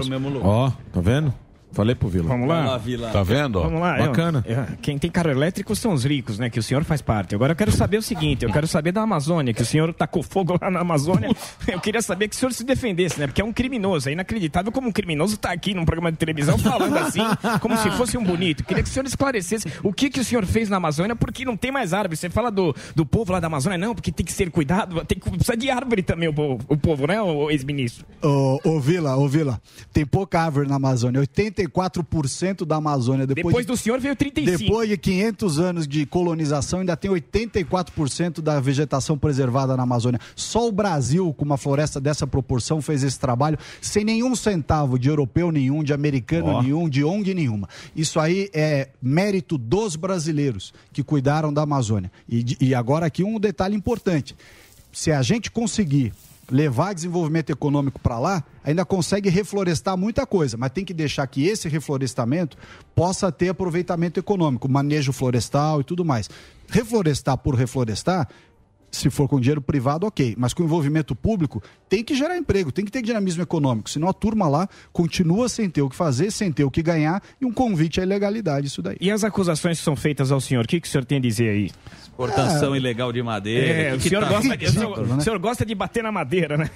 [0.43, 1.33] Ó, tá vendo?
[1.73, 2.29] Falei pro Vila.
[2.29, 2.65] Vamos lá?
[3.13, 3.57] Tá vendo?
[3.57, 3.63] ó?
[3.63, 3.97] Vamos lá.
[3.99, 4.45] Bacana.
[4.47, 6.51] eu- eu- quem tem carro elétrico são os ricos, né?
[6.51, 7.35] Que o senhor faz parte.
[7.35, 10.23] Agora eu quero saber o seguinte: eu quero saber da Amazônia, que o senhor tacou
[10.23, 11.31] fogo lá na Amazônia.
[11.69, 13.27] Eu queria saber que o senhor se defendesse, né?
[13.27, 14.09] Porque é um criminoso.
[14.09, 17.23] É inacreditável como um criminoso tá aqui num programa de televisão falando assim,
[17.61, 18.65] como se fosse um bonito.
[18.65, 21.57] Queria que o senhor esclarecesse o que, que o senhor fez na Amazônia, porque não
[21.57, 22.17] tem mais árvore.
[22.17, 25.19] Você fala do, do povo lá da Amazônia, não, porque tem que ser cuidado, tem
[25.19, 28.05] que precisa de árvore também o povo, o povo né, o ex-ministro?
[28.23, 29.61] Ô, ô Vila, ô Vila,
[29.93, 31.21] tem pouca árvore na Amazônia.
[31.69, 33.27] 84% da Amazônia.
[33.27, 34.59] Depois, Depois de, do senhor veio 35.
[34.59, 40.21] Depois de 500 anos de colonização, ainda tem 84% da vegetação preservada na Amazônia.
[40.35, 45.09] Só o Brasil, com uma floresta dessa proporção, fez esse trabalho sem nenhum centavo de
[45.09, 46.63] europeu nenhum, de americano Ó.
[46.63, 47.69] nenhum, de ONG nenhuma.
[47.95, 52.11] Isso aí é mérito dos brasileiros que cuidaram da Amazônia.
[52.29, 54.37] E, e agora aqui um detalhe importante.
[54.93, 56.13] Se a gente conseguir
[56.51, 61.47] levar desenvolvimento econômico para lá, ainda consegue reflorestar muita coisa, mas tem que deixar que
[61.47, 62.57] esse reflorestamento
[62.95, 66.29] possa ter aproveitamento econômico, manejo florestal e tudo mais.
[66.69, 68.29] Reflorestar por reflorestar,
[68.91, 72.85] se for com dinheiro privado, ok, mas com envolvimento público, tem que gerar emprego, tem
[72.85, 76.51] que ter dinamismo econômico, senão a turma lá continua sem ter o que fazer, sem
[76.53, 78.97] ter o que ganhar e um convite à ilegalidade, isso daí.
[79.01, 81.21] E as acusações que são feitas ao senhor, o que, que o senhor tem a
[81.21, 81.71] dizer aí?
[82.03, 83.67] Exportação ilegal de madeira.
[83.67, 85.17] É, o, senhor tá- gosta, de- o senhor- Ridículo, né?
[85.17, 86.69] o senhor gosta de bater na madeira, né?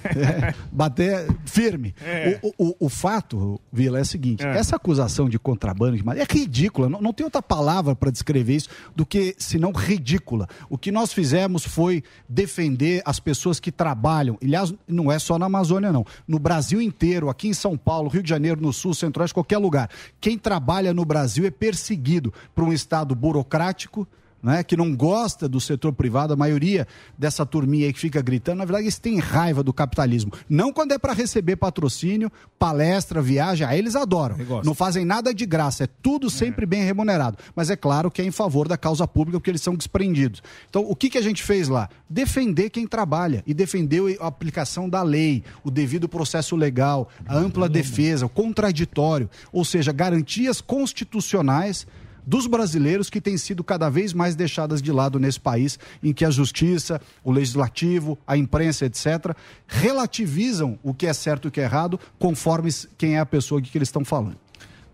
[0.71, 1.93] bater firme.
[2.03, 2.39] É.
[2.41, 6.33] O, o- o fato, Vila, é o seguinte: essa acusação de contrabando de madeira é
[6.33, 6.89] ridícula.
[6.89, 10.47] Não, não tem outra palavra para descrever isso do que senão ridícula.
[10.69, 14.37] O que nós fizemos foi defender as pessoas que trabalham.
[14.41, 16.05] Aliás, não é só na Amazônia, não.
[16.27, 19.89] No Brasil inteiro, aqui em São Paulo, Rio de Janeiro, no Sul, Centro-Oeste, qualquer lugar.
[20.19, 24.07] Quem trabalha no Brasil é perseguido por um Estado burocrático
[24.45, 26.87] né, que não gosta do setor privado, a maioria
[27.17, 30.31] dessa turminha aí que fica gritando, na verdade eles têm raiva do capitalismo.
[30.47, 34.37] Não quando é para receber patrocínio, palestra, viagem, aí eles adoram.
[34.63, 37.39] Não fazem nada de graça, é tudo sempre bem remunerado.
[37.55, 40.43] Mas é claro que é em favor da causa pública, porque eles são desprendidos.
[40.69, 41.89] Então, o que, que a gente fez lá?
[42.07, 47.67] Defender quem trabalha e defender a aplicação da lei, o devido processo legal, a ampla
[47.67, 51.87] defesa, o contraditório, ou seja, garantias constitucionais
[52.25, 56.25] dos brasileiros que têm sido cada vez mais deixadas de lado nesse país, em que
[56.25, 59.35] a justiça, o legislativo, a imprensa, etc.,
[59.67, 63.61] relativizam o que é certo e o que é errado, conforme quem é a pessoa
[63.61, 64.37] de que eles estão falando.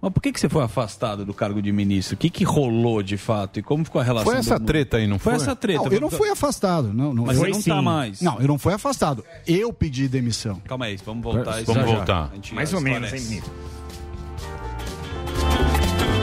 [0.04, 2.16] Mas por que, que você foi afastado do cargo de ministro?
[2.16, 3.60] O que, que rolou de fato?
[3.60, 4.32] E como ficou a relação?
[4.32, 5.42] Foi essa do- treta aí, não Foi foi?
[5.44, 5.84] essa treta.
[5.84, 6.92] Não, eu não fui afastado.
[6.92, 8.20] Não, não, Mas eu você não tá mais.
[8.20, 9.24] Não, eu não fui afastado.
[9.46, 10.60] Eu pedi demissão.
[10.66, 11.52] Calma aí, vamos voltar.
[11.64, 11.86] Vamos já já.
[11.86, 12.30] voltar.
[12.32, 13.52] A gente Mais ou menos, hein, esclarece.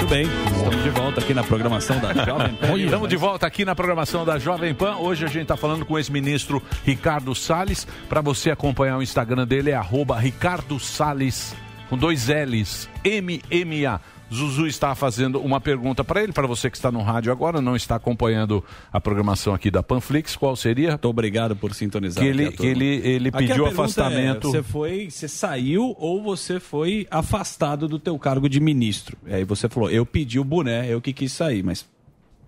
[0.09, 2.79] Bem, estamos de volta aqui na programação da Jovem Pan.
[2.79, 4.97] Estamos de volta aqui na programação da Jovem Pan.
[4.97, 7.87] Hoje a gente está falando com o ex-ministro Ricardo Salles.
[8.09, 11.55] Para você acompanhar o Instagram dele é arroba Ricardo Salles,
[11.91, 14.01] com dois L's, MMA.
[14.33, 17.75] Zuzu está fazendo uma pergunta para ele, para você que está no rádio agora, não
[17.75, 18.63] está acompanhando
[18.93, 20.91] a programação aqui da Panflix, qual seria?
[20.91, 22.23] Muito obrigado por sintonizar.
[22.23, 24.49] Que aqui ele, a que ele, ele Aqui a pediu pergunta afastamento.
[24.49, 29.17] é, você foi, você saiu ou você foi afastado do teu cargo de ministro?
[29.27, 31.87] E aí você falou, eu pedi o boné, eu que quis sair, mas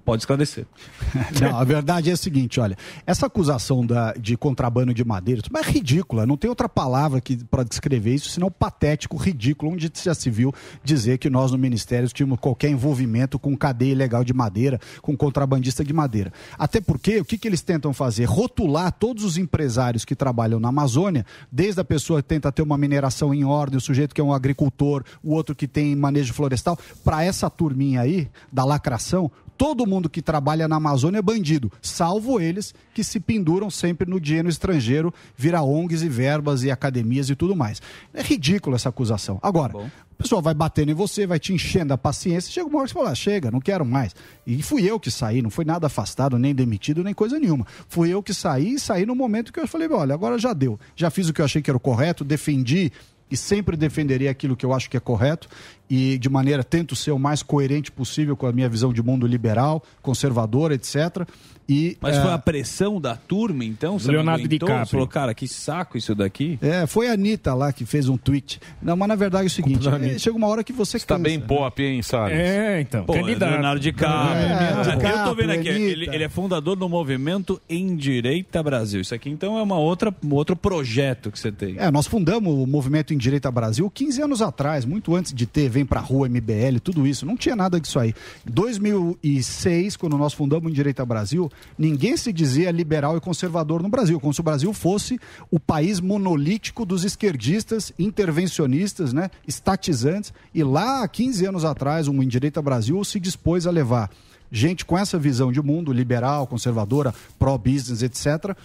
[0.05, 0.67] pode esclarecer.
[1.41, 2.77] Não, a verdade é a seguinte, olha,
[3.07, 8.15] essa acusação da, de contrabando de madeira é ridícula, não tem outra palavra para descrever
[8.15, 12.71] isso, senão patético, ridículo, onde já se viu dizer que nós no Ministério tínhamos qualquer
[12.71, 16.33] envolvimento com cadeia ilegal de madeira, com contrabandista de madeira.
[16.59, 18.25] Até porque, o que, que eles tentam fazer?
[18.25, 22.79] Rotular todos os empresários que trabalham na Amazônia, desde a pessoa que tenta ter uma
[22.79, 26.79] mineração em ordem, o sujeito que é um agricultor, o outro que tem manejo florestal,
[27.05, 29.31] para essa turminha aí, da lacração,
[29.61, 34.19] todo mundo que trabalha na Amazônia é bandido, salvo eles que se penduram sempre no
[34.19, 37.83] dinheiro estrangeiro, vira ONGs e verbas e academias e tudo mais.
[38.15, 39.39] É ridículo essa acusação.
[39.43, 42.87] Agora, o pessoal vai batendo em você, vai te enchendo a paciência, chega uma hora
[42.87, 44.17] que você fala, ah, chega, não quero mais.
[44.47, 47.67] E fui eu que saí, não foi nada afastado, nem demitido, nem coisa nenhuma.
[47.87, 50.81] Fui eu que saí e saí no momento que eu falei, olha, agora já deu.
[50.97, 52.91] Já fiz o que eu achei que era o correto, defendi
[53.31, 55.49] e sempre defenderei aquilo que eu acho que é correto
[55.89, 59.27] e de maneira tento ser o mais coerente possível com a minha visão de mundo
[59.27, 61.27] liberal, conservador, etc.
[61.71, 63.97] E Mas é, foi a pressão da turma, então?
[63.97, 64.49] Você Leonardo?
[64.49, 64.87] DiCaprio.
[64.87, 66.59] Falou, cara, que saco isso daqui.
[66.61, 68.61] é, foi a Anitta lá que fez um tweet.
[68.83, 71.23] Não, mas na verdade é o seguinte: é, chega uma hora que você Está cansa.
[71.23, 72.37] bem pop, hein, Salles?
[72.37, 73.05] É, então.
[73.05, 73.53] Pô, candidato.
[73.53, 74.43] Leonardo DiCaprio.
[74.43, 79.01] É, eu tô DiCaprio, vendo aqui, ele, ele é fundador do movimento Endireita Brasil.
[79.01, 81.77] Isso aqui então é uma outra, um outro projeto que você tem.
[81.79, 85.69] É, nós fundamos o movimento em Direita Brasil 15 anos atrás, muito antes de ter
[85.69, 87.25] Vem Pra Rua, MBL, tudo isso.
[87.25, 88.13] Não tinha nada disso aí.
[88.45, 91.49] Em 2006, quando nós fundamos em Direita Brasil,
[91.79, 95.19] ninguém se dizia liberal e conservador no Brasil, como se o Brasil fosse
[95.51, 100.33] o país monolítico dos esquerdistas, intervencionistas, né, estatizantes.
[100.55, 104.11] E lá, há 15 anos atrás, o Em Direita Brasil se dispôs a levar
[104.53, 108.57] gente com essa visão de mundo, liberal, conservadora, pró-business, etc.,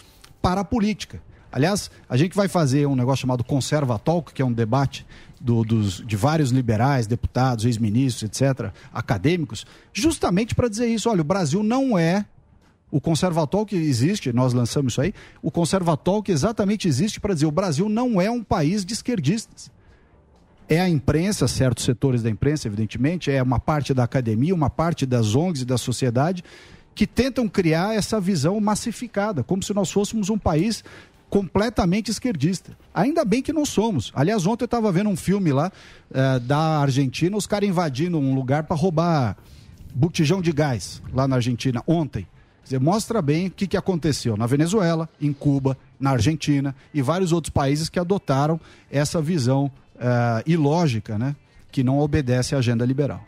[0.42, 1.22] para a política.
[1.52, 5.06] Aliás, a gente vai fazer um negócio chamado Conserva Talk, que é um debate
[5.40, 11.10] do- dos, de vários liberais, deputados, ex-ministros, etc., acadêmicos, justamente para dizer isso.
[11.10, 12.26] Olha, o Brasil não é.
[12.92, 17.46] O Conservatol que existe, nós lançamos isso aí, o Conservatol que exatamente existe para dizer
[17.46, 19.72] o Brasil não é um país de esquerdistas.
[20.68, 25.06] É a imprensa, certos setores da imprensa, evidentemente, é uma parte da academia, uma parte
[25.06, 26.44] das ONGs e da sociedade
[26.96, 30.84] que tentam criar essa visão massificada, como se nós fôssemos um país
[31.30, 32.72] completamente esquerdista.
[32.94, 34.12] Ainda bem que não somos.
[34.16, 35.72] Aliás, ontem eu estava vendo um filme lá
[36.14, 39.36] eh, da Argentina, os caras invadindo um lugar para roubar
[39.94, 42.26] botijão de gás lá na Argentina ontem.
[42.66, 47.32] Dizer, mostra bem o que, que aconteceu na Venezuela, em Cuba, na Argentina e vários
[47.32, 48.60] outros países que adotaram
[48.92, 51.36] essa visão eh, ilógica, né?
[51.72, 53.24] Que não obedece à agenda liberal.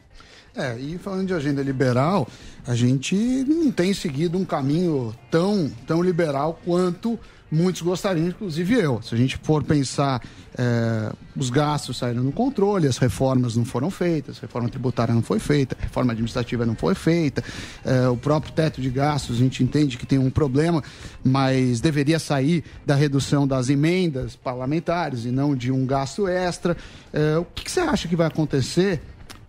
[0.56, 2.28] É, e falando de agenda liberal,
[2.66, 7.20] a gente não tem seguido um caminho tão, tão liberal quanto
[7.52, 9.02] muitos gostariam, inclusive eu.
[9.02, 10.22] Se a gente for pensar,
[10.58, 15.22] é, os gastos saíram no controle, as reformas não foram feitas, a reforma tributária não
[15.22, 17.44] foi feita, a reforma administrativa não foi feita,
[17.86, 20.84] é, o próprio teto de gastos, a gente entende que tem um problema,
[21.24, 26.76] mas deveria sair da redução das emendas parlamentares e não de um gasto extra.
[27.14, 29.02] É, o que, que você acha que vai acontecer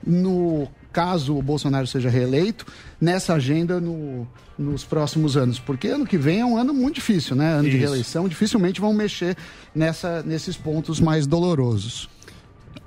[0.06, 0.68] no
[0.98, 2.66] caso o Bolsonaro seja reeleito,
[3.00, 4.26] nessa agenda no,
[4.58, 5.56] nos próximos anos?
[5.60, 7.52] Porque ano que vem é um ano muito difícil, né?
[7.52, 7.78] Ano de Isso.
[7.78, 9.36] reeleição, dificilmente vão mexer
[9.72, 12.08] nessa, nesses pontos mais dolorosos.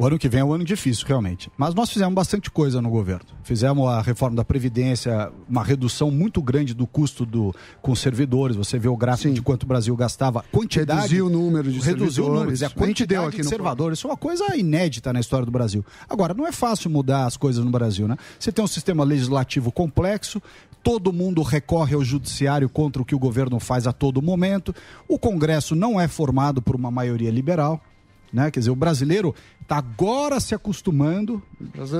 [0.01, 1.47] O ano que vem é um ano difícil, realmente.
[1.55, 3.27] Mas nós fizemos bastante coisa no governo.
[3.43, 8.55] Fizemos a reforma da Previdência, uma redução muito grande do custo do, com servidores.
[8.55, 10.43] Você vê o gráfico de quanto o Brasil gastava.
[10.51, 11.01] Quantidade.
[11.01, 12.57] Reduziu o número de Reduziu o número.
[12.57, 12.61] servidores.
[12.61, 13.99] E a gente deu quantidade aqui de servidores.
[13.99, 15.85] Isso é uma coisa inédita na história do Brasil.
[16.09, 18.17] Agora, não é fácil mudar as coisas no Brasil, né?
[18.39, 20.41] Você tem um sistema legislativo complexo,
[20.81, 24.73] todo mundo recorre ao judiciário contra o que o governo faz a todo momento.
[25.07, 27.79] O Congresso não é formado por uma maioria liberal.
[28.31, 28.49] Né?
[28.49, 31.41] Quer dizer, o brasileiro está agora se acostumando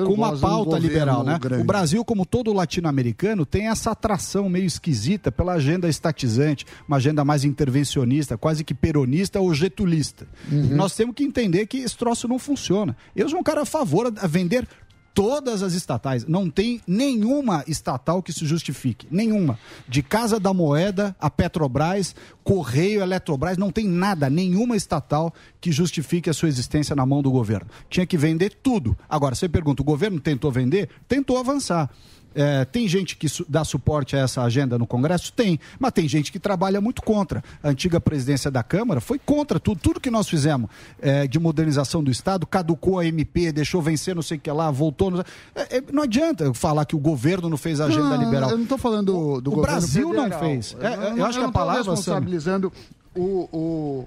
[0.06, 1.24] com uma de um pauta liberal.
[1.24, 1.38] Né?
[1.40, 1.62] grande.
[1.62, 7.26] O Brasil, como todo latino-americano, tem essa atração meio esquisita pela agenda estatizante, uma agenda
[7.26, 10.28] mais intervencionista, quase que peronista ou getulista.
[10.50, 12.96] Nós temos que entender que esse troço não funciona.
[13.16, 14.68] Eu sou um cara a favor a vender
[15.14, 16.26] todas as estatais.
[16.26, 19.07] Não tem nenhuma estatal que se justifique.
[19.12, 19.59] Nenhuma.
[19.88, 26.30] De Casa da Moeda a Petrobras, Correio, Eletrobras, não tem nada, nenhuma estatal que justifique
[26.30, 27.68] a sua existência na mão do governo.
[27.89, 28.97] Tinha que vender tudo.
[29.09, 30.89] Agora, você pergunta, o governo tentou vender?
[31.07, 31.89] Tentou avançar.
[32.34, 35.34] É, tem gente que dá suporte a essa agenda no Congresso?
[35.34, 37.44] Tem, mas tem gente que trabalha muito contra.
[37.62, 40.70] A antiga presidência da Câmara foi contra tudo, tudo que nós fizemos
[41.02, 44.72] é, de modernização do Estado, caducou a MP, deixou vencer não sei o que lá,
[44.72, 45.12] voltou.
[45.12, 45.20] Não,
[45.56, 48.50] é, é, não adianta eu falar que o governo não fez a agenda Não, liberal.
[48.52, 50.40] Eu não estou falando do, do o governo Brasil não federal.
[50.40, 50.78] fez.
[50.80, 52.72] É, Eu, eu não- acho que eu a não tô palavra, Sam, responsabilizando
[53.16, 54.06] o, o,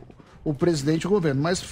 [0.51, 1.63] o presidente e o governo, mas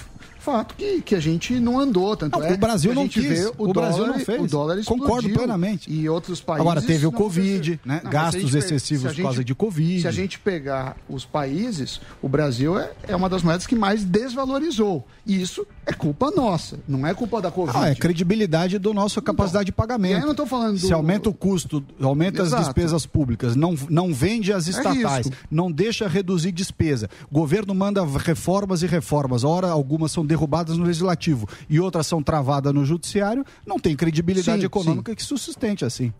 [0.43, 3.29] fato que, que a gente não andou, tanto Não, é o Brasil não gente quis,
[3.39, 4.41] vê o Brasil não fez.
[4.41, 5.91] O dólar explodiu, Concordo plenamente.
[5.91, 8.01] E outros países Agora, teve o Covid, né?
[8.03, 10.01] Não, Gastos gente excessivos a por causa gente- de Covid.
[10.01, 14.03] Se a gente pegar os países, o Brasil é, é uma das moedas que mais
[14.03, 15.05] desvalorizou.
[15.25, 17.77] E isso é culpa nossa, não é culpa da Covid.
[17.77, 20.21] Ah, é credibilidade do nossa capacidade de pagamento.
[20.21, 22.61] eu não tô falando do- Se aumenta o custo, aumenta Exato.
[22.61, 25.33] as despesas públicas, não, não vende as estatais, risco.
[25.49, 27.09] não deixa reduzir despesa.
[27.31, 29.43] O governo manda reformas e reformas.
[29.43, 33.45] Ora, algumas são derrubadas no legislativo e outras são travadas no judiciário.
[33.65, 36.11] Não tem credibilidade Sim, econômica que sustente assim.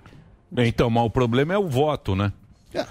[0.55, 2.31] Então, mas o problema é o voto, né?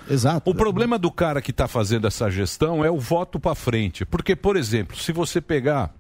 [0.08, 0.48] exato.
[0.48, 4.04] O problema do cara que está fazendo essa gestão é o voto para frente.
[4.04, 5.92] Porque, por exemplo, se você pegar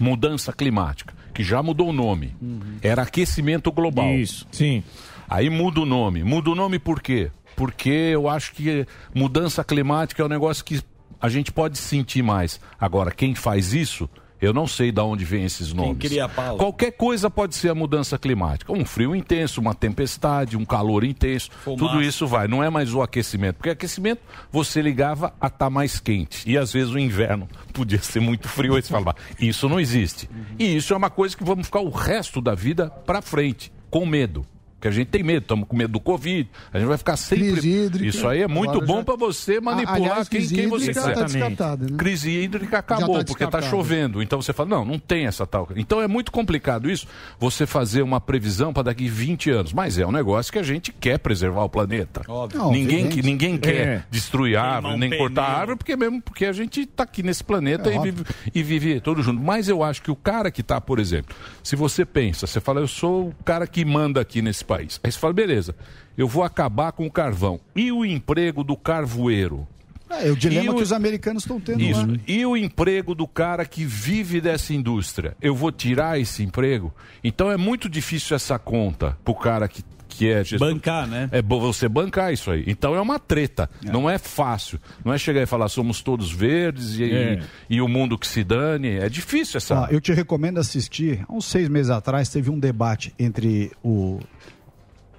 [0.00, 2.34] mudança climática, que já mudou o nome,
[2.82, 4.10] era aquecimento global.
[4.10, 4.82] Isso, sim.
[5.28, 6.24] Aí muda o nome.
[6.24, 7.30] Muda o nome por quê?
[7.54, 10.80] Porque eu acho que mudança climática é um negócio que
[11.20, 12.60] a gente pode sentir mais.
[12.78, 14.08] Agora, quem faz isso,
[14.40, 15.98] eu não sei de onde vem esses nomes.
[15.98, 16.58] cria a pauta.
[16.58, 18.72] Qualquer coisa pode ser a mudança climática.
[18.72, 21.50] Um frio intenso, uma tempestade, um calor intenso.
[21.64, 21.84] Fumaça.
[21.84, 22.46] Tudo isso vai.
[22.46, 23.56] Não é mais o aquecimento.
[23.56, 24.20] Porque aquecimento
[24.50, 26.48] você ligava a estar mais quente.
[26.48, 28.74] E às vezes o inverno podia ser muito frio.
[28.74, 30.28] Aí você falava, isso não existe.
[30.58, 34.04] E isso é uma coisa que vamos ficar o resto da vida para frente, com
[34.04, 34.46] medo.
[34.76, 37.52] Porque a gente tem medo, estamos com medo do Covid, a gente vai ficar sempre.
[37.52, 38.06] Crise hídrica.
[38.08, 40.90] Isso aí é muito Agora bom já- para você manipular aliás, quem, crise quem você
[40.90, 41.14] hídrica quiser.
[41.14, 41.96] tá descartada, né?
[41.96, 44.22] Crise hídrica Já acabou, tá porque está chovendo.
[44.22, 45.66] Então você fala, não, não tem essa tal.
[45.76, 47.06] Então é muito complicado isso,
[47.38, 49.72] você fazer uma previsão para daqui 20 anos.
[49.72, 52.20] Mas é um negócio que a gente quer preservar o planeta.
[52.28, 52.70] Óbvio.
[52.70, 54.02] ninguém, que, ninguém quer É.
[54.10, 55.56] destruir Queimar árvore, nem cortar pneu.
[55.58, 58.24] árvore, porque mesmo porque a gente está aqui nesse planeta É e, vive,
[58.54, 59.40] e vive todo junto.
[59.40, 62.80] Mas eu acho que o cara que está, por exemplo, se você pensa, você fala,
[62.80, 65.00] eu sou o cara que manda aqui nesse país.
[65.02, 65.74] Aí você fala, beleza,
[66.18, 67.60] eu vou acabar com o carvão.
[67.74, 69.66] E o emprego do carvoeiro?
[70.08, 72.06] É, o dilema E o- que os americanos estão tendo Isso.
[72.06, 72.16] lá.
[72.28, 75.36] E o emprego do cara que vive dessa indústria?
[75.42, 76.94] Eu vou tirar esse emprego?
[77.24, 80.72] Então é muito difícil essa conta pro cara que, que é gestor.
[80.72, 81.28] Bancar, né?
[81.32, 82.62] É bom você bancar isso aí.
[82.68, 83.68] Então é uma treta.
[83.82, 84.78] Não é fácil.
[85.04, 87.40] Não é chegar e falar somos todos verdes e, É.
[87.68, 88.90] e, o mundo que se dane.
[88.90, 89.80] É difícil essa.
[89.82, 91.24] Ó, eu te recomendo assistir.
[91.28, 94.20] Há uns seis meses atrás teve um debate entre o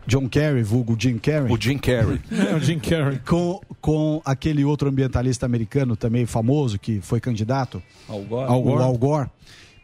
[0.07, 1.51] John Kerry, vulgo Jim Carrey.
[1.51, 2.19] O Jim Carrey.
[2.31, 3.19] É, o Jim Carrey.
[3.27, 7.83] Com, com aquele outro ambientalista americano também famoso que foi candidato.
[8.07, 8.49] Al Gore.
[8.49, 8.83] Al Gore.
[8.83, 9.29] Al Gore.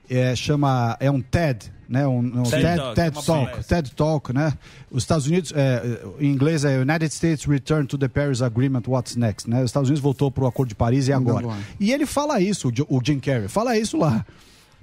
[0.10, 2.08] É, chama, é um TED, né?
[2.08, 3.64] Um, um TED TED, Talk, TED Talk, palestra.
[3.64, 4.54] TED Talk, né?
[4.92, 9.16] Os Estados Unidos, é, em inglês é United States Return to the Paris Agreement, what's
[9.16, 9.60] next, né?
[9.60, 11.40] Os Estados Unidos voltou para o Acordo de Paris e agora.
[11.40, 11.60] Agora.
[11.80, 14.26] E ele fala isso, o Jim Carrey, fala isso lá.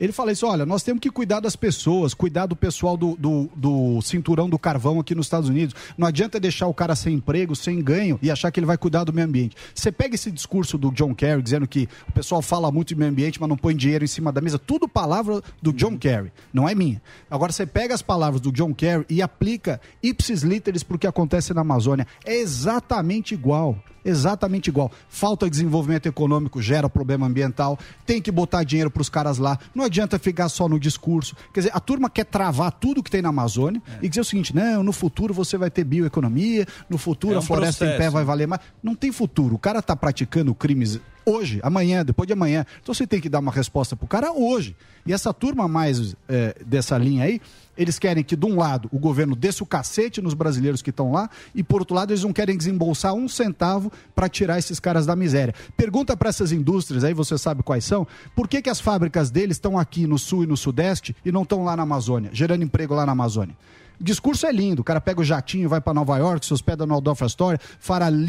[0.01, 3.51] Ele fala isso, olha, nós temos que cuidar das pessoas, cuidar do pessoal do, do,
[3.55, 5.75] do cinturão do carvão aqui nos Estados Unidos.
[5.99, 9.05] Não adianta deixar o cara sem emprego, sem ganho e achar que ele vai cuidar
[9.05, 9.55] do meio ambiente.
[9.75, 13.11] Você pega esse discurso do John Kerry dizendo que o pessoal fala muito de meio
[13.11, 14.59] ambiente, mas não põe dinheiro em cima da mesa.
[14.59, 17.03] Tudo palavra do John Kerry, não é minha.
[17.31, 21.07] Agora você pega as palavras do John Kerry e aplica ipsis literis para o que
[21.07, 22.07] acontece na Amazônia.
[22.25, 23.77] É exatamente igual.
[24.05, 24.91] Exatamente igual.
[25.09, 27.79] Falta de desenvolvimento econômico gera problema ambiental.
[28.07, 29.59] Tem que botar dinheiro para os caras lá.
[29.75, 31.37] Não adianta ficar só no discurso.
[31.53, 34.55] Quer dizer, a turma quer travar tudo que tem na Amazônia e dizer o seguinte:
[34.55, 37.95] não, no futuro você vai ter bioeconomia, no futuro É um a floresta em pé
[37.95, 38.13] processo.
[38.13, 38.61] vai valer mais.
[38.83, 39.55] Não tem futuro.
[39.55, 42.65] O cara está praticando crimes hoje, amanhã, depois de amanhã.
[42.83, 44.75] Então você tem que dar uma resposta pro cara hoje.
[45.07, 47.41] E essa turma mais é, dessa linha aí,
[47.81, 51.13] eles querem que, de um lado, o governo desça o cacete nos brasileiros que estão
[51.13, 55.07] lá, e por outro lado, eles não querem desembolsar um centavo para tirar esses caras
[55.07, 55.55] da miséria.
[55.79, 59.57] Pergunta para essas indústrias aí, você sabe quais são, por que, que as fábricas deles
[59.57, 62.95] estão aqui no sul e no sudeste e não estão lá na Amazônia, gerando emprego
[62.95, 63.57] lá na Amazônia?
[63.99, 64.81] O discurso é lindo.
[64.81, 67.61] O cara pega o jatinho, vai para Nova York, se hospeda no Waldorf Astoria,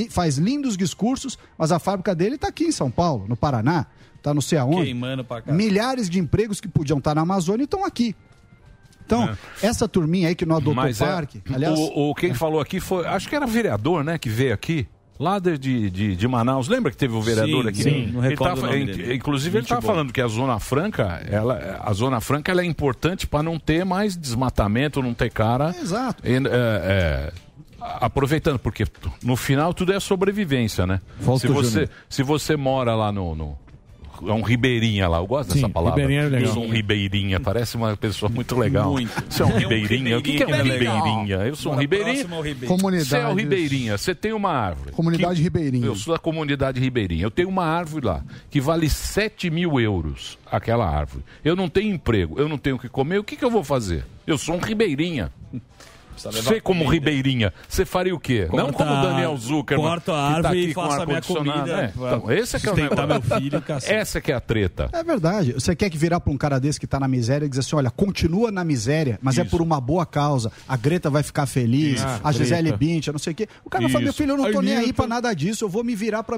[0.09, 4.33] faz lindos discursos, mas a fábrica dele está aqui em São Paulo, no Paraná, está
[4.33, 4.83] não sei aonde.
[4.83, 5.51] Queimando pra cá.
[5.51, 8.15] Milhares de empregos que podiam estar na Amazônia estão aqui.
[9.05, 9.29] Então,
[9.61, 12.59] essa turminha aí que não adotou Mas o é, parque, aliás, o, o- quem falou
[12.61, 14.87] aqui foi, acho que era vereador, né, que veio aqui.
[15.19, 17.83] Lá de, de, de, Manaus, lembra que teve o vereador Sim, aqui?
[17.83, 19.13] sim, não Ele recordo tava- o nome in- dele.
[19.15, 23.27] Inclusive, ele estava falando que a Zona Franca, ela, a Zona Franca ela é importante
[23.27, 25.75] para não ter mais desmatamento, não ter cara.
[25.79, 26.23] Exato.
[26.27, 27.33] E, é, é,
[27.79, 28.85] aproveitando, porque
[29.23, 30.99] no final tudo é sobrevivência, né?
[31.19, 33.35] Volta se você, se você mora lá no.
[33.35, 33.60] no-
[34.27, 35.99] é um ribeirinha lá, eu gosto Sim, dessa palavra.
[36.01, 36.47] ribeirinha é legal.
[36.49, 38.91] Eu sou um ribeirinha, parece uma pessoa muito legal.
[38.91, 39.11] Muito.
[39.29, 40.17] Você é um É um ribeirinha.
[40.17, 41.35] O que, que é um ribeirinha que é ribeirinha?
[41.47, 42.25] Eu sou um ribeirinha.
[42.31, 42.45] ao ribeirinho.
[43.05, 43.37] Você é o Comunidades.
[43.43, 43.97] ribeirinha.
[43.97, 44.91] Você tem uma árvore.
[44.91, 45.85] Comunidade que- ribeirinha.
[45.85, 47.23] Eu sou da comunidade ribeirinha.
[47.23, 51.23] Eu tenho uma árvore lá que vale 7 mil euros aquela árvore.
[51.43, 53.17] Eu não tenho emprego, eu não tenho o que comer.
[53.19, 54.03] O que, que eu vou fazer?
[54.27, 55.31] Eu sou um ribeirinha.
[56.17, 58.47] Você como ribeirinha, você faria o quê?
[58.51, 59.85] não Corta como o Daniel Zuckerman.
[59.87, 62.59] corto a que tá árvore aqui e faço a minha comida É, então, esse é
[62.59, 63.93] que é o meu filho, cacete.
[63.93, 64.89] Essa que é a treta.
[64.93, 65.53] É verdade.
[65.53, 67.75] Você quer que virar para um cara desse que está na miséria e dizer assim:
[67.75, 69.51] olha, continua na miséria, mas é Isso.
[69.51, 70.51] por uma boa causa.
[70.67, 72.71] A Greta vai ficar feliz, Ah, a Gisele.
[72.73, 73.47] Bündchen, não sei o quê.
[73.65, 74.17] O cara fala: meu Isso.
[74.17, 76.37] filho, eu não tô Ai, nem aí para nada disso, eu vou me virar para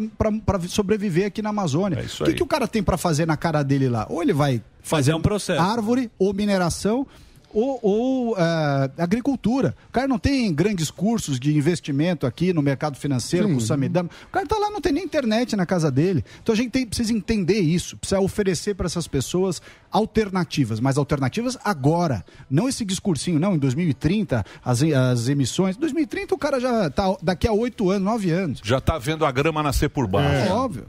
[0.67, 1.99] sobreviver aqui na Amazônia.
[1.99, 4.05] É isso o que, que o cara tem para fazer na cara dele lá?
[4.09, 5.61] Ou ele vai Fazer um processo.
[5.61, 7.05] árvore ou mineração.
[7.53, 9.75] Ou, ou, ah, agricultura.
[9.89, 14.09] O cara não tem grandes cursos de investimento aqui no mercado financeiro, com o Samidama.
[14.27, 16.23] O cara tá lá, não tem nem internet na casa dele.
[16.41, 19.61] Então a gente tem- precisa entender isso, precisa oferecer para essas pessoas
[19.91, 22.25] alternativas, mas alternativas agora.
[22.49, 25.77] Não esse discursinho, não, em 2030, as, as emissões.
[25.77, 28.59] 2030 o cara já tá daqui a oito anos, nove anos.
[28.63, 30.49] Já tá vendo a grama nascer por baixo.
[30.49, 30.85] É óbvio.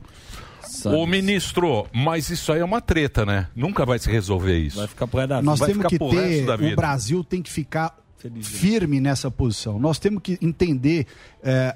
[0.93, 3.49] Ô ministro, mas isso aí é uma treta, né?
[3.55, 4.77] Nunca vai se resolver isso.
[4.79, 5.43] Vai ficar resto da.
[5.43, 6.73] Nós vai temos ficar que ter, da vida.
[6.73, 7.97] o Brasil tem que ficar
[8.43, 9.79] firme nessa posição.
[9.79, 11.07] Nós temos que entender,
[11.43, 11.75] é,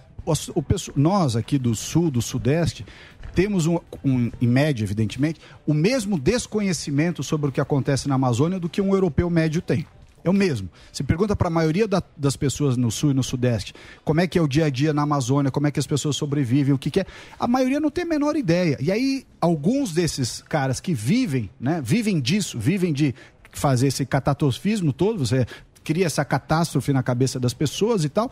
[0.54, 2.84] o pesso- nós aqui do Sul, do Sudeste,
[3.34, 8.58] temos, um, um, em média, evidentemente, o mesmo desconhecimento sobre o que acontece na Amazônia
[8.58, 9.86] do que um europeu médio tem.
[10.24, 10.68] É o mesmo.
[10.92, 13.72] Você pergunta para a maioria da- das pessoas no sul e no sudeste
[14.04, 16.16] como é que é o dia a dia na Amazônia, como é que as pessoas
[16.16, 17.06] sobrevivem, o que, que é.
[17.38, 18.76] A maioria não tem a menor ideia.
[18.80, 23.14] E aí, alguns desses caras que vivem, né, vivem disso, vivem de
[23.52, 25.46] fazer esse catastrofismo todo, você
[25.84, 28.30] cria essa catástrofe na cabeça das pessoas e tal.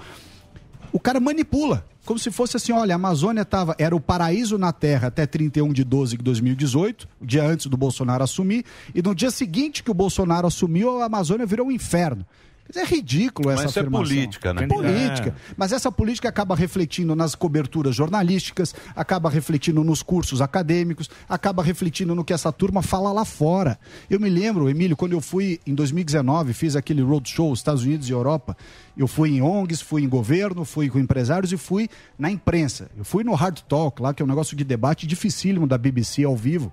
[0.93, 4.73] O cara manipula, como se fosse assim, olha, a Amazônia tava, era o paraíso na
[4.73, 8.65] Terra até 31 de 12 de 2018, o dia antes do Bolsonaro assumir,
[8.95, 12.25] e no dia seguinte que o Bolsonaro assumiu, a Amazônia virou um inferno.
[12.69, 14.07] Dizer, É ridículo essa Mas isso é afirmação.
[14.07, 14.65] política, né?
[14.65, 15.35] É política.
[15.57, 22.15] Mas essa política acaba refletindo nas coberturas jornalísticas, acaba refletindo nos cursos acadêmicos, acaba refletindo
[22.15, 23.79] no que essa turma fala lá fora.
[24.11, 28.13] Eu me lembro, Emílio, quando eu fui em 2019, fiz aquele roadshow Estados Unidos e
[28.13, 28.57] Europa.
[28.97, 31.89] Eu fui em ONGs, fui em governo, fui com empresários e fui
[32.19, 32.91] na imprensa.
[32.97, 36.25] Eu fui no Hard Talk, lá, que é um negócio de debate dificílimo da BBC
[36.25, 36.73] ao vivo.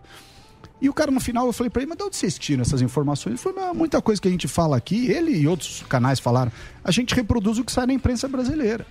[0.82, 2.82] E o cara, no final, eu falei pra ele, mas de onde vocês tiram essas
[2.82, 3.34] informações?
[3.34, 6.52] Ele falou, não, muita coisa que a gente fala aqui, ele e outros canais falaram,
[6.84, 8.86] a gente reproduz o que sai na imprensa brasileira.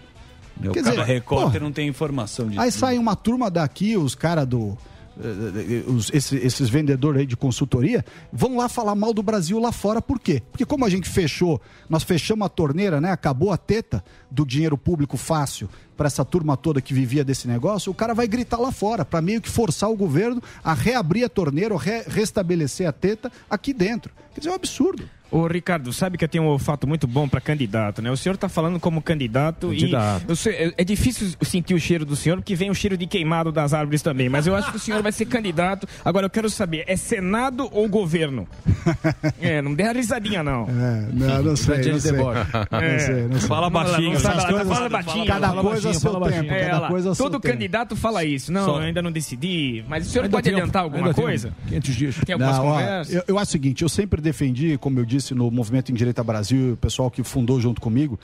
[0.59, 2.61] Meu Quer cara, dizer, repórter porra, não tem informação disso.
[2.61, 4.77] Aí sai uma turma daqui, os caras do.
[5.21, 9.59] Eh, eh, os- esse- esses vendedores aí de consultoria vão lá falar mal do Brasil
[9.59, 10.43] lá fora, por quê?
[10.51, 13.11] Porque como a gente fechou, nós fechamos a torneira, né?
[13.11, 17.93] Acabou a teta do dinheiro público fácil para essa turma toda que vivia desse negócio,
[17.93, 21.29] o cara vai gritar lá fora para meio que forçar o governo a reabrir a
[21.29, 24.13] torneira ou re- restabelecer a teta aqui dentro.
[24.35, 25.09] Quer dizer, é um absurdo.
[25.33, 28.11] Ô, Ricardo, sabe que eu tenho um olfato muito bom para candidato, né?
[28.11, 30.25] O senhor tá falando como candidato, Candidato.
[30.29, 32.99] e eu sei- é- é difícil sentir o cheiro do senhor, porque vem o cheiro
[32.99, 34.29] de queimado das árvores também.
[34.29, 35.89] Mas eu acho que o senhor vai ser candidato.
[36.05, 38.47] Agora eu quero saber, é Senado ou governo?
[39.41, 40.67] é, não dê a risadinha, não.
[40.69, 42.13] É, não, não sei, não sei.
[42.13, 43.49] Não sei, não sei.
[43.49, 44.13] Fala baixinho.
[44.13, 45.27] Essas Fala, coisas- fala baixinho.
[45.27, 46.61] Cada fala coisa baixinho, seu fala tempo, baixinho.
[46.61, 47.55] cada É, lá, coisa ao seu Todo tempo.
[47.55, 48.53] candidato fala isso.
[48.53, 49.85] Não, Só- eu ainda não decidi.
[49.89, 51.53] Mas o senhor Ainda pode adiantar alguma coisa?
[51.69, 52.17] 500 dias.
[52.25, 53.15] Tem algumas Não, ó, conversas?
[53.15, 56.23] eu, eu acho o seguinte, eu sempre defendi, como eu disse no Movimento em Direita
[56.23, 58.19] Brasil, o pessoal que fundou junto comigo,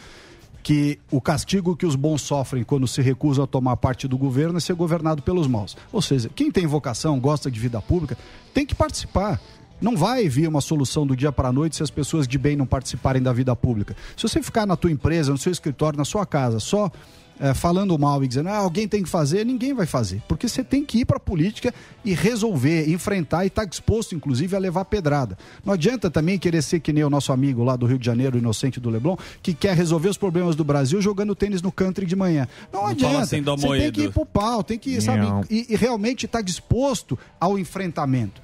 [0.63, 4.59] que o castigo que os bons sofrem quando se recusam a tomar parte do governo
[4.59, 5.77] é ser governado pelos maus.
[5.93, 8.19] Ou seja, quem tem vocação, gosta de vida pública,
[8.53, 9.41] tem que participar.
[9.81, 12.57] Não vai vir uma solução do dia para a noite se as pessoas de bem
[12.57, 13.97] não participarem da vida pública.
[14.17, 16.91] Se você ficar na tua empresa, no seu escritório, na sua casa, só
[17.41, 20.23] eh, falando mal e dizendo, ah, alguém tem que fazer, ninguém vai fazer.
[20.29, 21.73] Porque você tem que ir para a política
[22.05, 25.37] e resolver, enfrentar e estar disposto, inclusive, a levar pedrada.
[25.65, 28.37] Não adianta também querer ser que nem o nosso amigo lá do Rio de Janeiro,
[28.37, 32.07] o Inocente do Leblon, que quer resolver os problemas do Brasil jogando tênis no country
[32.07, 32.49] de manhã.
[32.73, 33.21] Não, Não adianta.
[33.21, 37.19] assim você tem que ir pro pau, tem que, sabe, e, e realmente estar disposto
[37.41, 38.41] ao enfrentamento.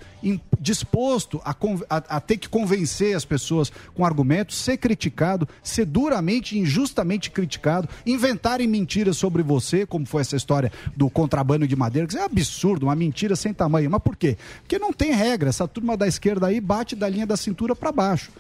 [0.58, 1.50] Disposto a,
[1.90, 7.30] a- a ter que convencer as pessoas com argumentos, ser criticado, ser duramente e injustamente
[7.30, 12.24] criticado, inventarem mentiras sobre você, como foi essa história do contrabando de madeira, que é
[12.24, 13.90] absurdo, uma mentira sem tamanho.
[13.90, 14.38] Mas por quê?
[14.60, 15.48] Porque não tem regra.
[15.50, 18.30] Essa turma da esquerda aí bate da linha da cintura para baixo.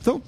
[0.00, 0.22] Então,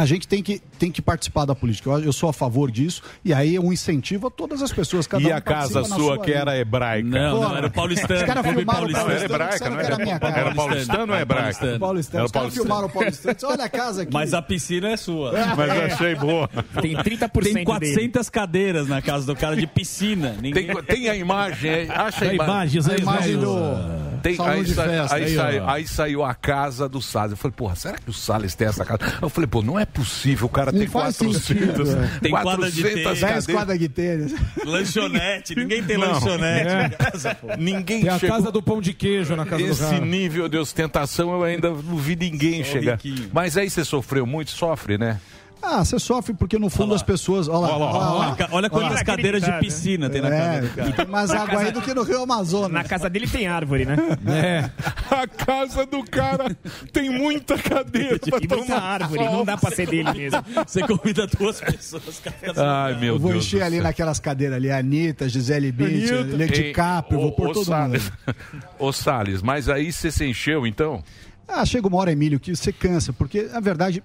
[0.00, 1.90] a gente tem que, tem que participar da política.
[1.90, 3.02] Eu, eu sou a favor disso.
[3.22, 5.06] E aí é um incentivo a todas as pessoas.
[5.06, 7.06] Cada E um a casa sua, sua que era hebraica?
[7.06, 8.20] Não, não, era o paulistano.
[8.20, 9.10] Os caras filmaram o paulistano.
[9.10, 10.02] Era hebraica, disseram não era?
[10.02, 10.40] era.
[10.40, 11.78] Era paulistano ou é hebraica?
[11.78, 12.18] Paulistano.
[12.18, 13.36] Era Os caras filmaram o paulistano.
[13.44, 14.12] Olha a casa aqui.
[14.12, 15.32] Mas a piscina é sua.
[15.56, 16.48] Mas eu achei boa.
[16.80, 17.64] Tem 30% Tem dele.
[17.66, 20.34] 400 cadeiras na casa do cara de piscina.
[20.40, 20.66] Ninguém...
[20.66, 22.80] Tem, tem a imagem, acha a Tem imagem.
[22.80, 25.14] imagens aí, A imagem do Tem, salão aí, de sa- festa.
[25.16, 27.32] aí aí, aí saiu a casa do Salles.
[27.32, 29.00] Eu falei, porra, será que o Salles tem essa casa?
[29.20, 32.18] Eu falei, pô, não é possível o cara Não faz 400, sentido, é.
[32.20, 33.04] Tem quadra de 400 tênis.
[33.04, 33.46] 10 cadeiras.
[33.46, 34.34] quadras de tênis.
[34.64, 35.54] Lanchonete.
[35.54, 36.12] Ninguém tem Não.
[36.12, 36.82] lanchonete É.
[36.82, 37.48] na casa, pô.
[37.58, 38.36] Ninguém Tem a chegou...
[38.36, 40.00] casa do pão de queijo na casa do Esse cara.
[40.04, 42.96] nível de ostentação eu ainda não vi ninguém Só chegar.
[42.96, 43.30] riquinho.
[43.32, 45.20] Mas aí você sofreu muito, sofre, né?
[45.62, 47.46] Ah, você sofre porque no fundo as pessoas.
[47.48, 48.18] Olha lá, Olha lá, olha lá.
[48.38, 49.04] Olha, olha quantas Olha.
[49.04, 50.92] cadeiras de piscina tem na É, casa do cara.
[50.92, 52.70] tem mais água aí do que no Rio Amazonas.
[52.72, 53.96] Na casa dele tem árvore, né?
[54.26, 54.70] É.
[55.14, 56.56] A casa do cara
[56.92, 60.42] tem muita cadeira E muita árvore, não dá pra ser dele mesmo.
[60.66, 62.22] Você convida duas pessoas.
[62.56, 63.44] Ai, meu Eu vou Deus.
[63.44, 63.82] encher ali céu.
[63.84, 66.36] naquelas cadeiras ali, Anitta, Gisele Anitta.
[66.38, 68.04] Lady DiCaprio, ô, vou pôr ô, todo Salles.
[68.04, 68.64] mundo.
[68.78, 71.02] Ô Salles, mas aí você se encheu então?
[71.46, 74.02] Ah, chega uma hora, Emílio, que você cansa, porque, na verdade,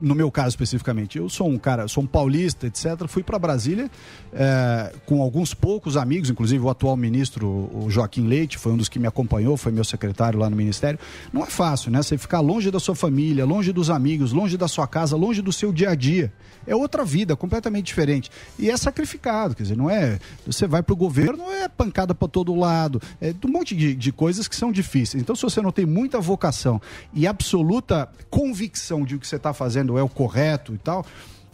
[0.00, 3.06] no meu caso especificamente, eu sou um cara, sou um paulista, etc.
[3.08, 3.90] Fui para Brasília
[4.32, 8.88] eh, com alguns poucos amigos, inclusive o atual ministro, o Joaquim Leite, foi um dos
[8.88, 10.98] que me acompanhou, foi meu secretário lá no ministério.
[11.32, 12.02] Não é fácil, né?
[12.02, 15.52] Você ficar longe da sua família, longe dos amigos, longe da sua casa, longe do
[15.52, 16.32] seu dia a dia.
[16.66, 18.30] É outra vida, completamente diferente.
[18.58, 20.18] E é sacrificado, quer dizer, não é.
[20.46, 24.12] Você vai para o governo, é pancada para todo lado, é um monte de, de
[24.12, 25.22] coisas que são difíceis.
[25.22, 26.80] Então, se você não tem muita vocação
[27.14, 31.06] e absoluta convicção de o que você está fazendo é o correto e tal,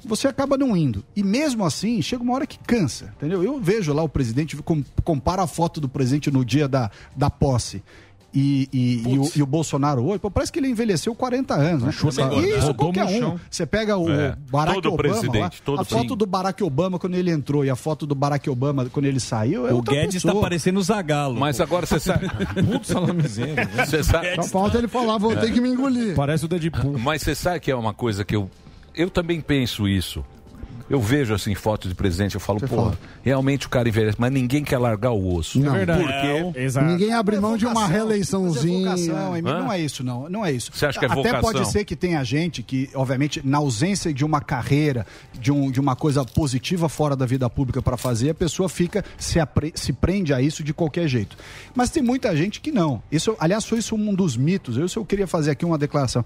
[0.04, 1.04] você acaba não indo.
[1.14, 3.42] E mesmo assim, chega uma hora que cansa, entendeu?
[3.44, 7.30] Eu vejo lá o presidente, com- compara a foto do presidente no dia da, da
[7.30, 7.82] posse.
[8.34, 11.82] E, e- e o, e o Bolsonaro hoje, pô, parece que ele envelheceu 40 anos,
[11.84, 11.92] né?
[11.92, 13.38] Chuta E isso Rodou qualquer um.
[13.48, 14.36] Você pega o É.
[14.50, 16.16] Barack Todo Obama, presidente, lá, todo a foto sim.
[16.16, 19.68] do Barack Obama quando ele entrou e a foto do Barack Obama quando ele saiu,
[19.68, 20.34] é O outra Guedes pessoa.
[20.34, 21.38] tá parecendo o Zagalo.
[21.38, 22.26] Mas agora você sabe.
[22.66, 23.54] Putz, salamizinho.
[23.86, 24.34] Você sabe.
[24.34, 26.16] Só falta ele falar, vou ter que me engolir.
[26.16, 26.98] Parece o Deadpool.
[26.98, 28.50] Mas você sabe que é uma coisa que eu.
[28.96, 30.24] Eu também penso isso.
[30.88, 32.98] Eu vejo assim fotos de presidente, eu falo, pô, fala.
[33.22, 35.58] realmente o cara envelhece, mas ninguém quer largar o osso.
[35.58, 35.74] Não.
[35.74, 36.02] É verdade.
[36.04, 38.90] Porque Ninguém abre mão de uma reeleiçãozinha.
[38.90, 40.28] É vocação, não é isso, não.
[40.28, 40.70] Não é isso.
[40.74, 41.40] Você acha que é Até vocação?
[41.40, 45.80] pode ser que tenha gente que, obviamente, na ausência de uma carreira, de, um, de
[45.80, 49.92] uma coisa positiva fora da vida pública para fazer, a pessoa fica, se, apre- se
[49.92, 51.36] prende a isso de qualquer jeito.
[51.74, 53.02] Mas tem muita gente que não.
[53.10, 54.76] Isso, aliás, foi isso um dos mitos.
[54.76, 56.24] Eu, se eu queria fazer aqui uma declaração.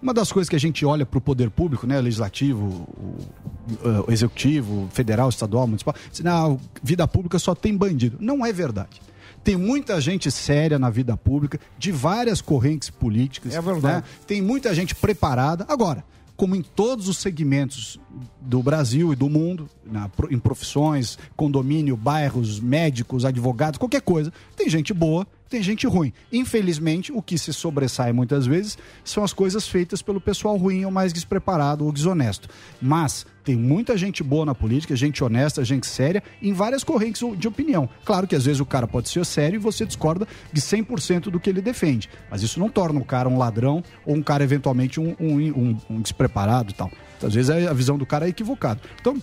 [0.00, 4.12] Uma das coisas que a gente olha para o poder público, né, legislativo, o, o
[4.12, 8.16] executivo, federal, estadual, municipal, diz, não, vida pública só tem bandido.
[8.20, 9.00] Não é verdade.
[9.42, 13.54] Tem muita gente séria na vida pública, de várias correntes políticas.
[13.54, 14.04] É verdade.
[14.26, 15.64] Tem muita gente preparada.
[15.68, 16.04] Agora,
[16.36, 17.98] como em todos os segmentos
[18.40, 24.68] do Brasil e do mundo, na- em profissões, condomínio, bairros, médicos, advogados, qualquer coisa, tem
[24.68, 26.12] gente boa, tem gente ruim.
[26.32, 30.90] Infelizmente, o que se sobressai muitas vezes são as coisas feitas pelo pessoal ruim ou
[30.90, 32.48] mais despreparado ou desonesto.
[32.80, 37.46] Mas tem muita gente boa na política, gente honesta, gente séria, em várias correntes de
[37.46, 37.88] opinião.
[38.04, 41.38] Claro que às vezes o cara pode ser sério e você discorda de 100% do
[41.38, 42.08] que ele defende.
[42.30, 45.76] Mas isso não torna o cara um ladrão ou um cara eventualmente um, um, um-
[45.90, 46.90] um despreparado e tal.
[47.22, 48.80] Às vezes a visão do cara é equivocada.
[49.00, 49.20] Então,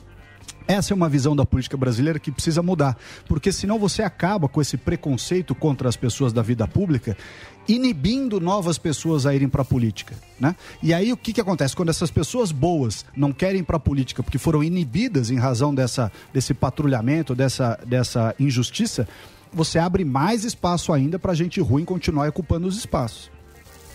[0.67, 2.97] essa é uma visão da política brasileira que precisa mudar,
[3.27, 7.17] porque senão você acaba com esse preconceito contra as pessoas da vida pública,
[7.67, 10.55] inibindo novas pessoas a irem para a política, né?
[10.81, 14.23] E aí o que que acontece quando essas pessoas boas não querem para a política
[14.23, 19.07] porque foram inibidas em razão dessa desse patrulhamento, dessa dessa injustiça,
[19.51, 23.32] você abre mais espaço ainda para gente ruim continuar ocupando os espaços.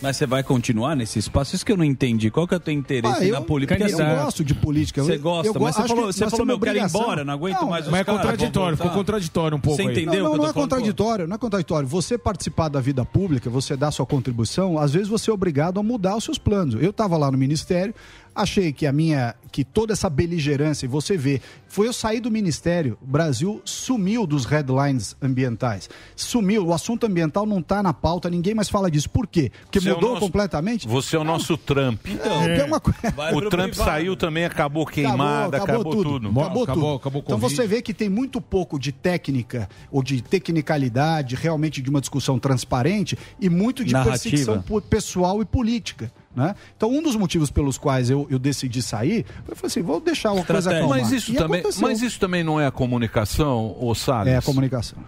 [0.01, 1.53] Mas você vai continuar nesse espaço?
[1.55, 2.31] Isso que eu não entendi.
[2.31, 3.77] Qual que é o teu interesse Ah, eu- na política?
[3.85, 5.03] eu gosto de política.
[5.03, 7.33] Você Eu- gosta, eu mas você falou, você falou temos meu, quero ir embora, não
[7.33, 10.23] aguento Não, mais Mas é caras, contraditório, ficou contraditório um pouco Você entendeu?
[10.23, 11.87] Não, não, eu é contraditório, não é contraditório.
[11.89, 15.83] Você participar da vida pública, você dar sua contribuição, às vezes você é obrigado a
[15.83, 16.81] mudar os seus planos.
[16.81, 17.93] Eu estava lá no ministério,
[18.41, 22.31] achei que a minha, que toda essa beligerância, e você vê, foi eu sair do
[22.31, 25.89] ministério, o Brasil sumiu dos headlines ambientais.
[26.15, 29.09] Sumiu, o assunto ambiental não está na pauta, ninguém mais fala disso.
[29.09, 29.51] Por quê?
[29.65, 30.87] Porque Você é mudou nosso- completamente?
[30.87, 31.99] Você é o nosso Trump.
[32.05, 32.99] Então, é uma coisa.
[33.35, 36.29] O Trump saiu também, acabou queimada, acabou, tudo.
[36.39, 37.19] Acabou, tudo.
[37.25, 41.99] então você vê que tem muito pouco de técnica ou de tecnicalidade, realmente de uma
[41.99, 44.19] discussão transparente e muito de Narrativa.
[44.21, 46.11] perseguição pessoal e política.
[46.35, 46.55] Né?
[46.77, 50.31] Então, um dos motivos pelos quais eu, eu decidi sair, eu falei assim: vou deixar
[50.31, 50.99] uma coisa acalmar.
[50.99, 51.87] Mas isso, E também, aconteceu.
[51.87, 54.33] mas isso também não é a comunicação, ô Salles?
[54.33, 54.99] É a comunicação.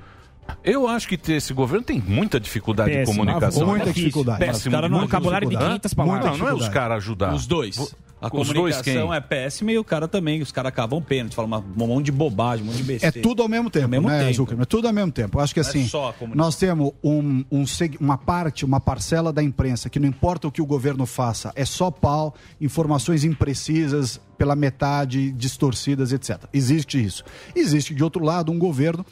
[0.64, 3.18] Eu acho que esse governo tem muita dificuldade de Péssimo.
[3.20, 3.66] comunicação.
[3.68, 4.40] Muita dificuldade.
[4.40, 4.68] Péssimo.
[4.68, 5.80] Os caras não vocabulário de dificuldade.
[5.82, 6.32] 500 palavras.
[6.32, 7.34] Não, não é os caras ajudar.
[7.34, 7.96] Os dois.
[8.22, 9.14] A comunicação quem?
[9.16, 10.42] é péssima e o cara também.
[10.42, 13.22] Os caras cavam pênalti, falam um monte de bobagem, um monte de É besteira.
[13.22, 14.34] tudo ao mesmo tempo, Ao mesmo né, tempo.
[14.36, 14.62] Zuckerman?
[14.62, 15.40] É tudo ao mesmo tempo.
[15.40, 16.28] Eu acho que Não é assim, comunicação.
[16.36, 17.66] nós temos um, um
[18.00, 21.66] uma parte, uma parcela da imprensa que não importa o que o governo faça, é
[21.66, 26.44] só pau, informações imprecisas pela metade, distorcidas, etc.
[26.54, 27.24] Existe isso.
[27.56, 29.06] Existe, de outro lado, um governo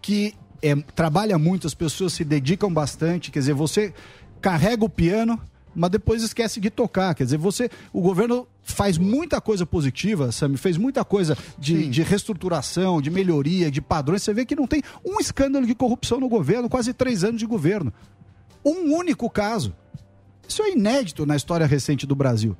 [0.00, 3.92] que é, trabalha muito, as pessoas se dedicam bastante, quer dizer, você
[4.40, 5.38] carrega o piano,
[5.74, 7.14] mas depois esquece de tocar.
[7.14, 12.02] Quer dizer, você, o governo faz muita coisa positiva, Sami, fez muita coisa de, de
[12.02, 14.22] reestruturação, de melhoria, de padrões.
[14.22, 17.46] Você vê que não tem um escândalo de corrupção no governo, quase três anos de
[17.46, 17.92] governo.
[18.64, 19.74] Um único caso.
[20.48, 22.56] Isso é inédito na história recente do Brasil.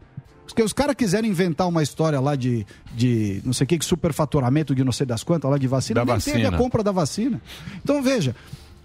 [0.46, 3.84] Porque os caras quiserem inventar uma história lá de, de não sei o que, que
[3.84, 6.36] superfaturamento de não sei das quantas lá de vacina, Da nem vacina.
[6.36, 7.40] teve a compra da vacina.
[7.82, 8.34] Então, veja,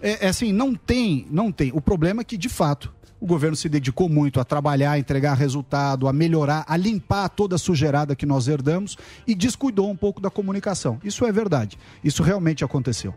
[0.00, 1.70] é, é assim, não tem, não tem.
[1.74, 5.34] O problema é que, de fato, o governo se dedicou muito a trabalhar, a entregar
[5.34, 8.96] resultado, a melhorar, a limpar toda a sujeirada que nós herdamos
[9.26, 11.00] e descuidou um pouco da comunicação.
[11.02, 11.78] Isso é verdade.
[12.02, 13.14] Isso realmente aconteceu.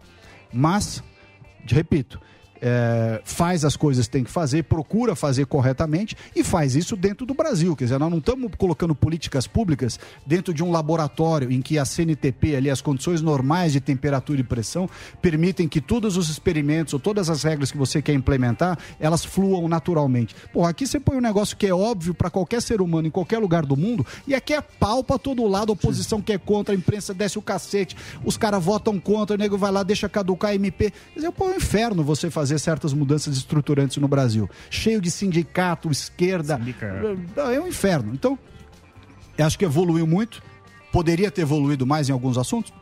[0.52, 1.04] Mas,
[1.66, 2.20] repito,
[2.62, 7.26] é, faz as coisas que tem que fazer, procura fazer corretamente e faz isso dentro
[7.26, 7.76] do Brasil.
[7.76, 11.86] Quer dizer, nós não estamos colocando políticas públicas dentro de um laboratório em que a
[11.86, 14.90] CNTP, ali, as condições normais de temperatura e pressão,
[15.22, 19.68] permitem que todos os experimentos ou todas as regras que você quer implementar, elas fluam
[19.68, 20.36] naturalmente.
[20.54, 23.40] Pô, aqui você põe um negócio que é óbvio para qualquer ser humano em qualquer
[23.40, 26.78] lugar do mundo e aqui é pau todo lado, a oposição que é contra, a
[26.78, 30.56] imprensa desce o cacete, os caras votam contra, o nego vai lá, deixa caducar a
[30.56, 30.92] MP.
[30.92, 34.50] Quer dizer, pô, é um inferno você fazer certas mudanças estruturantes no Brasil.
[34.70, 36.60] Cheio de sindicato, esquerda.
[37.36, 38.14] É um inferno.
[38.14, 38.38] Então,
[39.38, 40.42] eu acho que evoluiu muito.
[40.92, 42.74] Poderia ter evoluído mais em alguns assuntos?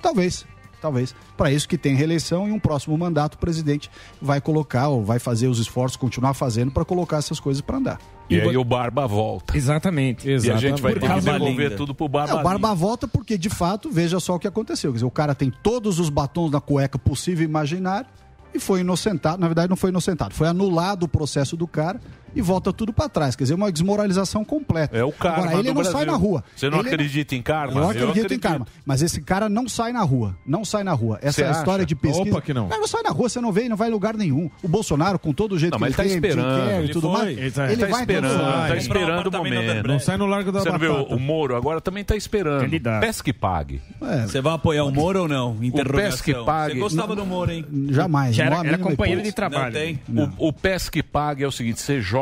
[0.00, 0.46] Talvez.
[0.80, 1.14] Talvez.
[1.36, 3.90] Para isso que tem reeleição e um próximo mandato o presidente
[4.20, 7.98] vai colocar ou vai fazer os esforços, continuar fazendo para colocar essas coisas para andar.
[8.30, 9.56] E aí o Barba volta.
[9.56, 10.28] Exatamente.
[10.28, 12.32] E a gente vai ter que devolver tudo pro Barba.
[12.32, 14.92] É, o Barba volta porque, de fato, veja só o que aconteceu.
[14.92, 18.08] Quer dizer, o cara tem todos os batons na cueca possível e imaginário
[18.54, 19.40] e foi inocentado.
[19.40, 20.34] Na verdade, não foi inocentado.
[20.34, 22.00] Foi anulado o processo do cara
[22.34, 23.34] e volta tudo para trás.
[23.36, 24.96] Quer dizer, uma desmoralização completa.
[24.96, 25.92] É o karma Agora, ele do não Brasil.
[25.92, 26.44] sai na rua.
[26.56, 27.80] Você não Ele acredita em karma?
[27.80, 28.66] Eu acredito, em karma.
[28.84, 30.36] Mas esse cara não sai na rua.
[30.46, 31.18] Não sai na rua.
[31.22, 32.30] Essa é a história de pesquisa.
[32.30, 32.68] Opa, que não.
[32.68, 34.50] Mas não sai na rua, você não vê e não vai em lugar nenhum.
[34.62, 36.46] O Bolsonaro, com todo o jeito Não, que ele ele tá tem, esperando.
[36.58, 37.18] Carrey e Ele tudo foi.
[37.22, 38.68] mais, Ele tá- ele tá vai esperando, lugar.
[38.68, 39.86] tá esperando o momento.
[39.88, 40.92] Não sai no Largo da Você não viu?
[40.94, 41.14] Batata.
[41.14, 42.60] O Moro agora também tá esperando.
[42.62, 43.00] Candidato.
[43.00, 43.80] Pesque pague.
[44.26, 45.56] Você vai apoiar o Moro ou não?
[45.62, 46.10] Interrogação.
[46.10, 46.74] pesque pague.
[46.74, 47.64] Você gostava do Moro, hein?
[47.90, 48.36] Jamais.
[48.36, 49.98] Não era- companheiro de trabalho.
[50.08, 50.32] Não?
[50.38, 52.19] O, o pesque pague é o seguinte: você joga.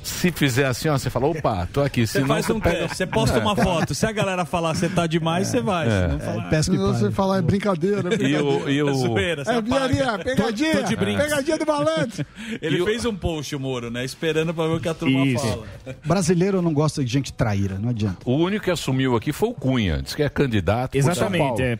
[0.00, 2.06] Se fizer assim, ó, você fala, opa, tô aqui.
[2.06, 2.78] Você faz você um pega...
[2.78, 3.42] teste, você posta É.
[3.42, 3.94] uma foto.
[3.94, 5.86] Se a galera falar você tá demais, você vai.
[5.86, 6.08] É.
[6.62, 8.88] Se não e Se você falar é brincadeira, é E o, e o...
[8.88, 10.18] É zoeira, É pegadinha,
[10.82, 12.24] Tô- tô pegadinha do malandro.
[12.62, 14.02] Ele E o- fez um post, o Moro, né?
[14.02, 15.46] Esperando pra ver o que a turma Isso.
[15.46, 15.66] fala.
[16.06, 18.18] Brasileiro não gosta de gente traíra, não adianta.
[18.24, 20.00] O único que assumiu aqui foi o Cunha.
[20.00, 20.92] Diz que é candidato.
[20.92, 21.60] por São Paulo.
[21.60, 21.76] É,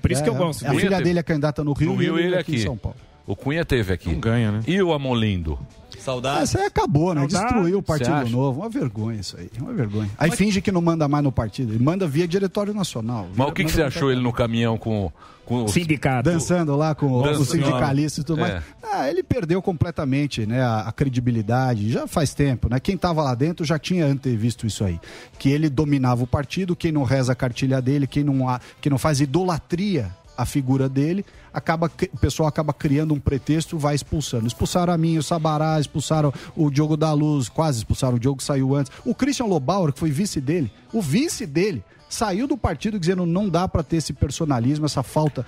[0.67, 2.57] A filha dele é candidata no Rio, No Rio e ele aqui.
[2.57, 2.99] em São Paulo.
[3.29, 4.11] O Cunha teve aqui.
[4.11, 4.61] Não ganha, né?
[4.67, 5.59] E o Amolindo?
[5.99, 6.45] Saudade.
[6.45, 7.21] Isso aí acabou, né?
[7.29, 7.45] Saudade.
[7.53, 8.29] Destruiu o Partido?
[8.31, 8.61] Novo.
[8.61, 9.51] Uma vergonha isso aí.
[9.61, 10.09] Uma vergonha.
[10.17, 11.75] Aí finge que não manda mais no partido.
[11.75, 13.29] Ele manda via Diretório Nacional.
[13.37, 15.13] Mas o que, que você achou ele no caminhão com,
[15.45, 15.73] com os...
[15.73, 16.31] Sindicato.
[16.31, 17.41] Dançando lá com Dançando.
[17.43, 18.49] os sindicalistas e tudo É.
[18.53, 18.65] mais.
[18.83, 21.91] Ah, ele perdeu completamente né, a, a credibilidade.
[21.93, 22.81] Já faz tempo, né?
[22.81, 24.99] Quem estava lá dentro já tinha antevisto isso aí.
[25.39, 28.89] Que ele dominava o partido, quem não reza a cartilha dele, quem não, há- quem
[28.89, 34.47] não faz idolatria à figura dele, acaba, o pessoal acaba criando um pretexto vai expulsando.
[34.47, 38.75] Expulsaram a mim, o Sabará, expulsaram o Diogo da Luz, quase expulsaram o Diogo saiu
[38.75, 38.93] antes.
[39.05, 43.49] O Christian Lobauer, que foi vice dele, o vice dele saiu do partido dizendo não
[43.51, 45.45] dá para ter esse personalismo, essa falta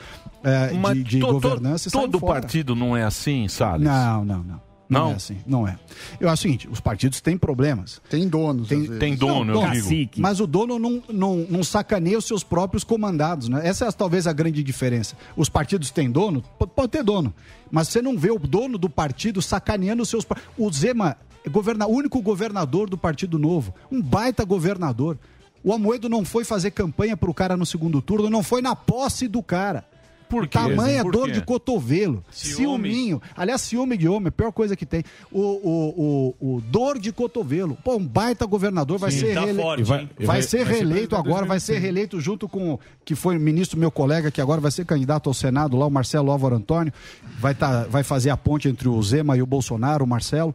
[0.80, 1.90] Mas de, de to- governança.
[1.90, 2.40] todo fora.
[2.40, 3.86] partido não é assim, Salles?
[3.86, 4.69] Não, não, não.
[4.90, 5.10] Não, Não?
[5.12, 5.78] é assim, não é.
[6.18, 8.02] Eu acho o seguinte, os partidos têm problemas.
[8.10, 8.68] Tem donos.
[8.68, 10.10] Tem, Tem dono, eu digo.
[10.16, 13.60] Mas o dono não, não, não sacaneia os seus próprios comandados, né?
[13.66, 15.16] Essa é talvez a grande diferença.
[15.36, 16.42] Os partidos têm dono?
[16.74, 17.32] Pode ter dono.
[17.70, 20.26] Mas você não vê o dono do partido sacaneando os seus...
[20.58, 21.86] O Zema é governa...
[21.86, 23.72] o único governador do Partido Novo.
[23.92, 25.16] Um baita governador.
[25.62, 29.28] O Amoedo não foi fazer campanha pro cara no segundo turno, não foi na posse
[29.28, 29.84] do cara.
[30.30, 30.56] Por quê?
[30.58, 31.32] Tamanha Por dor quê?
[31.32, 32.24] de cotovelo.
[32.30, 32.88] Ciúme.
[32.90, 33.20] Ciúminho.
[33.36, 35.02] Aliás, ciúme de homem, a pior coisa que tem.
[35.30, 37.76] O, o, o, o dor de cotovelo.
[37.84, 40.56] Pô, um baita governador vai Sim, ser tá forte, vai, vai Vai- ser vai ser
[40.66, 41.82] reeleito presidente agora, vai ser 2026.
[41.82, 45.34] reeleito junto com o que foi ministro, meu colega, que agora vai ser candidato ao
[45.34, 46.92] Senado lá, o Marcelo Álvaro Antônio.
[47.40, 50.54] Vai, tá, vai fazer a ponte entre o Zema e o Bolsonaro, o Marcelo.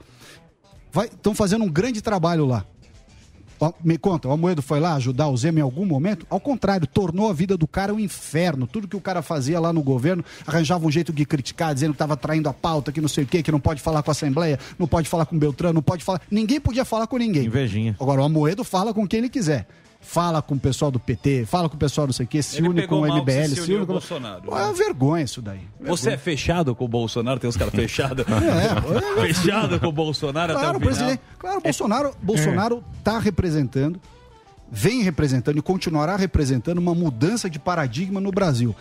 [1.12, 2.66] Estão fazendo um grande trabalho lá.
[3.84, 6.26] Me conta, o Amoedo foi lá ajudar o Zema em algum momento?
[6.30, 8.68] Ao contrário, tornou a vida do cara um inferno.
[8.68, 11.96] Tudo que o cara fazia lá no governo, arranjava um jeito de criticar, dizendo que
[11.96, 14.14] estava traindo a pauta, que não sei o quê, que não pode falar com a
[14.14, 16.22] Assembleia, não pode falar com o Beltrano, não pode falar.
[16.30, 17.46] Ninguém podia falar com ninguém.
[17.46, 17.96] Invejinha.
[18.00, 19.68] Agora, o Amoedo fala com quem ele quiser.
[20.08, 22.58] Fala com o pessoal do PT, fala com o pessoal não sei o quê, se
[22.60, 23.94] Ele une com o MBL, se se une com...
[23.94, 25.62] Bolsonaro, Pô, É uma vergonha isso daí.
[25.82, 27.40] Você é fechado com o Bolsonaro?
[27.40, 28.24] Tem uns caras fechados.
[28.30, 29.28] É, é.
[29.28, 30.96] fechado com o Bolsonaro até Claro, o final.
[30.96, 31.22] presidente.
[31.40, 34.00] Claro, Bolsonaro Bolsonaro está representando,
[34.72, 38.76] vem representando e continuará representando uma mudança de paradigma no Brasil.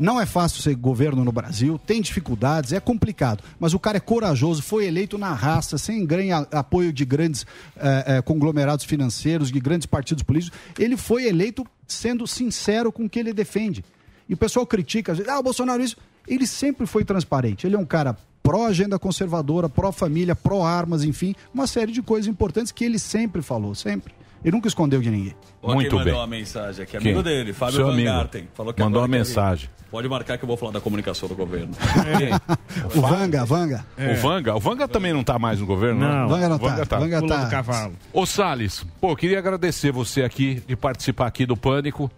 [0.00, 3.44] Não é fácil ser governo no Brasil, tem dificuldades, é complicado.
[3.58, 7.44] Mas o cara é corajoso, foi eleito na raça, sem a- apoio de grandes
[7.76, 10.58] eh, eh, conglomerados financeiros, de grandes partidos políticos.
[10.78, 13.84] Ele foi eleito sendo sincero com o que ele defende.
[14.26, 15.98] E o pessoal critica, ah, o Bolsonaro isso.
[16.26, 17.66] Ele sempre foi transparente.
[17.66, 22.84] Ele é um cara pró-agenda conservadora, pró-família, pró-armas, enfim, uma série de coisas importantes que
[22.86, 24.14] ele sempre falou, sempre.
[24.42, 25.34] Ele nunca escondeu de ninguém.
[25.62, 27.32] Ó, quem mandou uma mensagem aqui, amigo Quem?
[27.32, 28.08] dele, Fábio Seu Van amigo.
[28.08, 28.48] Garten.
[28.54, 29.68] Falou que Mandou uma mensagem.
[29.90, 31.72] Pode marcar que eu vou falar da comunicação do governo.
[32.94, 33.84] O Vanga, Vanga.
[33.98, 34.54] O Vanga?
[34.56, 36.28] O Vanga também não tá mais no governo, Não.
[36.28, 36.98] Vanga não tá.
[36.98, 37.44] Vanga Pula tá.
[37.44, 37.92] do cavalo.
[38.12, 42.10] Ô Salles, pô, queria agradecer você aqui de participar aqui do Pânico.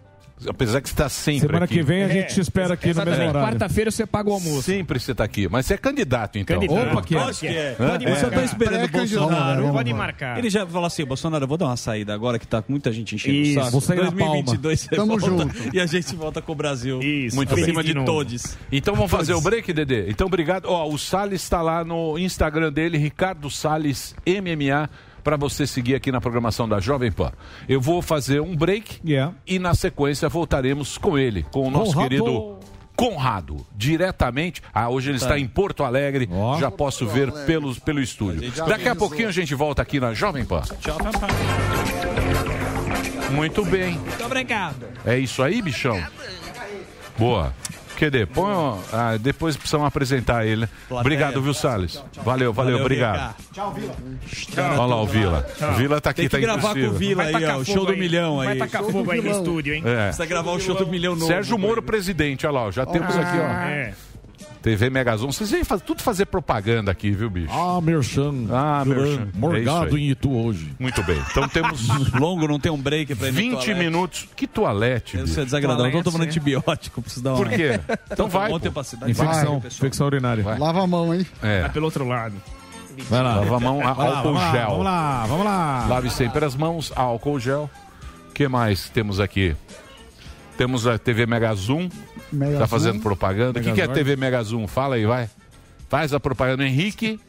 [0.45, 1.75] Apesar que você está sempre Semana aqui.
[1.75, 3.33] que vem a gente te espera aqui no mesmo horário.
[3.33, 4.63] Quarta-feira você paga o almoço.
[4.63, 5.47] Sempre você está aqui.
[5.47, 6.59] Mas você é candidato, então.
[6.59, 6.91] Candidato.
[6.91, 7.19] Opa, que é.
[7.19, 7.71] Lógico que é.
[7.75, 8.15] Pode É.
[8.15, 8.87] Você tá esperando o.
[8.89, 9.71] Bolsonaro.
[9.71, 10.37] Pode marcar.
[10.37, 12.91] Ele já falou assim, Bolsonaro, eu vou dar uma saída agora que tá com muita
[12.91, 13.59] gente enchendo Isso.
[13.59, 13.71] o saco.
[13.71, 15.75] Vou sair na 2022 você Tamo volta junto.
[15.75, 16.99] e a gente volta com o Brasil.
[17.01, 17.35] Isso.
[17.35, 17.93] Muito Acima bem.
[17.93, 18.57] de todos.
[18.71, 20.09] Então vamos fazer o break, Dedê?
[20.09, 20.65] Então obrigado.
[20.65, 24.89] Ó, o Salles está lá no Instagram dele, Ricardo Salles MMA,
[25.23, 27.31] para você seguir aqui na programação da Jovem Pan.
[27.67, 29.33] Eu vou fazer um break Yeah.
[29.47, 32.09] e na sequência voltaremos com ele, com o nosso Conrado.
[32.09, 32.59] querido
[32.95, 34.61] Conrado, diretamente.
[34.73, 36.59] Ah, hoje ele está em Porto Alegre, Ó.
[36.59, 38.51] já posso ver pelos, pelo estúdio.
[38.67, 40.61] Daqui a pouquinho a gente volta aqui na Jovem Pan.
[43.31, 43.93] Muito bem.
[43.97, 44.85] Muito obrigado.
[45.05, 46.01] É isso aí, bichão?
[47.17, 47.53] Boa.
[48.09, 48.79] QD, põe.
[48.91, 50.61] ah, depois precisamos apresentar ele.
[50.61, 50.69] né?
[50.89, 51.95] Obrigado, viu, Salles?
[52.23, 53.35] Valeu, valeu, Valeu, obrigado.
[53.53, 53.95] Tchau, Vila.
[54.57, 55.47] Olha lá o Vila.
[55.61, 56.89] O Vila tá aqui, Tem que tá gravar impossível.
[56.89, 57.57] com o Vila Vai aí, ó.
[57.57, 57.99] O show do aí.
[57.99, 58.57] milhão Vai aí.
[58.59, 59.83] tacar fogo aí no estúdio, hein?
[59.85, 60.03] É.
[60.05, 61.27] Precisa gravar o show do milhão novo.
[61.27, 63.43] Sérgio Moro, presidente, olha lá, ó, já temos aqui, ó.
[63.43, 63.93] É.
[64.63, 65.29] TV Megazon.
[65.31, 67.51] Vocês vêm faz- tudo fazer propaganda aqui, viu, bicho?
[67.53, 68.45] Ah, Merchan.
[68.49, 69.27] Ah, Merchan.
[69.35, 70.01] Morgado É isso aí.
[70.03, 70.71] em Itu hoje.
[70.79, 71.21] Muito bem.
[71.29, 71.85] Então temos.
[72.17, 73.73] Longo, não tem um break pra ir no 20 toalete.
[73.75, 74.27] minutos.
[74.35, 75.17] Que toalete?
[75.21, 75.85] Isso é desagradável.
[75.87, 77.37] Eu tô tomando Toalete, antibiótico, preciso dar uma...
[77.37, 77.77] Por quê?
[78.09, 78.55] Então vai, pô.
[79.05, 80.43] Infecção, Vai, infecção urinária.
[80.57, 81.27] Lava a mão, hein?
[81.41, 81.61] É.
[81.63, 82.35] Vai pelo outro lado.
[83.09, 83.35] Vai lá.
[83.35, 84.69] Lava a mão, Vai álcool lá, gel.
[84.69, 85.85] Vamos lá, vamos lá.
[85.89, 87.69] Lave sempre as mãos, álcool gel.
[88.29, 89.55] O que mais temos aqui?
[90.57, 91.89] Temos a TV Mega Zoom.
[92.33, 92.67] Mega tá Zoom.
[92.67, 93.59] fazendo propaganda.
[93.59, 93.87] O que, que é.
[93.87, 94.67] TV Mega Zoom?
[94.67, 95.29] Fala aí, vai.
[95.89, 96.65] Faz a propaganda.
[96.65, 97.19] Henrique,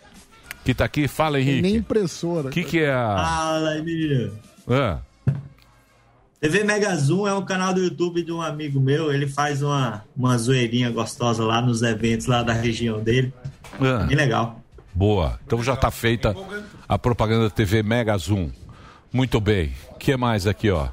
[0.64, 1.06] que tá aqui.
[1.06, 1.76] Fala, Tem nem Henrique.
[1.78, 2.48] impressora.
[2.48, 3.16] O que, que é a.
[3.16, 4.32] Fala, Emílio.
[4.68, 4.98] Ah,
[6.40, 9.12] TV Mega Zoom é um canal do YouTube de um amigo meu.
[9.12, 13.32] Ele faz uma, uma zoeirinha gostosa lá nos eventos lá da região dele.
[13.80, 14.04] ah.
[14.04, 14.60] Bem legal.
[14.92, 15.38] Boa.
[15.46, 16.34] Então já tá feita
[16.88, 18.50] a propaganda da TV Mega Zoom.
[19.12, 19.72] Muito bem.
[19.90, 20.88] O que mais aqui, ó?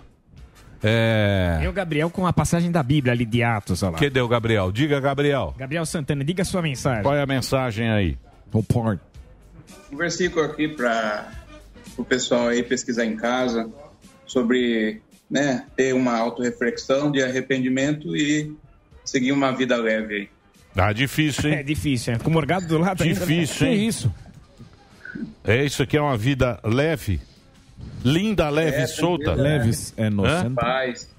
[0.83, 1.59] É.
[1.63, 3.97] Eu, Gabriel, com a passagem da Bíblia ali de Atos, olha lá.
[3.97, 4.71] Que deu, Gabriel?
[4.71, 5.53] Diga, Gabriel.
[5.57, 7.03] Gabriel Santana, diga a sua mensagem.
[7.03, 8.17] Qual é a mensagem aí?
[8.51, 8.99] O porn.
[9.91, 11.31] um versículo aqui para
[11.97, 13.69] o pessoal aí pesquisar em casa
[14.25, 18.53] sobre né, ter uma autorreflexão de arrependimento e
[19.05, 20.29] seguir uma vida leve aí.
[20.75, 21.65] Ah, difícil, É hein?
[21.65, 22.17] difícil, é.
[22.17, 23.25] Com o Morgado do lado ainda, né?
[23.25, 23.77] Difícil, hein?
[23.77, 24.13] Que isso?
[25.43, 27.19] É isso aqui é uma vida leve.
[28.03, 29.23] Linda, leve É, solta.
[29.25, 29.57] tranquila, é.
[29.57, 30.07] Leves é Hã?
[30.07, 30.55] inocente.
[30.55, 31.09] Paz.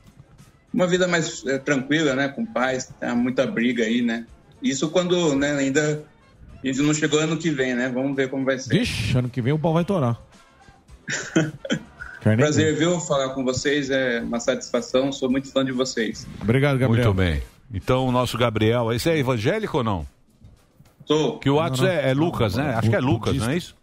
[0.73, 2.29] Uma vida mais eh, tranquila, né?
[2.29, 2.93] Com paz.
[2.99, 4.27] Tem muita briga aí, né?
[4.63, 6.03] Isso quando né, ainda
[6.63, 7.89] a gente não chegou ano que vem, né?
[7.93, 8.71] Vamos ver como vai ser.
[8.79, 10.21] Vixe, ano que vem o pau vai torar.
[12.23, 13.01] Prazer, viu?
[13.01, 15.11] Falar com vocês é uma satisfação.
[15.11, 16.27] Sou muito fã de vocês.
[16.41, 17.07] Obrigado, Gabriel.
[17.07, 17.43] Muito bem.
[17.75, 20.07] Então, o nosso Gabriel, esse é evangélico ou não?
[21.05, 21.39] Sou.
[21.39, 21.95] Que o Atos Não, não.
[21.95, 22.75] é, é Lucas, né?
[22.77, 23.75] Acho que é Lucas, não é isso?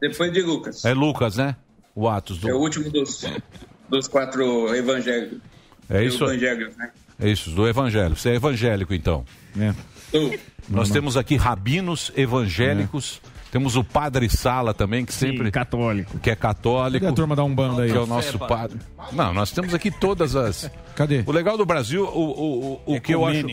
[0.00, 0.84] Depois de Lucas.
[0.84, 1.54] É Lucas, né?
[1.98, 2.48] O Atos do.
[2.48, 3.24] É o último dos,
[3.88, 5.40] dos quatro evangélicos.
[5.90, 6.92] É isso né?
[7.18, 8.14] É isso, do Evangelho.
[8.14, 9.24] Você é evangélico, então.
[9.58, 9.74] É.
[10.68, 13.20] Nós temos aqui rabinos evangélicos.
[13.50, 15.50] Temos o Padre Sala também, que sempre.
[15.50, 16.18] católico.
[16.18, 17.04] Que é católico.
[17.04, 17.90] Cadê a turma da Umbanda aí?
[17.90, 18.78] Que é o nosso padre.
[19.12, 20.70] Não, nós temos aqui todas as.
[20.94, 21.24] Cadê?
[21.26, 23.46] O legal do Brasil, o, o, o, o que eu acho.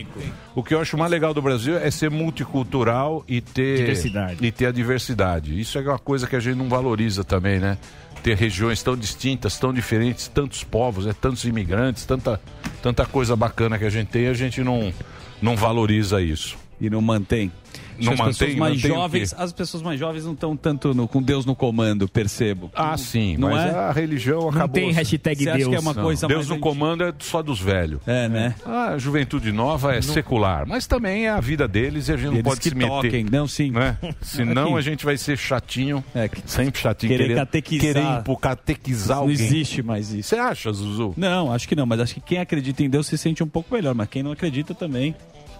[0.54, 3.78] O que eu acho mais legal do Brasil é ser multicultural e ter.
[3.78, 4.46] Diversidade.
[4.46, 5.58] E ter a diversidade.
[5.58, 7.78] Isso é uma coisa que a gente não valoriza também, né?
[8.26, 11.14] Ter regiões tão distintas, tão diferentes, tantos povos, né?
[11.20, 12.40] tantos imigrantes, tanta,
[12.82, 14.92] tanta coisa bacana que a gente tem a gente não,
[15.40, 16.56] não valoriza isso.
[16.80, 17.52] E não mantém.
[18.00, 21.22] Não as mantém, pessoas mais jovens, as pessoas mais jovens não estão tanto no- com
[21.22, 22.70] Deus no comando, percebo.
[22.74, 23.78] Ah, sim, não mas é?
[23.78, 24.74] a religião Não acabou.
[24.74, 25.68] tem hashtag Você acha Deus.
[25.70, 28.00] que é uma Não, coisa Deus no comando é só dos velhos.
[28.06, 28.54] É, né?
[28.64, 32.32] A juventude nova é secular, mas também é a vida deles e a gente não
[32.34, 32.88] Eles pode que se meter.
[32.90, 33.70] toquem, não, sim.
[33.70, 33.96] Né?
[34.20, 34.78] Senão Aqui.
[34.78, 38.22] a gente vai ser chatinho, É, que- sempre chatinho, Querer querendo, catequizar.
[38.24, 39.34] querer catequizar Não alguém.
[39.34, 40.28] existe mais isso.
[40.30, 41.14] Você acha, Zuzu?
[41.16, 43.74] Não, acho que não, mas acho que quem acredita em Deus se sente um pouco
[43.74, 45.14] melhor, mas quem não acredita também.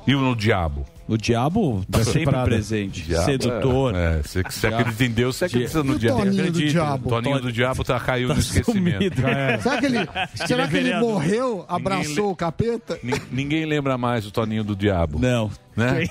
[0.06, 0.84] E o no diabo?
[1.08, 3.94] O diabo tá ser sempre presente, Diabo, sedutor.
[3.94, 4.76] É, é, você, você Diabo.
[4.82, 6.18] acredita em Deus, você acredita no o diabo.
[6.18, 7.08] Toninho do diabo?
[7.08, 9.24] Toninho do diabo tá, caiu Tá no esquecimento.
[9.24, 9.58] era.
[9.62, 9.98] Será que ele,
[10.46, 12.98] será que ele morreu, abraçou o capeta?
[13.04, 15.20] Nin- Ninguém lembra mais do Toninho do diabo.
[15.20, 15.48] Não.
[15.76, 16.06] Né?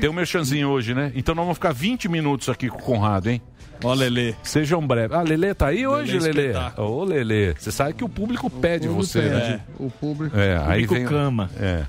[0.00, 1.12] Tem um merchanzinho hoje, né?
[1.14, 3.42] Então nós vamos ficar 20 minutos aqui com o Conrado, hein?
[3.84, 4.34] Ó, Lelê.
[4.42, 5.14] Sejam breves.
[5.16, 6.52] Ah, Lelê tá aí hoje, Lelê?
[6.78, 7.52] Ô, Lelê.
[7.58, 9.60] Você sabe que o público pede você, Pede, né?
[9.78, 10.38] O público.
[10.38, 11.04] É, aí Público vem.
[11.04, 11.50] cama.
[11.58, 11.82] É.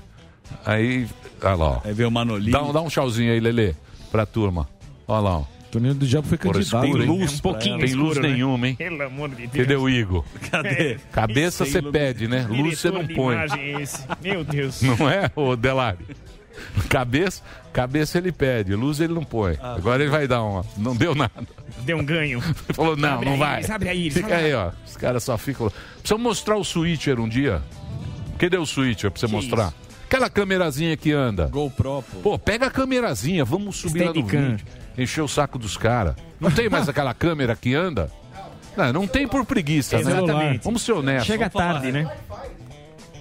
[0.64, 1.06] Aí.
[1.42, 1.80] Olha lá, ó.
[1.84, 2.52] Aí veio o Manolinho.
[2.52, 3.74] Dá, um- dá um tchauzinho aí, Lelê,
[4.10, 4.68] pra turma.
[5.06, 5.44] Olha lá, ó.
[5.70, 6.82] Toninho do Diabo foi Porra, candidato.
[6.82, 7.06] tem hein?
[7.06, 8.32] luz, Um pouquinho tem luz escuro, né?
[8.32, 8.74] nenhuma, hein?
[8.76, 9.52] Pelo amor de Deus.
[9.66, 10.24] Cadê o Igor?
[10.50, 10.98] Cadê?
[11.10, 12.46] Cabeça Sem você pede, né?
[12.48, 13.34] Luz você não põe.
[13.36, 14.06] é esse.
[14.22, 14.80] Meu Deus.
[14.82, 15.98] Não é, ô Delari?
[16.88, 17.42] Cabeça,
[17.72, 19.58] cabeça ele pede, luz ele não põe.
[19.60, 19.74] Ah.
[19.74, 20.64] Agora ele vai dar uma.
[20.76, 21.32] Não deu nada.
[21.80, 22.38] Deu um ganho.
[22.38, 23.58] Ele falou, não, Abre não aí, vai.
[23.58, 24.70] Iris, abre aí, Iris, Fica aí, ó.
[24.86, 25.72] Os caras só ficam.
[25.98, 27.60] Precisamos mostrar o switcher um dia.
[28.38, 29.72] Cadê o switcher pra você mostrar?
[30.14, 31.48] Aquela câmerazinha que anda.
[31.48, 32.20] GoPro, pô.
[32.22, 34.50] Pô, pega a câmerazinha, vamos subir lá no Steadicam.
[34.52, 34.66] vídeo.
[34.96, 36.14] Encher o saco dos caras.
[36.38, 38.08] Não tem mais aquela câmera que anda?
[38.76, 40.02] Não, não tem por preguiça, né?
[40.02, 40.62] Exatamente.
[40.64, 41.26] Vamos ser honestos.
[41.26, 42.08] Chega tarde, né?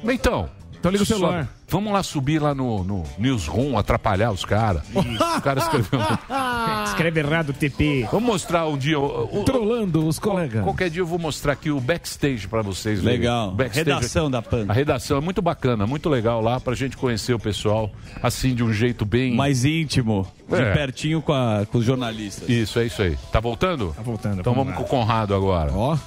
[0.04, 0.48] Então.
[0.84, 1.20] Então liga o sobe.
[1.22, 1.48] celular.
[1.70, 4.84] Vamos lá subir lá no, no Newsroom, atrapalhar os caras.
[4.94, 6.06] Os caras escreveram.
[6.86, 8.06] Escreve errado o TP.
[8.12, 9.00] Vamos mostrar um dia.
[9.00, 10.62] o- o- Trollando os colegas.
[10.62, 13.02] Qualquer dia eu vou mostrar aqui o backstage pra vocês.
[13.02, 13.52] Legal.
[13.52, 14.66] Backstage Redação da PAN.
[14.68, 17.90] A redação é muito bacana, muito legal lá pra gente conhecer o pessoal
[18.22, 19.34] assim de um jeito bem.
[19.34, 20.74] Mais íntimo, de É.
[20.74, 22.48] pertinho com, a- com os jornalistas.
[22.50, 23.18] Isso, é isso aí.
[23.32, 23.94] Tá voltando?
[23.96, 24.42] Tá voltando.
[24.42, 24.78] Então vamos lá.
[24.78, 25.72] com o Conrado agora.
[25.74, 25.98] Ó.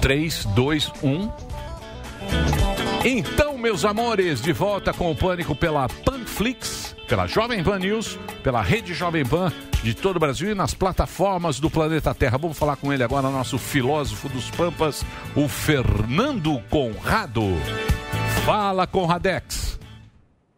[0.00, 1.28] 3, 2, 1.
[3.04, 8.62] Então, meus amores, de volta com o Pânico pela Panflix, pela Jovem Pan News, pela
[8.62, 9.52] Rede Jovem Pan
[9.82, 12.38] de todo o Brasil e nas plataformas do planeta Terra.
[12.38, 15.04] Vamos falar com ele agora, nosso filósofo dos Pampas,
[15.36, 17.42] o Fernando Conrado.
[18.46, 19.78] Fala, Conradex.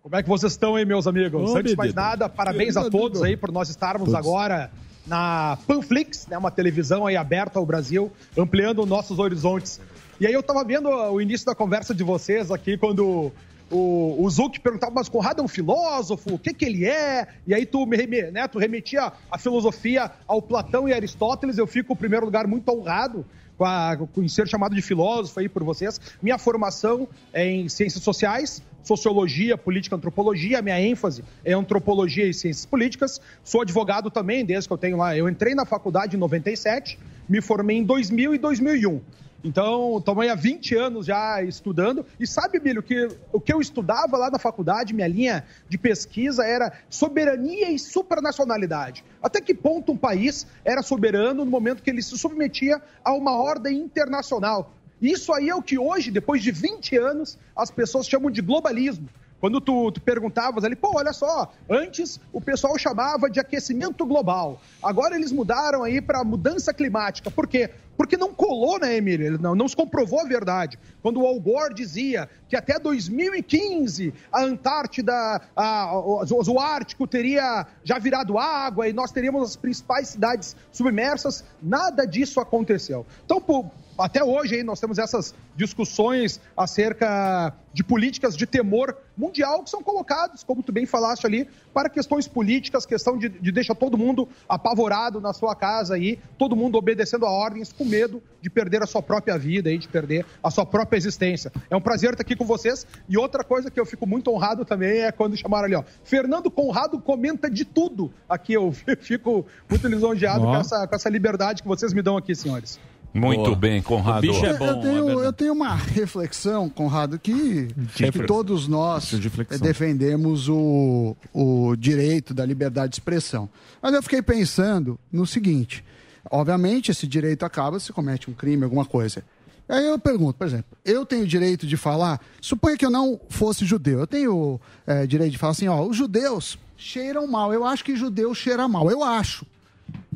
[0.00, 1.50] Como é que vocês estão aí, meus amigos?
[1.50, 4.14] Ô, Antes de mais nada, parabéns a todos aí por nós estarmos Todos.
[4.14, 4.70] agora
[5.04, 9.80] na Panflix, né, uma televisão aí aberta ao Brasil, ampliando nossos horizontes.
[10.18, 13.30] E aí eu tava vendo o início da conversa de vocês aqui, quando
[13.70, 17.26] o, o Zuc perguntava, mas Conrado é um filósofo, o que que ele é?
[17.46, 17.98] E aí tu, me,
[18.30, 22.68] né, tu remetia a filosofia ao Platão e Aristóteles, eu fico, em primeiro lugar, muito
[22.70, 23.26] honrado
[23.58, 26.00] com, a, com ser chamado de filósofo aí por vocês.
[26.22, 30.62] Minha formação é em ciências sociais, sociologia, política, antropologia.
[30.62, 33.20] Minha ênfase é antropologia e ciências políticas.
[33.42, 35.16] Sou advogado também, desde que eu tenho lá.
[35.16, 36.98] Eu entrei na faculdade em 97,
[37.28, 39.00] me formei em 2000 e 2001.
[39.44, 42.04] Então, estou aí há 20 anos já estudando.
[42.18, 46.44] E sabe, Bilho, que o que eu estudava lá na faculdade, minha linha de pesquisa
[46.44, 49.04] era soberania e supranacionalidade.
[49.22, 53.36] Até que ponto um país era soberano no momento que ele se submetia a uma
[53.36, 54.72] ordem internacional?
[55.00, 59.08] Isso aí é o que hoje, depois de 20 anos, as pessoas chamam de globalismo.
[59.40, 64.60] Quando tu, tu perguntavas ali, pô, olha só, antes o pessoal chamava de aquecimento global.
[64.82, 67.30] Agora eles mudaram aí para mudança climática.
[67.30, 67.70] Por quê?
[67.98, 69.26] Porque não colou, né, Emília?
[69.26, 70.78] Ele Não, não se comprovou a verdade.
[71.02, 76.22] Quando o Al Gore dizia que até 2015 a Antártida, a- o,
[76.52, 82.40] o Ártico teria já virado água e nós teríamos as principais cidades submersas, nada disso
[82.40, 83.06] aconteceu.
[83.24, 83.64] Então, pô,
[83.98, 89.82] até hoje aí nós temos essas discussões acerca de políticas de temor mundial que são
[89.82, 94.26] colocadas, como tu bem falaste ali, para questões políticas, questão de, de deixar todo mundo
[94.48, 98.86] apavorado na sua casa aí, todo mundo obedecendo a ordens com medo de perder a
[98.86, 101.52] sua própria vida e de perder a sua própria existência.
[101.68, 102.86] É um prazer estar aqui com vocês.
[103.08, 106.50] E outra coisa que eu fico muito honrado também é quando chamaram ali, ó, Fernando
[106.50, 108.12] Conrado comenta de tudo.
[108.28, 112.34] Aqui eu fico muito lisonjeado com essa, com essa liberdade que vocês me dão aqui,
[112.34, 112.78] senhores.
[113.16, 114.20] Muito bem, Conrado.
[114.26, 121.16] eu, eu tenho, eu tenho uma reflexão, Conrado, que, que todos nós eh, defendemos o,
[121.32, 123.48] o direito da liberdade de expressão.
[123.80, 125.84] Mas eu fiquei pensando no seguinte:
[126.30, 129.24] obviamente, esse direito acaba se comete um crime, alguma coisa.
[129.68, 133.64] Aí eu pergunto, por exemplo, eu tenho direito de falar, suponha que eu não fosse
[133.64, 137.84] judeu, eu tenho eh, direito de falar assim, ó, os judeus cheiram mal, eu acho
[137.84, 139.44] que judeu cheira mal, eu acho.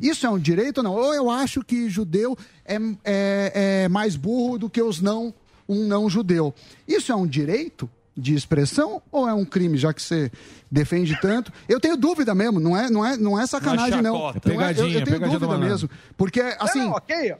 [0.01, 0.93] Isso é um direito ou não?
[0.93, 5.33] Ou eu acho que judeu é, é, é mais burro do que os não,
[5.67, 6.53] um não judeu.
[6.87, 10.31] Isso é um direito de expressão ou é um crime, já que você
[10.69, 11.51] defende tanto?
[11.67, 14.15] Eu tenho dúvida mesmo, não é, não é, não é sacanagem, não.
[14.15, 14.53] chacota.
[14.53, 15.89] não é, eu, eu Pegadinha, tenho pegadinha dúvida mesmo.
[16.17, 16.79] Porque, assim.
[16.79, 17.35] Não, ok.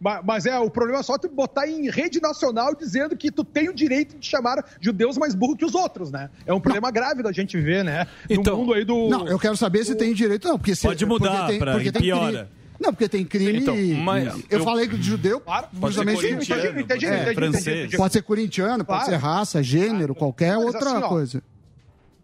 [0.00, 3.44] Ma- Mas é, o problema é só tu botar em rede nacional dizendo que tu
[3.44, 6.30] tem o direito de chamar judeus mais burros que os outros, né?
[6.46, 8.06] É um problema grave da gente ver, né?
[8.28, 9.08] no mundo aí do.
[9.10, 10.58] Não, eu quero saber se tem direito, não.
[10.58, 12.30] Porque se, Pode mudar porque tem, pra porque tem piora.
[12.32, 12.48] crime.
[12.80, 13.58] Não, porque tem crime.
[13.58, 15.42] Então, mas eu, eu- falei de judeu,
[15.82, 16.18] justamente.
[16.22, 17.78] ser corintiano, Entendi, é, entendi, francês.
[17.80, 17.96] entendi.
[17.98, 19.10] Pode ser corintiano, pode Claro.
[19.20, 21.42] ser raça, gênero, qualquer Mas outra assim, ó, coisa.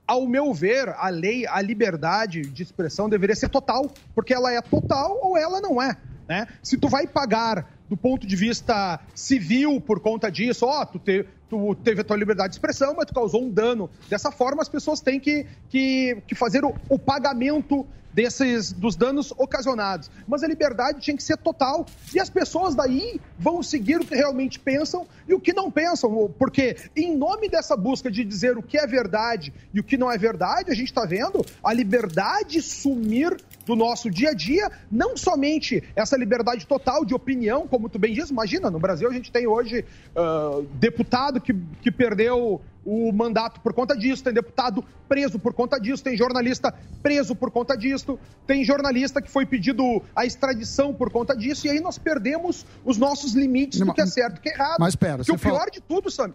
[0.07, 4.63] Ao meu ver, a lei, a liberdade de expressão deveria ser total, porque ela é
[4.63, 5.95] total ou ela não é.
[6.29, 6.47] Né?
[6.63, 11.25] Se tu vai pagar do ponto de vista civil por conta disso, ó, tu, te-
[11.49, 13.89] tu teve a tua liberdade de expressão, mas tu causou um dano.
[14.09, 19.31] Dessa forma, as pessoas têm que, que, que fazer o, o pagamento desses dos danos
[19.37, 20.11] ocasionados.
[20.27, 21.85] Mas a liberdade tinha que ser total.
[22.15, 26.33] E as pessoas daí vão seguir o que realmente pensam e o que não pensam.
[26.39, 30.11] Porque, em nome dessa busca de dizer o que é verdade e o que não
[30.11, 33.37] é verdade, a gente está vendo a liberdade sumir
[33.67, 38.15] do nosso dia a dia, não somente essa liberdade total de opinião, como tu bem
[38.15, 39.85] diz, imagina, no Brasil a gente tem hoje
[40.15, 41.53] ah, deputado que,
[41.83, 46.73] que perdeu o mandato por conta disso, tem deputado preso por conta disso, tem jornalista
[47.03, 48.17] preso por conta disso,
[48.47, 52.97] tem jornalista que foi pedido a extradição por conta disso, e aí nós perdemos os
[52.97, 54.77] nossos limites do que é certo e que é errado.
[54.79, 56.33] Mas pera, você o pior fala- de tudo, Sam,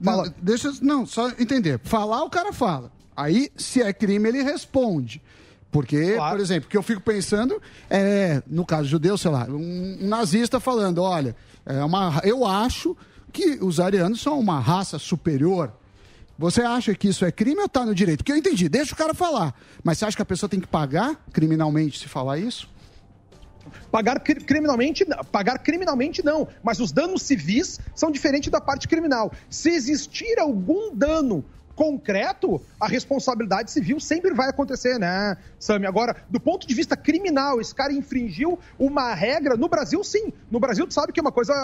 [0.00, 1.80] Não, deixa, não, só entender.
[1.82, 2.92] Falar, o cara fala.
[3.16, 5.20] Aí, se é crime, ele responde.
[5.70, 9.98] Porque, por exemplo, o que eu fico pensando é, no caso judeu, sei lá, um,
[10.00, 11.36] nazista falando, olha,
[11.66, 12.96] é uma, eu acho
[13.32, 15.72] que os arianos são uma raça superior.
[16.38, 18.18] Você acha que isso é crime ou tá no direito?
[18.18, 19.54] Porque eu entendi, deixa o cara falar.
[19.84, 22.68] Mas você acha que a pessoa tem que pagar criminalmente se falar isso?
[23.90, 25.18] Pagar cri- criminalmente, não.
[25.24, 29.30] pagar criminalmente não, mas os danos civis são diferentes da parte criminal.
[29.50, 31.44] Se existir algum dano
[31.78, 35.86] concreto, a responsabilidade civil sempre vai acontecer, né, Sami?
[35.86, 40.32] Agora, do ponto de vista criminal, esse cara infringiu uma regra no Brasil, sim.
[40.50, 41.54] No Brasil, tu sabe que é uma coisa.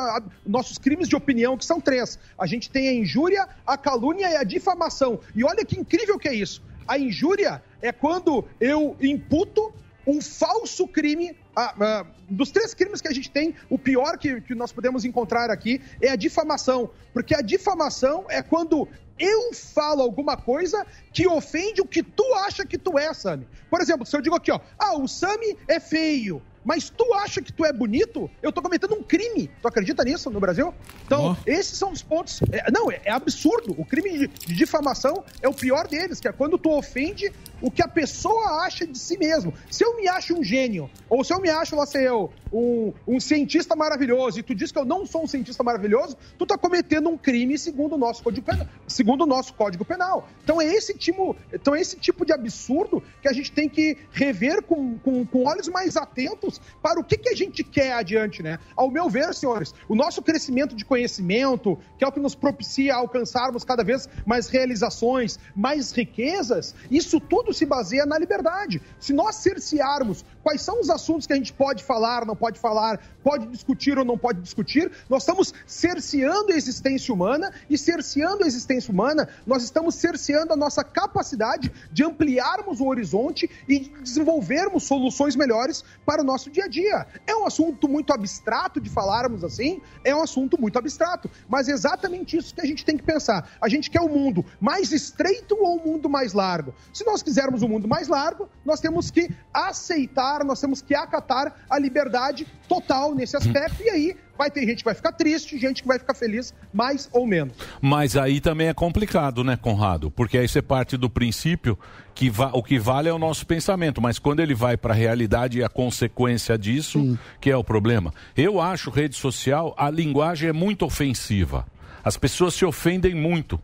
[0.46, 2.16] Nossos crimes de opinião, que são três.
[2.38, 5.18] A gente tem a injúria, a calúnia e a difamação.
[5.34, 6.62] E olha que incrível que é isso.
[6.86, 9.74] A injúria é quando eu imputo
[10.06, 11.36] um falso crime.
[11.56, 15.04] ah, ah, dos três crimes que a gente tem, o pior que, que nós podemos
[15.04, 16.90] encontrar aqui é a difamação.
[17.12, 18.88] Porque a difamação é quando
[19.18, 23.46] eu falo alguma coisa que ofende o que tu acha que tu é, Sami.
[23.70, 27.42] Por exemplo, se eu digo aqui, ó, ah, o Sami é feio, mas tu acha
[27.42, 29.50] que tu é bonito, eu tô cometendo um crime.
[29.60, 30.72] Tu acredita nisso no Brasil?
[31.04, 32.40] Então, esses são os pontos.
[32.50, 33.74] é, não, é, é absurdo.
[33.78, 37.30] O crime de, de difamação é o pior deles, que é quando tu ofende
[37.64, 39.54] o que a pessoa acha de si mesmo.
[39.70, 42.92] Se eu me acho um gênio, ou se eu me acho, lá sei eu, um,
[43.08, 46.58] um cientista maravilhoso, e tu diz que eu não sou um cientista maravilhoso, tu tá
[46.58, 48.66] cometendo um crime segundo o nosso código penal.
[48.86, 50.28] Segundo o nosso código penal.
[50.42, 53.96] Então é esse tipo, então é esse tipo de absurdo que a gente tem que
[54.12, 58.42] rever com, com, com olhos mais atentos para o que, que a gente quer adiante,
[58.42, 58.58] né?
[58.76, 62.94] Ao meu ver, senhores, o nosso crescimento de conhecimento, que é o que nos propicia
[62.94, 68.82] alcançarmos cada vez mais realizações, mais riquezas, isso tudo se baseia na liberdade.
[69.00, 73.00] Se nós cercearmos quais são os assuntos que a gente pode falar, não pode falar,
[73.22, 78.46] pode discutir ou não pode discutir, nós estamos cerceando a existência humana e cerceando a
[78.46, 84.84] existência humana, nós estamos cerceando a nossa capacidade de ampliarmos o horizonte e de desenvolvermos
[84.84, 87.06] soluções melhores para o nosso dia a dia.
[87.26, 91.72] É um assunto muito abstrato de falarmos assim, é um assunto muito abstrato, mas é
[91.72, 93.48] exatamente isso que a gente tem que pensar.
[93.60, 96.74] A gente quer um mundo mais estreito ou um mundo mais largo?
[96.92, 101.54] Se nós quisermos um mundo mais largo, nós temos que aceitar, nós temos que acatar
[101.70, 105.82] a liberdade total nesse aspecto, e aí vai ter gente que vai ficar triste, gente
[105.82, 107.54] que vai ficar feliz, mais ou menos.
[107.80, 110.10] Mas aí também é complicado, né, Conrado?
[110.10, 111.78] Porque aí você parte do princípio
[112.14, 114.96] que va- o que vale é o nosso pensamento, mas quando ele vai para a
[114.96, 118.12] realidade e a consequência disso, que é o problema.
[118.36, 121.66] Eu acho rede social, a linguagem é muito ofensiva.
[122.02, 123.60] As pessoas se ofendem muito.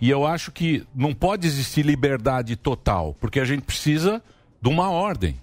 [0.00, 4.22] E eu acho que não pode existir liberdade total, porque a gente precisa
[4.62, 5.40] de uma ordem.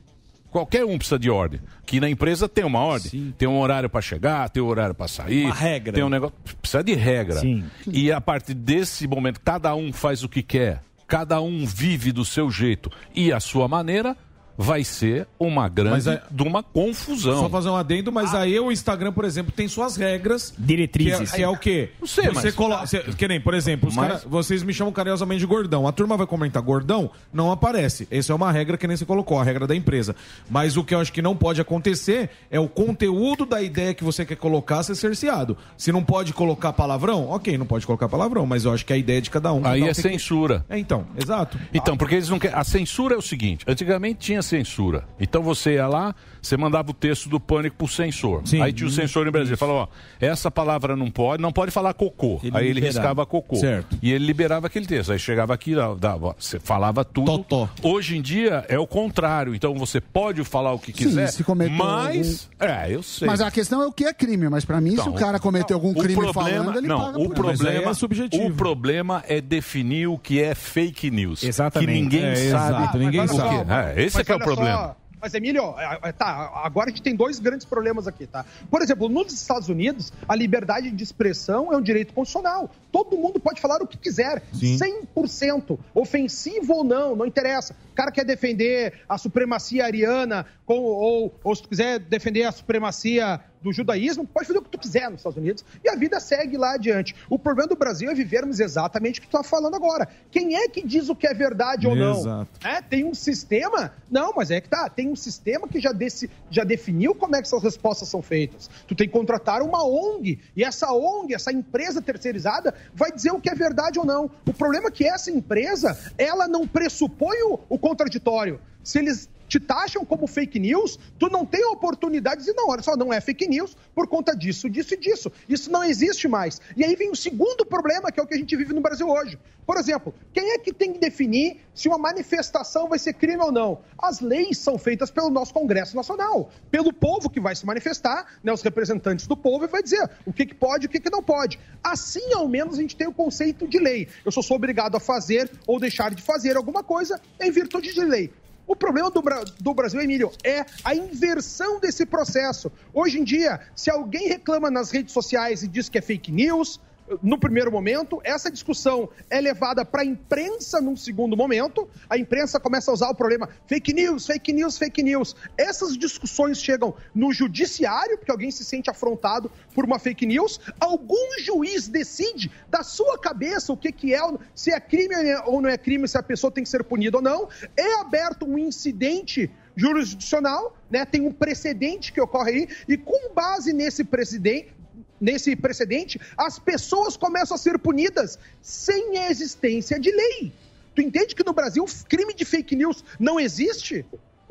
[0.56, 1.60] Qualquer um precisa de ordem.
[1.86, 3.36] Que na empresa tem uma ordem.
[3.38, 5.48] Tem um horário para chegar, tem um horário para sair.
[5.48, 5.92] Uma regra.
[5.92, 6.34] Tem um negócio.
[6.62, 7.42] Precisa de regra.
[7.42, 7.66] Sim.
[7.86, 12.24] E a partir desse momento, cada um faz o que quer, cada um vive do
[12.24, 14.16] seu jeito e a sua maneira,
[14.58, 17.40] vai ser uma grande Mas é- de uma confusão.
[17.42, 20.54] Só fazer um adendo, mas aí o Instagram, por exemplo, tem suas regras.
[20.58, 21.30] Diretrizes.
[21.32, 21.90] Que é, que é o quê?
[22.00, 22.86] Não sei, você mas- coloca.
[22.86, 25.88] você- que nem, por exemplo, os Mas- cara- vocês me chamam carinhosamente de gordão.
[25.88, 28.08] A turma vai comentar gordão, não aparece.
[28.10, 30.16] Essa é uma regra que nem você colocou, a regra da empresa.
[30.50, 34.04] Mas o que eu acho que não pode acontecer é o conteúdo da ideia que
[34.04, 35.58] você quer colocar ser cerceado.
[35.78, 38.98] Se não pode colocar palavrão, ok, não pode colocar palavrão, mas eu acho que a
[38.98, 39.58] ideia de cada um.
[39.58, 40.66] Aí cada um é tem que- censura.
[40.70, 41.60] É, então, exato.
[41.74, 42.56] Então, porque eles não querem.
[42.58, 45.08] A censura é o seguinte: antigamente tinha censura.
[45.20, 46.16] Então você ia lá,
[46.46, 48.44] você mandava o texto do pânico pro censor.
[48.62, 49.58] Aí tinha o censor em Brasília.
[49.58, 49.88] Falou: ó,
[50.20, 52.40] essa palavra não pode, não pode falar cocô.
[52.44, 53.00] Ele Aí ele liberava.
[53.00, 53.56] riscava cocô.
[53.56, 53.98] Certo.
[54.02, 55.12] E ele liberava aquele texto.
[55.12, 57.46] Aí chegava aqui, dava- você falava tudo.
[57.82, 59.54] Hoje em dia é o contrário.
[59.56, 62.50] Então você pode falar o que quiser, se cometeu mas.
[62.60, 63.28] É, eu sei.
[63.28, 65.40] Mas a questão é o que é crime, mas pra mim, se Então, o cara
[65.40, 70.08] cometeu algum crime problema, falando, ele não, paga o problema, é o problema é definir
[70.08, 71.44] o que é fake news.
[71.44, 71.92] Exatamente.
[71.92, 72.76] Que ninguém É, sabe.
[72.78, 73.72] exato, ninguém o que sabe.
[73.72, 74.04] é.
[74.04, 74.98] Esse é que é o olha só, problema.
[75.26, 78.46] Mas, Emílio, é, é, tá, agora a gente tem dois grandes problemas aqui, tá?
[78.70, 82.70] Por exemplo, nos Estados Unidos, a liberdade de expressão é um direito constitucional.
[82.96, 87.76] Todo mundo pode falar o que quiser, 100%, ofensivo ou não, não interessa.
[87.92, 92.52] O cara quer defender a supremacia ariana, com- ou, ou se tu quiser defender a
[92.54, 96.20] supremacia do judaísmo, pode fazer o que tu quiser nos Estados Unidos e a vida
[96.20, 97.16] segue lá adiante.
[97.30, 100.08] O problema do Brasil é vivermos exatamente o que tu tá falando agora.
[100.30, 102.20] Quem é que diz o que é verdade ou não?
[102.20, 102.48] Exato.
[102.64, 103.92] É, tem um sistema.
[104.10, 104.88] Não, mas é que tá.
[104.88, 108.70] Tem um sistema que já, desse, já definiu como é que essas respostas são feitas.
[108.88, 110.40] Tu tem que contratar uma ONG.
[110.56, 114.30] E essa ONG, essa empresa terceirizada, vai dizer o que é verdade ou não.
[114.46, 118.60] O problema é que essa empresa, ela não pressupõe o, o contraditório.
[118.86, 122.82] Se eles te taxam como fake news, tu não tem oportunidade de dizer, não, olha
[122.82, 125.32] só, não é fake news por conta disso, disso e disso.
[125.50, 126.62] Isso não existe mais.
[126.78, 129.10] E aí vem o segundo problema, que é o que a gente vive no Brasil
[129.10, 129.38] hoje.
[129.66, 133.52] Por exemplo, quem é que tem que definir se uma manifestação vai ser crime ou
[133.52, 133.80] não?
[133.98, 138.54] As leis são feitas pelo nosso Congresso Nacional, pelo povo que vai se manifestar, né,
[138.54, 141.10] os representantes do povo, e vai dizer o que, que pode e o que, que
[141.10, 141.60] não pode.
[141.84, 144.08] Assim, ao menos, a gente tem o conceito de lei.
[144.24, 148.02] Eu só sou obrigado a fazer ou deixar de fazer alguma coisa em virtude de
[148.02, 148.32] lei.
[148.68, 149.22] O problema do,
[149.60, 152.72] do Brasil, Emílio, é a inversão desse processo.
[152.94, 156.80] Hoje em dia, se alguém reclama nas redes sociais e diz que é fake news,
[157.22, 161.88] no primeiro momento, essa discussão é levada para a imprensa num segundo momento.
[162.10, 165.36] A imprensa começa a usar o problema fake news, fake news, fake news.
[165.58, 170.60] Essas discussões chegam no judiciário, porque alguém se sente afrontado por uma fake news.
[170.80, 174.20] Algum juiz decide da sua cabeça o que, que é,
[174.56, 175.16] se é crime
[175.46, 177.48] ou não é crime, se a pessoa tem que ser punida ou não.
[177.78, 181.06] É aberto um incidente jurisdicional, né?
[181.06, 184.74] Tem um precedente que ocorre aí, e com base nesse precedente,
[185.20, 190.52] nesse precedente, as pessoas começam a ser punidas sem a existência de lei.
[190.94, 194.06] Tu entende que no Brasil crime de fake news não existe?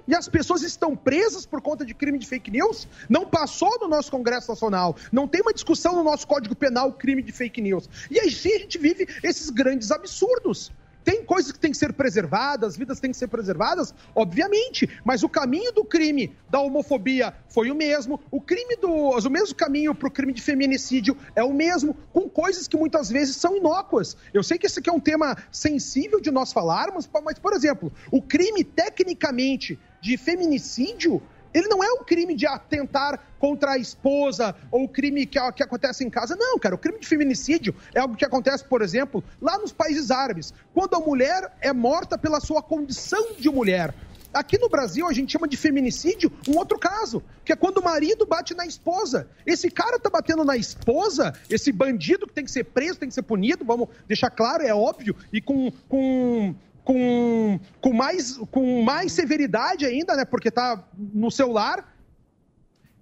[0.07, 2.87] E as pessoas estão presas por conta de crime de fake news?
[3.09, 4.97] Não passou no nosso Congresso Nacional.
[5.11, 7.89] Não tem uma discussão no nosso Código Penal crime de fake news.
[8.11, 10.71] E aí sim a gente vive esses grandes absurdos.
[11.05, 15.29] Tem coisas que têm que ser preservadas, vidas têm que ser preservadas, obviamente, mas o
[15.29, 18.91] caminho do crime da homofobia foi o mesmo, o crime do.
[18.91, 23.11] o mesmo caminho para o crime de feminicídio é o mesmo, com coisas que muitas
[23.11, 24.17] vezes são inócuas.
[24.33, 27.93] Eu sei que esse aqui é um tema sensível de nós falarmos, mas, por exemplo,
[28.11, 31.23] o crime tecnicamente de feminicídio
[31.55, 36.05] ele não é um crime de atentar contra a esposa ou crime que, que, acontece
[36.05, 36.35] em casa.
[36.37, 36.75] Não, cara.
[36.75, 40.95] O crime de feminicídio é algo que acontece, por exemplo, lá nos países árabes, quando
[40.97, 43.95] a mulher é morta pela sua condição de mulher.
[44.35, 47.85] Aqui no Brasil, a gente chama de feminicídio um outro caso, que é quando o
[47.85, 49.29] marido bate na esposa.
[49.47, 53.15] Esse cara tá batendo na esposa, esse bandido que tem que ser preso, tem que
[53.15, 56.53] ser punido, vamos deixar claro, é óbvio, e com, com
[56.85, 60.25] com, com, mais, com mais severidade ainda, né?
[60.25, 61.97] Porque tá no celular.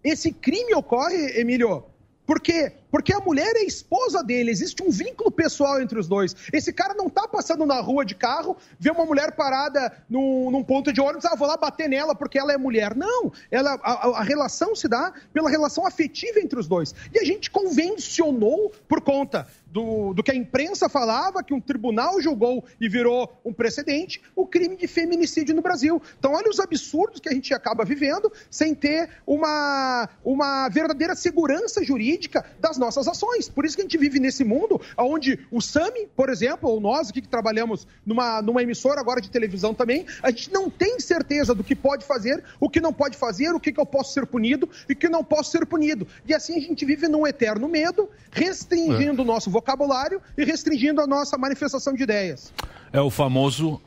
[0.02, 1.84] Esse crime ocorre, Emílio,
[2.24, 6.36] porque porque a mulher é esposa dele, existe um vínculo pessoal entre os dois.
[6.52, 10.62] Esse cara não tá passando na rua de carro, vê uma mulher parada num, num
[10.62, 12.94] ponto de ônibus, ah, vou lá bater nela porque ela é mulher.
[12.94, 16.94] Não, ela, a, a, relação se dá pela relação afetiva entre os dois.
[17.14, 22.20] E a gente convencionou por conta do, do, que a imprensa falava, que um tribunal
[22.20, 26.00] julgou e virou um precedente, o crime de feminicídio no Brasil.
[26.18, 31.82] Então, olha os absurdos que a gente acaba vivendo sem ter uma, uma verdadeira segurança
[31.82, 33.48] jurídica das nossas ações.
[33.48, 37.08] Por isso que a gente vive nesse mundo onde o SAMI, por exemplo, ou nós
[37.08, 41.54] aqui que trabalhamos numa, numa emissora agora de televisão também, a gente não tem certeza
[41.54, 44.26] do que pode fazer, o que não pode fazer, o que, que eu posso ser
[44.26, 46.06] punido e o que não posso ser punido.
[46.26, 51.06] E assim a gente vive num eterno medo, restringindo o nosso vocabulário e restringindo a
[51.06, 52.52] nossa manifestação de ideias.
[52.92, 53.80] É o famoso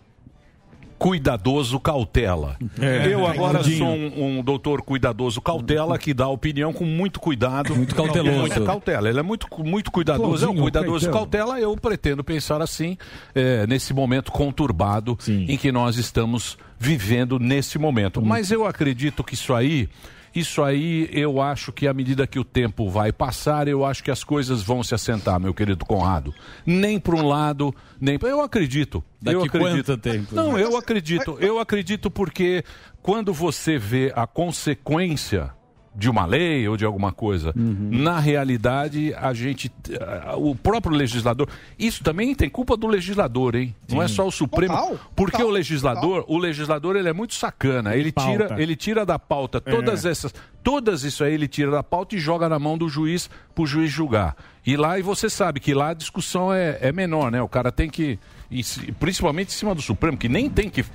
[0.98, 2.58] cuidadoso cautela.
[2.80, 7.76] É, eu agora sou um, um doutor cuidadoso cautela que dá opinião com muito cuidado.
[7.76, 8.40] Muito cauteloso.
[8.40, 9.10] Muita cautela.
[9.10, 10.46] Ele é muito, muito cuidadoso.
[10.46, 11.60] é um cuidadoso cautela.
[11.60, 12.98] Eu pretendo pensar assim,
[13.34, 18.22] é, nesse momento conturbado em que nós estamos vivendo nesse momento.
[18.22, 19.90] Mas eu acredito que isso aí.
[20.36, 24.12] Isso aí, eu acho que à medida que o tempo vai passar, eu acho que
[24.12, 26.34] as coisas vão se assentar, meu querido Conrado.
[26.66, 28.30] Nem para um lado, nem para.
[28.30, 29.02] Eu acredito.
[29.22, 29.86] Daqui eu acredito.
[29.86, 30.36] quanto tempo?
[30.36, 31.38] Não, eu acredito.
[31.40, 32.66] Eu acredito porque
[33.02, 35.53] quando você vê a consequência
[35.96, 37.90] de uma lei ou de alguma coisa, Uhum.
[37.92, 39.72] na realidade, a gente.
[39.90, 41.48] eh, O próprio legislador.
[41.80, 43.74] Isso também tem culpa do legislador, hein?
[43.90, 44.74] Não é só o Supremo.
[44.76, 47.96] Total, porque total, o legislador, o legislador, ele é muito sacana.
[47.96, 48.32] Ele Pauta.
[48.48, 50.10] tira, ele tira da pauta todas É.
[50.10, 50.34] essas.
[50.64, 53.92] Todas isso aí ele tira da pauta e joga na mão do juiz pro juiz
[53.92, 54.36] julgar.
[54.66, 57.42] E lá, e você sabe que lá a discussão é, é menor, né?
[57.42, 58.20] O cara tem que.
[58.60, 60.86] E se- principalmente em cima do Supremo, que nem tem que.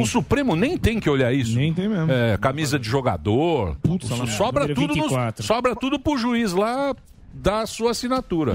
[0.00, 1.56] O Supremo nem tem que olhar isso.
[1.56, 2.10] Nem tem mesmo.
[2.10, 3.76] É, camisa de jogador.
[4.18, 5.44] lá, sobra, número tudo no, 24.
[5.44, 6.94] sobra tudo pro juiz lá
[7.32, 8.52] dar a sua assinatura.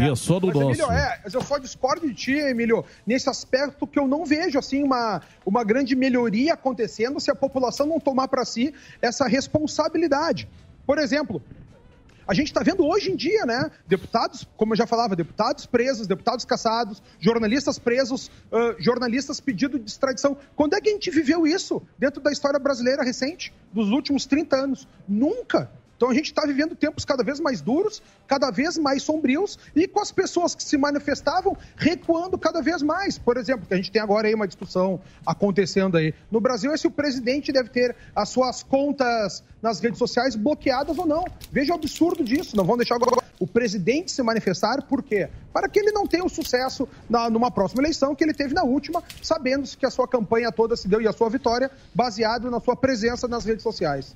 [0.48, 4.26] Mas, Emílio, é, mas eu só discordo de ti, Emílio, nesse aspecto que eu não
[4.26, 9.28] vejo assim uma, uma grande melhoria acontecendo se a população não tomar para si essa
[9.28, 10.48] responsabilidade.
[10.86, 11.42] Por exemplo,
[12.28, 13.70] a gente está vendo hoje em dia, né?
[13.88, 19.90] Deputados, como eu já falava, deputados presos, deputados caçados, jornalistas presos, ãh, jornalistas pedindo de
[19.90, 20.38] extradição.
[20.56, 24.56] Quando é que a gente viveu isso dentro da história brasileira recente, dos últimos 30
[24.56, 24.88] anos?
[25.08, 25.70] Nunca.
[25.96, 29.88] Então a gente está vivendo tempos cada vez mais duros, cada vez mais sombrios e
[29.88, 33.18] com as pessoas que se manifestavam recuando cada vez mais.
[33.18, 36.14] Por exemplo, a gente tem agora aí uma discussão acontecendo aí.
[36.30, 40.98] No Brasil é se o presidente deve ter as suas contas nas redes sociais bloqueadas
[40.98, 41.26] ou não.
[41.52, 42.56] Veja o absurdo disso.
[42.56, 45.30] Não vão deixar agora o presidente se manifestar, por quê?
[45.52, 48.64] Para que ele não tenha o sucesso na, numa próxima eleição que ele teve na
[48.64, 52.60] última, sabendo que a sua campanha toda se deu e a sua vitória baseado na
[52.60, 54.16] sua presença nas redes sociais.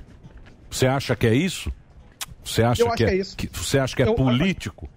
[0.70, 1.72] Você acha que é isso?
[2.44, 3.36] Você acha, Eu acho que, que é isso.
[3.54, 4.88] Você acha que é Eu- político?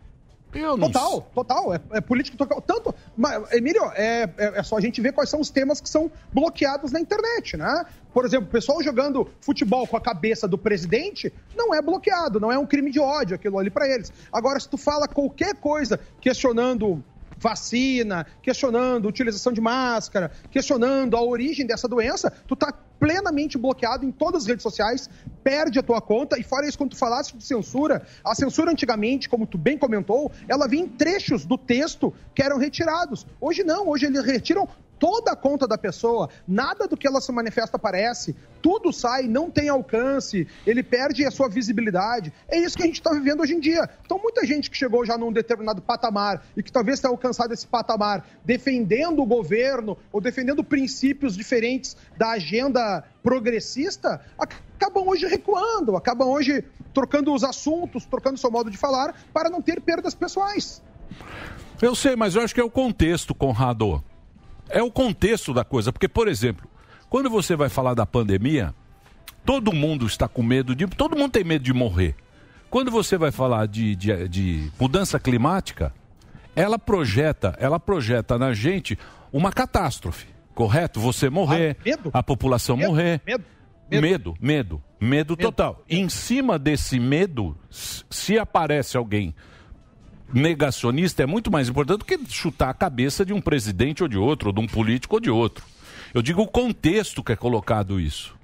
[0.54, 1.74] Eu não Total, total.
[1.74, 2.60] É, é político total.
[2.60, 5.88] Tanto, mas, Emílio, é, é, é só a gente ver quais são os temas que
[5.88, 7.86] são bloqueados na internet, né?
[8.12, 12.52] Por exemplo, o pessoal jogando futebol com a cabeça do presidente não é bloqueado, não
[12.52, 14.12] é um crime de ódio aquilo ali pra eles.
[14.30, 17.02] Agora, se tu fala qualquer coisa questionando
[17.42, 24.12] vacina, questionando utilização de máscara, questionando a origem dessa doença, tu tá plenamente bloqueado em
[24.12, 25.10] todas as redes sociais,
[25.42, 29.28] perde a tua conta, e fora isso, quando tu falasse de censura, a censura antigamente,
[29.28, 33.26] como tu bem comentou, ela vinha em trechos do texto que eram retirados.
[33.40, 34.68] Hoje não, hoje eles retiram
[35.02, 39.50] toda a conta da pessoa, nada do que ela se manifesta aparece, tudo sai, não
[39.50, 42.32] tem alcance, ele perde a sua visibilidade.
[42.48, 43.90] É isso que a gente está vivendo hoje em dia.
[44.06, 47.66] Então, muita gente que chegou já num determinado patamar e que talvez tenha alcançado esse
[47.66, 56.28] patamar defendendo o governo ou defendendo princípios diferentes da agenda progressista, acabam hoje recuando, acabam
[56.28, 56.64] hoje
[56.94, 60.80] trocando os assuntos, trocando seu modo de falar para não ter perdas pessoais.
[61.80, 64.00] Eu sei, mas eu acho que é o contexto, Conrado.
[64.72, 65.92] É o contexto da coisa.
[65.92, 66.68] Porque, por exemplo,
[67.08, 68.74] quando você vai falar da pandemia,
[69.44, 70.86] todo mundo está com medo de.
[70.86, 72.16] Todo mundo tem medo de morrer.
[72.70, 75.92] Quando você vai falar de, de, de mudança climática,
[76.56, 78.98] ela projeta, ela projeta na gente
[79.30, 80.98] uma catástrofe, correto?
[81.00, 81.76] Você morrer,
[82.12, 83.20] a população morrer.
[83.26, 83.44] Medo,
[83.90, 85.82] medo, medo, medo, total.
[85.88, 89.34] Em cima desse medo, se aparece alguém
[90.32, 94.16] negacionista, é muito mais importante do que chutar a cabeça de um presidente ou de
[94.18, 95.64] outro, ou de um político ou de outro.
[96.14, 98.34] Eu digo o contexto que é colocado isso.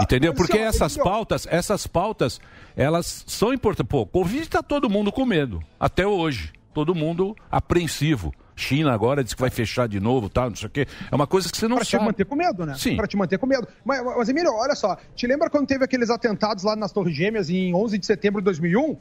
[0.00, 0.32] Entendeu?
[0.32, 2.40] mas, Porque senhor, essas pautas, essas pautas,
[2.76, 3.88] elas são importantes.
[3.88, 6.52] Pô, Covid está todo mundo com medo, até hoje.
[6.74, 8.34] Todo mundo apreensivo.
[8.54, 10.86] China agora diz que vai fechar de novo, tal, não sei o quê.
[11.10, 12.04] É uma coisa que você não Pra te sabe.
[12.04, 12.74] manter com medo, né?
[12.76, 12.96] Sim.
[12.96, 13.66] Pra te manter com medo.
[13.84, 14.96] Mas, mas, Emílio, olha só.
[15.14, 18.44] Te lembra quando teve aqueles atentados lá nas Torres Gêmeas em 11 de setembro de
[18.46, 18.96] 2001?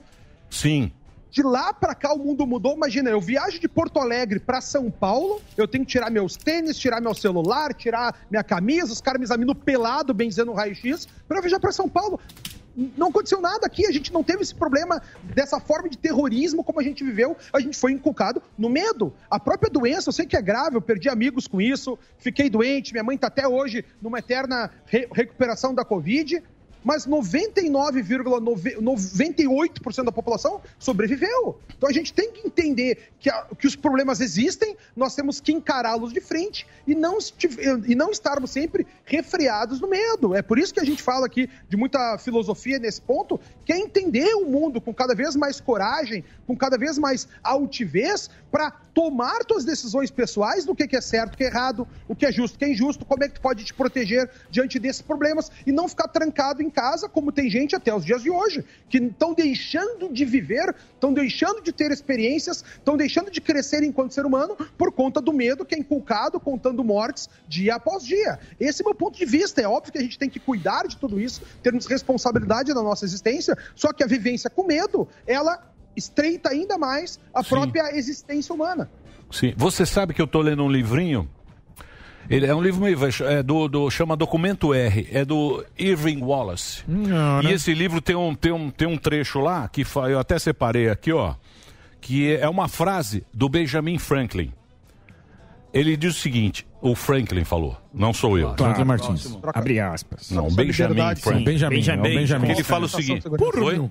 [0.49, 0.91] Sim.
[1.35, 2.75] De lá pra cá o mundo mudou.
[2.75, 6.77] Imagina, eu viajo de Porto Alegre pra São Paulo, eu tenho que tirar meus tênis,
[6.77, 11.41] tirar meu celular, tirar minha camisa, os caras me examinam pelado, bem dizendo raio-x, eu
[11.41, 12.21] viajar pra São Paulo.
[12.97, 16.79] Não aconteceu nada aqui, a gente não teve esse problema dessa forma de terrorismo como
[16.79, 19.13] a gente viveu, a gente foi inculcado no medo.
[19.29, 22.93] A própria doença, eu sei que é grave, eu perdi amigos com isso, fiquei doente,
[22.93, 26.41] minha mãe tá até hoje numa eterna re- recuperação da Covid,
[26.85, 31.59] mas 99,98% da população sobreviveu.
[31.75, 35.51] Então a gente tem que entender que, a- que os problemas existem, nós temos que
[35.51, 37.17] encará-los de frente e não,
[37.87, 40.35] e não estarmos sempre refriados no medo.
[40.35, 43.79] É por isso que a gente fala aqui de muita filosofia nesse ponto, que é
[43.79, 49.39] entender o mundo com cada vez mais coragem, com cada vez mais altivez, para tomar
[49.47, 52.31] suas decisões pessoais do que que é certo, o que é errado, o que é
[52.31, 55.51] justo, o que é injusto, como é que tu pode te proteger diante desses problemas
[55.65, 58.97] e não ficar trancado em casa, como tem gente até os dias de hoje, que
[58.97, 64.25] estão deixando de viver, estão deixando de ter experiências, estão deixando de crescer enquanto ser
[64.25, 68.37] humano por conta do medo que é inculcado, contando mortes dia após dia.
[68.59, 69.61] Esse é o meu ponto de vista.
[69.61, 73.05] É óbvio que a gente tem que cuidar de tudo isso, termos responsabilidade na nossa
[73.05, 78.89] existência, só que a vivência com medo, ela estreita ainda mais a própria existência humana.
[79.31, 79.53] Sim.
[79.55, 81.29] Você sabe que eu estou lendo um livrinho.
[82.29, 82.97] Ele é um livro meio
[83.27, 86.83] é do, do chama Documento R, é do Irving Wallace.
[86.87, 87.53] Não, E né?
[87.53, 91.11] esse livro tem um, tem um, tem um trecho lá que eu até separei aqui,
[91.11, 91.35] ó,
[92.01, 94.51] que é uma frase do Benjamin Franklin.
[95.73, 98.55] Ele diz o seguinte: o Franklin falou, não sou eu.
[98.55, 99.37] Franklin Martins.
[99.53, 100.31] Abre aspas.
[100.31, 101.43] Não, Benjamin Franklin.
[101.43, 102.49] Benjamin, é o Benjamin.
[102.51, 103.89] Ele fala o seguinte: Porra?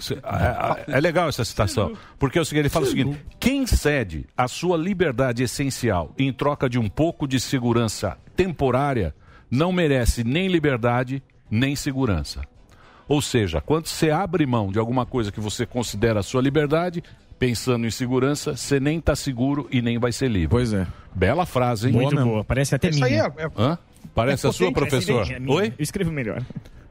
[0.00, 3.18] Cê- É, é- é legal essa citação, porque é o seguinte, ele fala o seguinte:
[3.38, 9.14] quem cede a sua liberdade essencial em troca de um pouco de segurança temporária
[9.50, 12.42] não merece nem liberdade nem segurança.
[13.08, 17.02] Ou seja, quando você abre mão de alguma coisa que você considera a sua liberdade,
[17.40, 20.48] pensando em segurança, você nem está seguro e nem vai ser livre.
[20.50, 20.86] Pois é.
[21.12, 21.92] Bela frase, hein?
[21.92, 22.44] Muito boa.
[22.44, 23.24] Parece até Isso minha.
[23.24, 23.78] aí é- é- Hã?
[24.14, 25.22] Parece a sua, professor?
[25.22, 25.40] essa é.
[25.44, 25.66] Oi?
[25.76, 26.40] Eu escrevo melhor.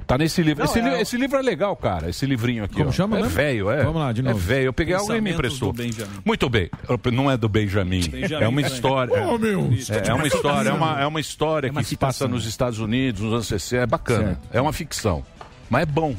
[0.10, 0.64] Tá nesse livro.
[0.64, 2.10] Não, esse, é li- esse livro é legal, cara.
[2.10, 2.74] Esse livrinho aqui.
[2.78, 2.92] Como ó.
[2.92, 3.84] chama É velho, é.
[3.84, 4.36] Vamos lá, de novo.
[4.36, 4.66] É velho.
[4.66, 6.22] Eu peguei alguém me Pensamentos emprestou.
[6.26, 6.68] Muito bem.
[7.14, 8.02] Não é do Benjamin.
[8.10, 8.76] Benjamin é uma Franklin.
[8.76, 9.28] história.
[9.28, 9.70] Ô, meu.
[9.92, 12.48] É, é uma história, é uma, é uma história É uma que se passa nos
[12.48, 13.84] Estados Unidos, nos anos 60.
[13.84, 14.28] É bacana.
[14.30, 14.40] Certo.
[14.52, 15.24] É uma ficção.
[15.70, 16.16] Mas é bom.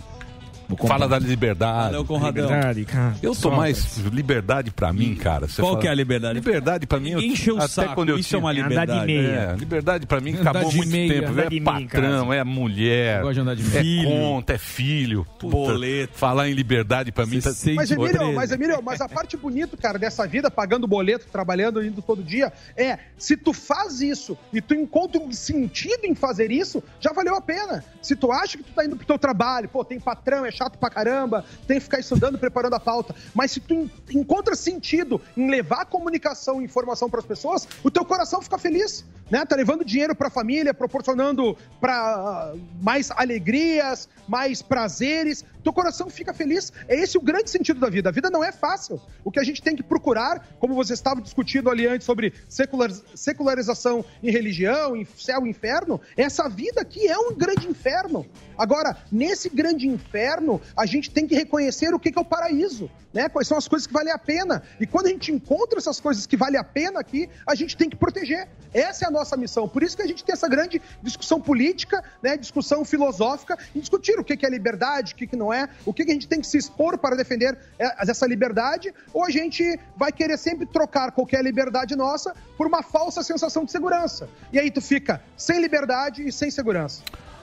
[0.87, 1.85] Fala da liberdade.
[1.93, 2.45] Valeu, Conradão.
[2.45, 3.15] Liberdade, cara.
[3.23, 5.47] Eu tô mais liberdade pra mim, cara.
[5.49, 6.35] Você Qual fala- que é a liberdade?
[6.35, 8.39] Liberdade pra mim, eu, Enche o até saco, quando eu isso tinha...
[8.39, 9.07] é uma Andar de liberdade.
[9.07, 9.29] meia.
[9.29, 11.33] É, liberdade pra mim Andar acabou de muito meia, tempo.
[11.33, 12.35] andar É de meia patrão, casa.
[12.41, 15.27] é mulher, Eu gosto de andar de é conta, é filho.
[15.39, 16.19] Puta, Boleto.
[16.19, 17.51] Falar em liberdade pra mim tá...
[17.75, 22.03] Mas Emílio, mas Emílio, mas a parte bonita, cara, dessa vida, pagando boleto, trabalhando, indo
[22.03, 26.83] todo dia, é se tu faz isso e tu encontra um sentido em fazer isso,
[27.01, 27.85] já valeu a pena.
[28.03, 30.77] Se tu acha que tu tá indo pro teu trabalho, pô, tem patrão, é chato
[30.79, 35.19] pra caramba, tem que ficar estudando, preparando a pauta, mas se tu en- encontra sentido
[35.35, 39.05] em levar comunicação e informação pras pessoas, o teu coração fica feliz.
[39.31, 39.47] né?
[39.47, 45.45] Tá levando dinheiro para a família, proporcionando para mais alegrias, mais prazeres.
[45.63, 46.73] Teu coração fica feliz.
[46.89, 48.09] É esse o grande sentido da vida.
[48.09, 49.01] A vida não é fácil.
[49.25, 52.91] O que a gente tem que procurar, como você estava discutindo ali antes sobre secular-
[53.15, 58.27] secularização em religião, em céu e inferno, essa vida aqui é um grande inferno.
[58.57, 62.91] Agora, nesse grande inferno, a gente tem que reconhecer o que que é o paraíso,
[63.13, 63.29] né?
[63.29, 64.63] Quais são as coisas que valem a pena.
[64.79, 67.89] E quando a gente encontra essas coisas que valem a pena aqui, a gente tem
[67.89, 68.49] que proteger.
[68.73, 69.69] Essa é a nossa missão.
[69.69, 72.37] Por isso que a gente tem essa grande discussão política, né?
[72.37, 75.93] Discussão filosófica, em discutir o que que é liberdade, o que que não é, o
[75.93, 79.31] que que a gente tem que se expor para defender é, essa liberdade, ou a
[79.31, 84.29] gente vai querer sempre trocar qualquer liberdade nossa por uma falsa sensação de segurança.
[84.53, 87.03] E aí tu fica sem liberdade e sem segurança.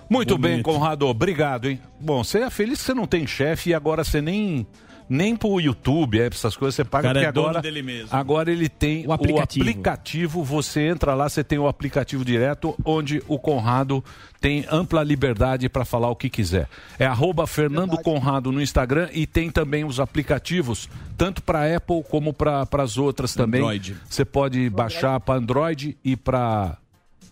[0.09, 1.81] Muito bem, Conrado, obrigado, hein?
[1.99, 4.65] Bom, você é feliz que você não tem chefe e agora você nem
[5.09, 8.09] nem pro YouTube, é, essas coisas você paga O porque é agora dele mesmo.
[8.11, 9.69] agora ele tem o aplicativo.
[9.69, 10.43] aplicativo.
[10.43, 14.03] você entra lá, você tem o aplicativo direto onde o Conrado
[14.39, 16.67] tem ampla liberdade para falar o que quiser.
[16.99, 22.34] É arroba Fernando Conrado no Instagram e tem também os aplicativos, tanto para Apple como
[22.34, 23.61] para as outras também.
[23.61, 23.95] Android.
[24.09, 26.77] Você pode baixar para Android e para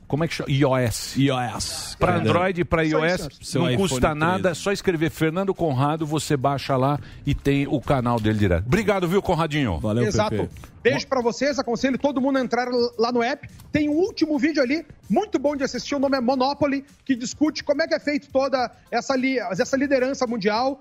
[0.08, 0.50] como é que chama?
[0.52, 1.16] iOS.
[1.18, 1.96] iOS.
[2.00, 2.18] Para?
[2.18, 4.20] Android e para iOS seu não iPhone custa 13.
[4.20, 8.66] nada, é só escrever Fernando Conrado, você baixa lá e tem o canal dele direto.
[8.66, 9.80] Obrigado, viu, Conradinho?
[9.80, 10.50] Valeu, Exato.
[10.84, 12.68] Beijo pra vocês, aconselho todo mundo a entrar
[13.00, 13.50] lá no app.
[13.72, 17.64] Tem um último vídeo ali, muito bom de assistir, o nome é Monopoly, que discute
[17.64, 20.80] como é que é feito toda essa, li- essa liderança mundial,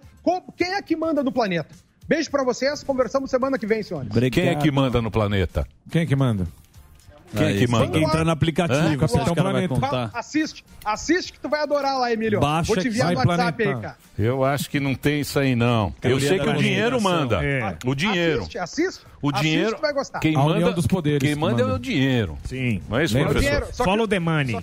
[0.57, 1.75] quem é que manda no planeta.
[2.07, 4.11] Beijo pra vocês, conversamos semana que vem, senhores.
[4.31, 5.67] Quem é que manda no planeta?
[5.91, 6.47] Quem é que manda?
[7.37, 7.85] Quem é que manda?
[7.89, 9.75] Tem que entrar no aplicativo, esse Capitão cara vai Planeta.
[9.75, 10.11] contar.
[10.15, 12.39] Assiste, assiste que tu vai adorar lá, Emílio.
[12.41, 13.97] Baixa Vou te enviar vai no WhatsApp aí, cara.
[14.19, 15.93] Eu acho que não tem isso aí, não.
[16.03, 17.45] Eu sei que o dinheiro manda.
[17.45, 17.77] É.
[17.85, 18.41] O dinheiro.
[18.41, 19.01] Assiste, assiste.
[19.21, 19.75] O assiste dinheiro.
[19.77, 20.21] que vai gostar.
[20.21, 21.77] Quem manda, dos poderes Quem que manda é manda.
[21.77, 22.39] o dinheiro.
[22.45, 22.81] Sim.
[22.89, 23.33] Não é isso, Lembra?
[23.33, 23.85] professor?
[23.85, 24.57] Follow the money.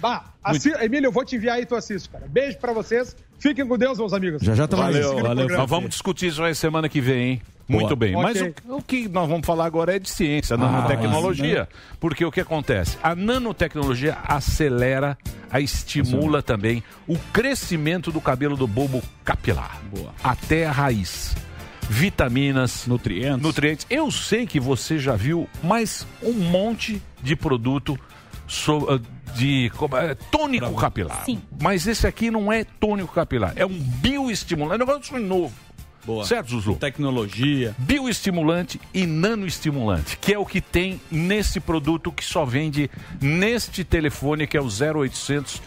[0.00, 2.26] Bah, assi- Emílio, eu vou te enviar aí, tu assiste, cara.
[2.28, 3.16] Beijo pra vocês.
[3.38, 4.42] Fiquem com Deus, meus amigos.
[4.42, 5.14] Já já Valeu.
[5.14, 5.56] programa.
[5.56, 7.42] Nós vamos discutir isso aí semana que vem, hein?
[7.68, 8.12] Muito bem.
[8.14, 8.54] Mas Ok.
[8.66, 11.68] o, o que nós vamos falar agora é de ciência, Ah, nanotecnologia.
[12.00, 12.96] Porque o que acontece?
[13.02, 15.18] A nanotecnologia acelera,
[15.50, 19.80] a estimula também o crescimento do cabelo do bulbo capilar.
[19.92, 20.14] Boa.
[20.24, 21.34] Até a raiz.
[21.90, 23.40] Vitaminas, Nutrientes.
[23.42, 23.86] nutrientes.
[23.88, 27.98] Eu sei que você já viu mais um monte de produto
[28.46, 29.00] so- ah,
[29.34, 31.24] de como é, tônico capilar.
[31.24, 31.40] Sim.
[31.60, 35.54] Mas esse aqui não é tônico capilar, é um bioestimulante, é um negócio novo.
[36.08, 36.24] Boa.
[36.24, 36.76] Certo, Zuzu?
[36.76, 37.76] Tecnologia.
[37.76, 42.90] Bioestimulante e nanoestimulante, que é o que tem nesse produto que só vende
[43.20, 45.60] neste telefone que é o 0800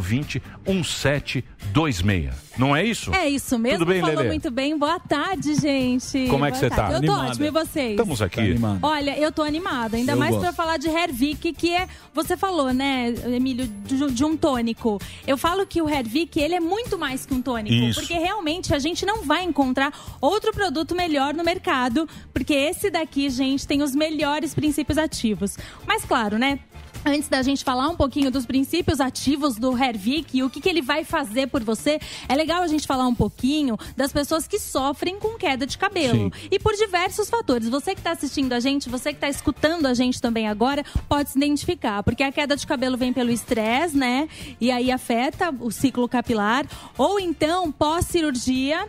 [0.00, 2.53] 020 1726.
[2.56, 3.12] Não é isso?
[3.14, 4.28] É isso mesmo, Tudo bem, falou Lelê?
[4.28, 4.78] muito bem.
[4.78, 6.26] Boa tarde, gente.
[6.28, 6.92] Como é que Boa você tarde.
[6.92, 6.96] tá?
[6.98, 7.30] Eu tô Animada.
[7.30, 7.90] ótimo, e vocês?
[7.90, 8.56] Estamos aqui.
[8.82, 12.72] Olha, eu tô animada, ainda Eu mais pra falar de Hervik, que é, você falou,
[12.72, 15.00] né, Emílio, de, de um tônico.
[15.26, 18.00] Eu falo que o Hervik, ele é muito mais que um tônico, Isso.
[18.00, 23.28] porque realmente a gente não vai encontrar outro produto melhor no mercado, porque esse daqui,
[23.30, 25.56] gente, tem os melhores princípios ativos.
[25.86, 26.58] Mas claro, né,
[27.06, 30.68] Antes da gente falar um pouquinho dos princípios ativos do Hervik e o que, que
[30.68, 34.58] ele vai fazer por você, é legal a gente falar um pouquinho das pessoas que
[34.58, 36.32] sofrem com queda de cabelo.
[36.50, 37.68] E por diversos fatores.
[37.68, 41.28] Você que está assistindo a gente, você que está escutando a gente também agora, pode
[41.28, 42.02] se identificar.
[42.02, 44.26] Porque a queda de cabelo vem pelo estresse, né?
[44.58, 46.66] E aí afeta o ciclo capilar.
[46.96, 48.88] Ou então, pós-cirurgia.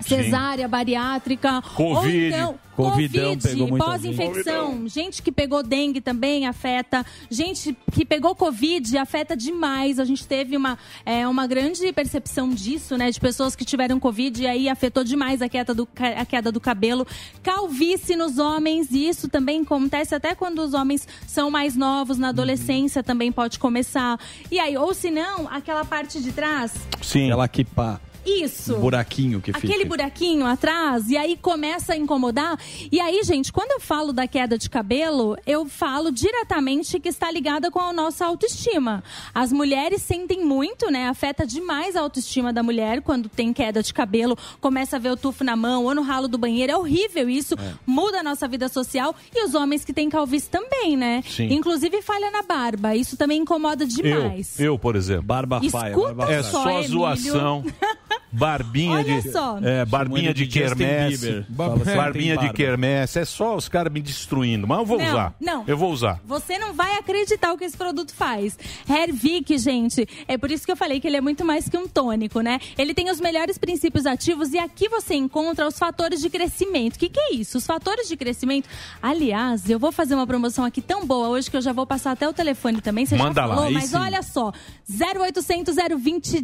[0.00, 2.26] Cesárea, bariátrica, ou Covid.
[2.26, 9.34] então Covidão Covid, pós-infecção, gente que pegou dengue também afeta, gente que pegou Covid afeta
[9.34, 9.98] demais.
[9.98, 13.10] A gente teve uma, é, uma grande percepção disso, né?
[13.10, 16.60] De pessoas que tiveram Covid e aí afetou demais a queda do, a queda do
[16.60, 17.06] cabelo.
[17.42, 22.28] Calvície nos homens, e isso também acontece até quando os homens são mais novos, na
[22.28, 24.20] adolescência também pode começar.
[24.50, 27.30] E aí, ou se não, aquela parte de trás, Sim.
[27.30, 27.98] Ela que pá.
[28.26, 28.76] Isso.
[28.76, 29.88] Buraquinho que Aquele fica.
[29.88, 32.58] buraquinho atrás, e aí começa a incomodar.
[32.90, 37.30] E aí, gente, quando eu falo da queda de cabelo, eu falo diretamente que está
[37.30, 39.02] ligada com a nossa autoestima.
[39.34, 41.08] As mulheres sentem muito, né?
[41.08, 45.16] Afeta demais a autoestima da mulher quando tem queda de cabelo, começa a ver o
[45.16, 46.72] tufo na mão ou no ralo do banheiro.
[46.72, 47.54] É horrível isso,
[47.86, 49.14] muda a nossa vida social.
[49.34, 51.22] E os homens que têm calvície também, né?
[51.26, 51.52] Sim.
[51.52, 52.94] Inclusive falha na barba.
[52.94, 54.58] Isso também incomoda demais.
[54.58, 55.22] Eu, eu, por exemplo.
[55.22, 57.64] Barba Escuta É só, só zoação.
[58.32, 59.30] barbinha Olha de.
[59.30, 59.58] só.
[59.62, 61.28] É, barbinha de, de quermesse.
[61.28, 63.18] Assim, barbinha de quermesse.
[63.18, 64.66] É só os caras me destruindo.
[64.66, 65.34] Mas eu vou Não, usar.
[65.40, 65.64] não.
[65.66, 66.20] Eu vou usar.
[66.24, 68.58] Você não vai acreditar o que esse produto faz.
[68.88, 71.86] Hervik, gente, é por isso que eu falei que ele é muito mais que um
[71.88, 72.58] tônico, né?
[72.76, 76.96] Ele tem os melhores princípios ativos e aqui você encontra os fatores de crescimento.
[76.96, 77.58] O que, que é isso?
[77.58, 78.68] Os fatores de crescimento.
[79.02, 82.12] Aliás, eu vou fazer uma promoção aqui tão boa hoje que eu já vou passar
[82.12, 83.06] até o telefone também.
[83.06, 83.96] Você Manda já lá, falou, aí mas sim.
[83.96, 84.52] olha só.
[84.88, 86.42] 0800 020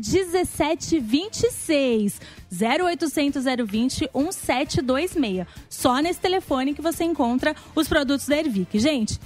[1.73, 2.21] 1726.
[2.51, 5.47] 0800 020 1726.
[5.69, 8.79] Só nesse telefone que você encontra os produtos da Hervik.
[8.79, 9.19] Gente,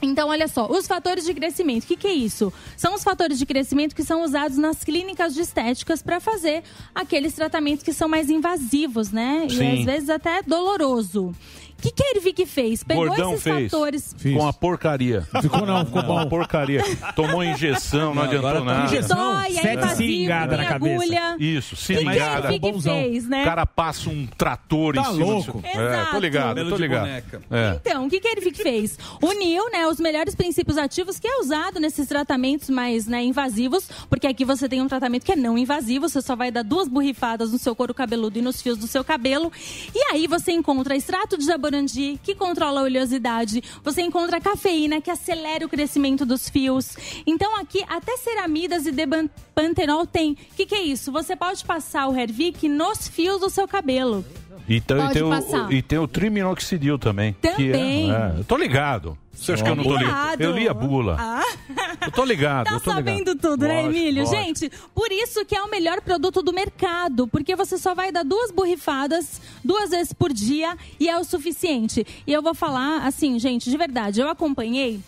[0.00, 2.52] então, olha só, os fatores de crescimento, o que, que é isso?
[2.76, 6.62] São os fatores de crescimento que são usados nas clínicas de estéticas para fazer
[6.94, 9.46] aqueles tratamentos que são mais invasivos, né?
[9.50, 9.62] Sim.
[9.62, 11.34] E às vezes até doloroso.
[11.78, 12.82] O que, que a Hervik fez?
[12.82, 13.70] Pegou Gordão esses fez.
[13.70, 14.14] fatores.
[14.34, 15.22] Com a porcaria.
[15.40, 16.28] Ficou não, ficou Com a bom.
[16.28, 16.82] porcaria.
[17.14, 18.86] Tomou injeção, não, Não, adiantou agora tá nada.
[18.86, 19.16] injeção.
[19.16, 20.74] Dói, é Sete tem na cabeça.
[20.74, 21.36] agulha.
[21.38, 22.52] Isso, que a seringada.
[22.52, 23.42] Hervik fez, né?
[23.42, 25.58] O cara passa um trator Tá em cima louco.
[25.60, 25.66] do.
[25.66, 27.06] É, tô ligado, tô ligado.
[27.08, 27.22] É.
[27.80, 28.98] Então, o que, que a Hervik fez?
[29.22, 34.26] Uniu né, os melhores princípios ativos que é usado nesses tratamentos mais né, invasivos, porque
[34.26, 37.52] aqui você tem um tratamento que é não invasivo, você só vai dar duas borrifadas
[37.52, 39.52] no seu couro cabeludo e nos fios do seu cabelo.
[39.94, 43.62] E aí você encontra extrato de jaborandi, que controla a oleosidade.
[43.84, 46.96] Você encontra cafeína, que acelera o crescimento dos fios.
[47.26, 50.32] Então aqui até ceramidas e depantenol tem.
[50.32, 51.12] O que, que é isso?
[51.12, 54.24] Você pode passar o Hervik nos fios do seu cabelo.
[54.68, 57.34] E, tem- Pode tem o, e tem o triminoxidil também.
[57.40, 58.12] que é- Também.
[58.12, 59.16] é, eu tô ligado.
[59.32, 60.06] Você acha que eu não tô ligado?
[60.08, 60.40] Ligado.
[60.40, 61.16] Eu li a bula.
[61.18, 61.42] Ah.
[62.06, 62.94] Eu tô ligado, Tá tô ligado.
[62.96, 64.24] sabendo tudo, né, Emílio?
[64.24, 64.42] lógico.
[64.44, 68.24] Gente, por isso que é o melhor produto do mercado, porque você só vai dar
[68.24, 72.04] duas borrifadas duas vezes por dia e é o suficiente.
[72.26, 74.98] E eu vou falar assim, gente, de verdade, eu acompanhei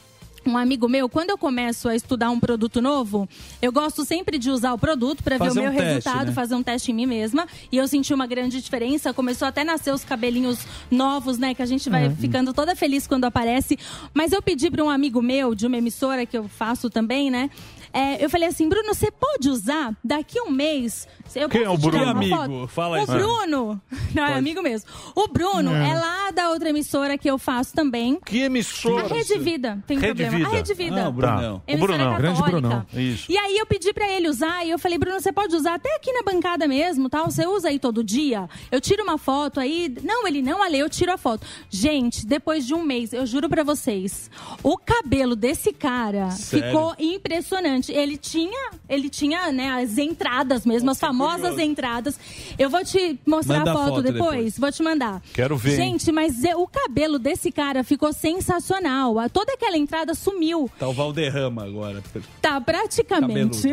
[0.46, 3.28] um amigo meu, quando eu começo a estudar um produto novo,
[3.60, 6.26] eu gosto sempre de usar o produto para ver o Fazer um meu teste, resultado,
[6.28, 6.32] né?
[6.32, 7.46] fazer um teste em mim mesma.
[7.70, 9.12] E eu senti uma grande diferença.
[9.12, 10.58] Começou até a nascer os cabelinhos
[10.90, 11.54] novos, né?
[11.54, 13.78] Que a gente vai ficando toda feliz quando aparece.
[14.14, 17.50] Mas eu pedi para um amigo meu, de uma emissora que eu faço também, né?
[17.92, 21.08] É, eu falei assim, Bruno, você pode usar daqui a um mês?
[21.34, 22.20] Eu Quem é posso o Bruno?
[22.20, 22.42] Que foto?
[22.42, 22.66] amigo?
[22.66, 23.12] Fala o isso.
[23.12, 23.80] Bruno.
[24.14, 24.88] Não, é amigo mesmo.
[25.14, 25.94] O Bruno é.
[25.94, 28.18] lá da outra emissora que eu faço também.
[28.24, 29.04] Que emissora?
[29.04, 29.82] A Rede Vida.
[29.86, 30.36] Tem Rede problema.
[30.36, 30.48] Vida.
[30.48, 31.04] A Rede Vida.
[31.04, 31.62] Ah, o Brunão.
[31.66, 31.74] Tá.
[31.74, 32.16] O Brunão.
[32.16, 32.86] Grande Brunão.
[32.92, 33.30] Isso.
[33.30, 35.94] E aí eu pedi pra ele usar e eu falei, Bruno, você pode usar até
[35.96, 37.30] aqui na bancada mesmo, tal?
[37.30, 38.48] Você usa aí todo dia?
[38.70, 39.94] Eu tiro uma foto aí.
[40.02, 41.46] Não, ele não, Ale, eu tiro a foto.
[41.68, 44.30] Gente, depois de um mês, eu juro pra vocês,
[44.62, 46.66] o cabelo desse cara Sério?
[46.66, 47.79] ficou impressionante.
[47.88, 52.18] Ele tinha, ele tinha, né, as entradas mesmo, as famosas entradas.
[52.58, 54.30] Eu vou te mostrar Manda a foto, foto depois.
[54.30, 54.58] depois.
[54.58, 55.22] Vou te mandar.
[55.32, 55.76] Quero ver, hein?
[55.98, 59.18] Gente, mas é- o cabelo desse cara ficou sensacional.
[59.18, 60.70] A- Toda aquela entrada sumiu.
[60.78, 62.02] Tá o Valderrama agora.
[62.42, 63.68] Tá, praticamente.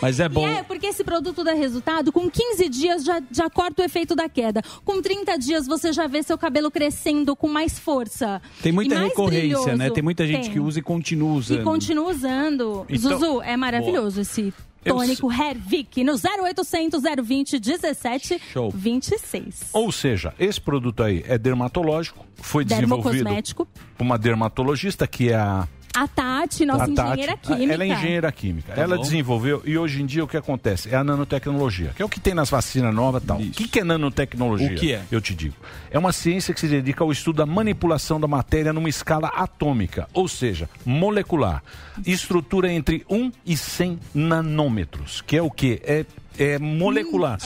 [0.00, 0.46] Mas é bom.
[0.46, 4.14] E é, porque esse produto dá resultado, com 15 dias já, já corta o efeito
[4.14, 4.60] da queda.
[4.84, 8.40] Com 30 dias você já vê seu cabelo crescendo com mais força.
[8.62, 9.76] Tem muita E mais recorrência, brilhoso.
[9.76, 9.90] né?
[9.90, 10.52] Tem muita gente Tem.
[10.52, 11.60] que usa e continua usando.
[11.60, 12.86] E continua usando.
[12.88, 14.52] Então- Zuzu, é maravilhoso esse
[14.84, 18.70] Eu tônico Hervik no 0800 020 17 Show.
[18.74, 19.70] 26.
[19.72, 23.24] Ou seja, esse produto aí é dermatológico, foi desenvolvido
[23.54, 23.68] por
[24.00, 27.10] uma dermatologista que é a A Tati, nossa a Tati.
[27.10, 27.72] engenheira química.
[27.72, 28.72] Ela é engenheira química.
[28.72, 29.02] Tá ela bom.
[29.02, 30.88] desenvolveu e hoje em dia o que acontece?
[30.88, 33.38] É a nanotecnologia, que é o que tem nas vacinas novas e tal.
[33.38, 34.72] O que, que é nanotecnologia?
[34.72, 35.02] O que é?
[35.10, 35.54] Eu te digo.
[35.90, 40.08] É uma ciência que se dedica ao estudo da manipulação da matéria numa escala atômica,
[40.14, 41.62] ou seja, molecular.
[42.06, 45.80] Estrutura entre 1 e 100 nanômetros, que é o quê?
[45.84, 46.06] É
[46.38, 47.38] é molecular.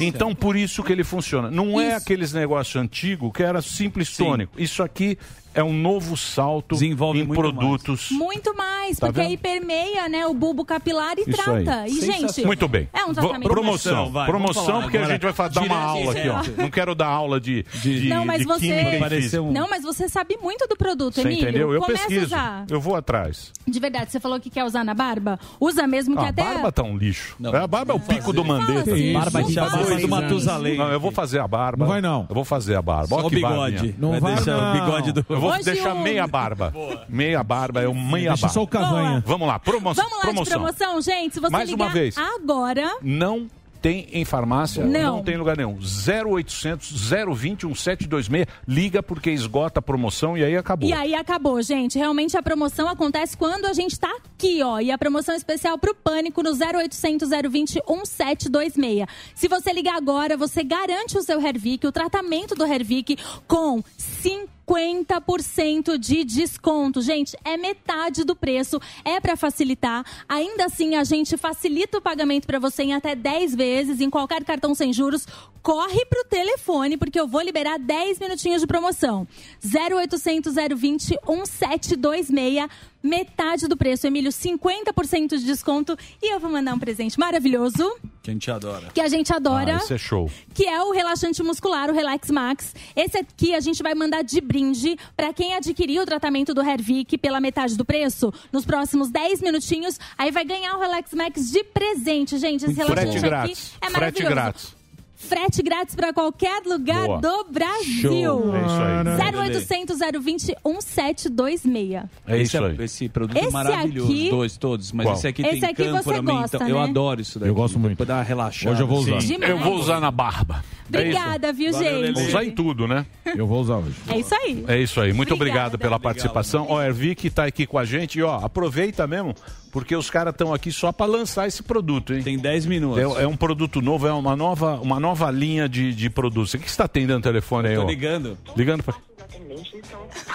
[0.00, 1.50] então, por isso que ele funciona.
[1.50, 1.96] Não é Isso.
[1.96, 4.52] aqueles negócios antigos que era simples tônico.
[4.56, 5.18] Isso aqui
[5.54, 6.94] é um novo salto em
[7.26, 8.08] produtos.
[8.10, 9.30] Muito mais, Tá porque vendo?
[9.30, 11.80] aí permeia né, o bulbo capilar e Isso trata.
[11.82, 11.90] aí.
[11.90, 12.88] E, gente, Muito bem.
[12.92, 15.14] é um tratamento promoção, vai, promoção, falar porque a agora.
[15.20, 16.62] gente vai dar uma aula aqui, ó.
[16.62, 19.42] Não quero dar aula de, de, Não, mas de você- física.
[19.42, 21.42] Não, mas você sabe muito do produto, Você Emílio.
[21.42, 21.72] entendeu?
[21.72, 22.34] Eu Começa pesquiso.
[22.34, 22.64] a usar.
[22.70, 23.52] Eu vou atrás.
[23.66, 25.38] De verdade, você falou que quer usar na barba?
[25.60, 26.42] Usa mesmo que Ah, a até.
[26.42, 27.36] barba tá um lixo.
[27.44, 28.92] a barba é o pico do mandeta.
[28.92, 30.76] Assim, Barba não de barba do Matusalém.
[30.78, 31.84] Não, eu vou fazer a barba.
[31.84, 32.26] Não vai, não.
[32.28, 33.16] Eu vou fazer a barba.
[33.16, 33.94] Ó o que bigode.
[33.98, 34.70] Não vai, deixar não.
[34.70, 35.24] o bigode do.
[35.40, 36.72] Eu vou Hoje deixar o- meia barba.
[37.08, 38.54] Meia barba é o meia Deixa barba.
[38.54, 39.22] só o cavanha.
[39.26, 40.44] Vamos lá, promo Vamos lá promoção.
[40.44, 41.34] de promoção, gente.
[41.34, 42.16] Se você Mais ligar uma vez.
[42.18, 42.98] agora.
[43.02, 43.48] Não
[43.82, 45.16] tem em farmácia, Não.
[45.16, 45.78] não, tem em lugar nenhum.
[45.78, 46.90] 0800
[47.34, 48.46] 020 1726.
[48.68, 50.86] Liga porque esgota a promoção e aí acabou.
[50.86, 51.96] E aí acabou, gente.
[51.98, 54.80] Realmente a promoção acontece quando a gente tá aqui, ó.
[54.80, 59.06] E a promoção especial pro Pânico no 0800 020 1726.
[59.34, 63.16] Se você ligar agora, você garante o seu Hervik, o tratamento do Hervik
[63.48, 67.02] com 50 50% de desconto.
[67.02, 70.04] Gente, é metade do preço, é para facilitar.
[70.28, 74.44] Ainda assim, a gente facilita o pagamento para você em até 10 vezes, em qualquer
[74.44, 75.26] cartão sem juros.
[75.60, 79.26] Corre pro telefone, porque eu vou liberar 10 minutinhos de promoção.
[79.62, 82.68] 0800 020 1726
[83.02, 84.06] metade do preço.
[84.06, 85.96] Emílio, 50% de desconto.
[86.22, 88.88] E eu vou mandar um presente maravilhoso, Que a gente adora.
[88.92, 89.74] que a gente adora.
[89.74, 90.30] Ah, esse é show.
[90.54, 92.74] Que é o relaxante muscular, o Relax Max.
[92.94, 97.16] Esse aqui a gente vai mandar de brinde para quem adquirir o tratamento do Hervik
[97.18, 98.32] pela metade do preço.
[98.52, 102.64] Nos próximos 10 minutinhos, aí vai ganhar o Relax Max de presente, gente.
[102.64, 103.72] Esse relaxante Frete aqui grátis.
[103.80, 104.34] é Frete maravilhoso.
[104.34, 104.79] grátis.
[105.22, 107.20] Frete grátis para qualquer lugar Boa.
[107.20, 108.10] do Brasil.
[108.22, 108.56] Show.
[108.56, 108.80] É isso
[109.20, 109.50] aí.
[109.50, 112.02] 0800 020 1726.
[112.26, 112.76] É isso aí.
[112.80, 114.10] Esse produto Esse é maravilhoso.
[114.10, 114.92] aqui- Dois, todos.
[114.92, 115.16] Mas Qual?
[115.16, 116.70] esse aqui Esse tem aqui você cânfora, gosta, menta.
[116.70, 116.84] Eu né?
[116.84, 117.50] adoro isso daqui.
[117.50, 117.96] Eu gosto muito.
[117.98, 118.70] Pra dar uma relaxada.
[118.72, 119.18] Hoje eu vou usar.
[119.18, 119.50] Demais.
[119.50, 120.64] Eu vou usar na barba.
[120.88, 122.14] Obrigada, viu, Valeu, gente?
[122.14, 123.06] Vou usar em tudo, né?
[123.24, 123.94] Eu vou usar hoje.
[124.08, 124.64] É isso aí.
[124.66, 125.12] É isso aí.
[125.12, 125.66] Muito Obrigada.
[125.74, 126.66] obrigado pela participação.
[126.68, 129.34] Ó, Ervic tá aqui com a gente e ó, aproveita mesmo,
[129.72, 132.22] porque os caras estão aqui só para lançar esse produto, hein?
[132.22, 132.98] Tem 10 minutos.
[133.18, 136.54] É, é um produto novo, é uma nova, uma nova linha de, de produtos.
[136.54, 137.86] O que você está atendendo o telefone aí, Tô ó?
[137.86, 138.36] ligando.
[138.56, 138.94] Ligando pra...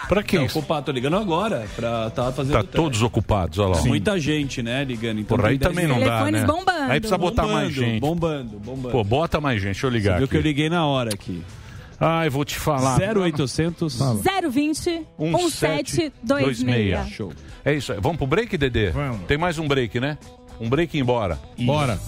[0.08, 0.40] Pra quem?
[0.40, 1.68] Não, ocupado, tô ligando agora.
[1.76, 3.82] Pra tá fazendo Tá todos ocupados, olha lá.
[3.82, 3.86] ó.
[3.86, 5.20] Muita gente, né, ligando.
[5.20, 6.48] Então Porra, aí tem 10 também não dá, Telefones né?
[6.48, 6.92] bombando.
[6.92, 8.00] Aí precisa botar Bombando, mais gente.
[8.00, 8.90] Bombando, bombando.
[8.90, 10.32] Pô, bota mais gente, deixa eu ligar Você viu aqui.
[10.32, 11.44] que eu liguei na hora aqui.
[12.00, 12.98] Ai, vou te falar.
[13.00, 13.98] 0800
[14.52, 17.10] 020 1726.
[17.10, 17.34] Show.
[17.64, 18.00] É isso aí.
[18.02, 18.92] Vamos pro break, Dedê?
[18.92, 19.22] Vamos.
[19.28, 20.18] Tem mais um break, né?
[20.60, 21.40] Um break e embora.
[21.60, 22.00] Bora.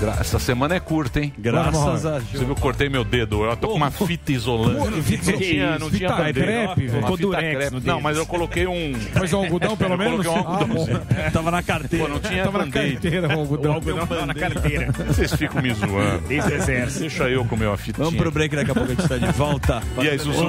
[0.00, 1.32] Gra- Essa semana é curta, hein?
[1.38, 3.44] Graças a Você viu, eu cortei meu dedo.
[3.44, 4.90] Eu tô com uma fita isolante.
[5.30, 7.02] Não tinha, não tinha Fita crepe, velho.
[7.02, 7.74] Ficou durex crepe.
[7.76, 8.92] no Não, mas eu coloquei um...
[9.14, 10.26] Mas o algodão, pelo Eu menos?
[10.26, 10.86] coloquei um Ah, algodão.
[10.86, 11.00] bom.
[11.32, 12.04] Tava na carteira.
[12.06, 13.72] Pô, não tinha Tava na carteira o algodão.
[13.72, 14.92] O algodão na carteira.
[15.06, 16.26] Vocês ficam me zoando.
[16.28, 17.00] Desde o exército.
[17.00, 18.04] Deixa eu comer uma fitinha.
[18.04, 19.82] Vamos pro break, daqui a pouco a gente tá de volta.
[20.00, 20.40] E aí, Zuzu?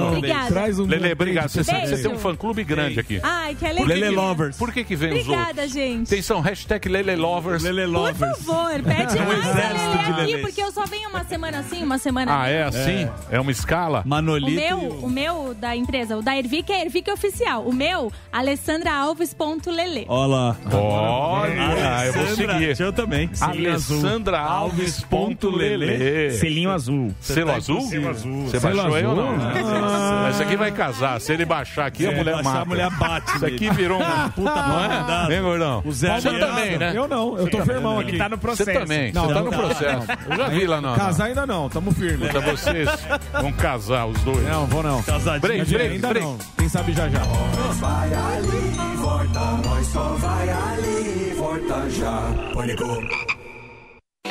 [0.48, 1.48] Traz um Lele, obrigado.
[1.50, 3.20] Você sabe que você tem um fã-clube grande aqui.
[3.22, 4.08] Ai, que Por alegria.
[4.08, 4.56] que- Lovers.
[4.56, 5.34] Por que que vem os outros?
[5.36, 6.06] Obrigada, gente.
[6.12, 7.62] Atenção, hashtag Lele Lovers.
[7.62, 8.18] Lele Por Lovers.
[8.38, 11.82] favor, pede Mais a exército de Lelê aqui, porque eu só venho uma semana assim,
[11.82, 13.08] uma semana Ah, é assim?
[13.30, 14.02] É, uma escala?
[14.04, 14.50] O Manolito.
[14.60, 17.62] meu, o meu da empresa, o da Ervic é Ervic Oficial.
[17.64, 20.06] O meu, alessandraalves.lele.
[20.08, 20.56] Olha lá.
[20.72, 22.80] Olha, eu vou Alessandra, seguir.
[22.80, 23.30] Eu também.
[23.40, 25.00] Alessandra Alves.
[25.04, 26.30] ponto Lelê.
[26.32, 27.14] Selinho azul.
[27.20, 27.80] Selo azul?
[27.82, 28.44] Selo azul.
[28.46, 29.36] Você Selo baixou aí ou não?
[29.40, 30.28] Ah.
[30.30, 31.20] Esse aqui vai casar.
[31.20, 32.60] Se ele baixar aqui, a mulher mata.
[32.60, 35.26] a mulher bate Isso aqui virou um puta não é?
[35.28, 35.82] Vem, gordão.
[35.84, 36.92] O Zé Você também, né?
[36.94, 38.18] Eu não, eu tô firmão Ele aqui.
[38.18, 38.80] tá no Você processo.
[38.80, 39.12] também.
[39.12, 40.06] Não, Você tá não, no não, processo.
[40.28, 40.96] Eu já vi lá na...
[40.96, 42.26] Casar ainda não, tamo firme.
[42.26, 42.88] Puta, vocês
[43.32, 44.42] vão casar os dois.
[44.42, 45.02] Não, vou não.
[45.02, 45.40] Casadinho.
[45.40, 46.26] Break, break, ainda break.
[46.26, 46.38] não.
[46.58, 47.20] Quem sabe já já.
[47.20, 52.22] Vai ali, volta, nós só vai ali, volta já.
[52.54, 52.84] Pânico.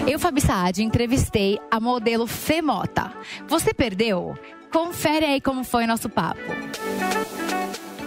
[0.07, 3.11] Eu, Fabi Saad, entrevistei a modelo Femota.
[3.47, 4.35] Você perdeu?
[4.71, 6.39] Confere aí como foi o nosso papo.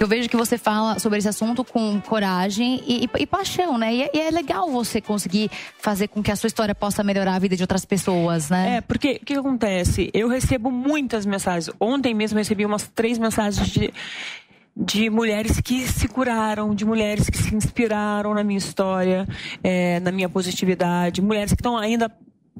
[0.00, 3.94] Eu vejo que você fala sobre esse assunto com coragem e, e- e paixão, né?
[3.94, 7.36] E é, e é legal você conseguir fazer com que a sua história possa melhorar
[7.36, 8.76] a vida de outras pessoas, né?
[8.76, 10.10] É, porque o que acontece?
[10.12, 11.74] Eu recebo muitas mensagens.
[11.80, 13.94] Ontem mesmo recebi umas três mensagens de,
[14.76, 19.26] de mulheres que se curaram, de mulheres que se inspiraram na minha história,
[19.62, 22.10] é, na minha positividade, mulheres que estão ainda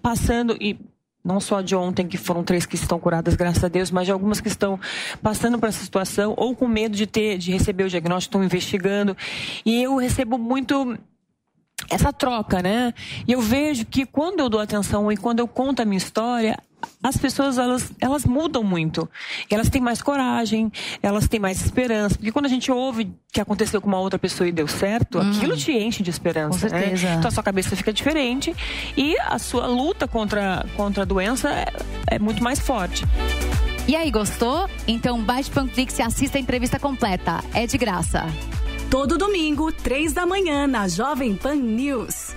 [0.00, 0.78] passando e
[1.24, 4.12] não só de ontem, que foram três que estão curadas, graças a Deus, mas de
[4.12, 4.78] algumas que estão
[5.22, 9.16] passando por essa situação ou com medo de ter, de receber o diagnóstico, estão investigando.
[9.64, 10.98] E eu recebo muito
[11.90, 12.92] essa troca, né?
[13.26, 16.58] E eu vejo que quando eu dou atenção e quando eu conto a minha história,
[17.02, 19.08] as pessoas elas, elas mudam muito.
[19.50, 20.70] Elas têm mais coragem,
[21.02, 22.16] elas têm mais esperança.
[22.16, 25.56] Porque quando a gente ouve que aconteceu com uma outra pessoa e deu certo, aquilo
[25.56, 26.68] te enche de esperança.
[26.68, 27.08] Com certeza.
[27.08, 27.14] Né?
[27.16, 28.54] Então a sua cabeça fica diferente
[28.96, 31.66] e a sua luta contra, contra a doença é,
[32.12, 33.04] é muito mais forte.
[33.86, 34.68] E aí, gostou?
[34.88, 37.44] Então baixe o Panflix e assista a entrevista completa.
[37.52, 38.24] É de graça.
[38.90, 42.34] Todo domingo, três da manhã, na Jovem Pan News.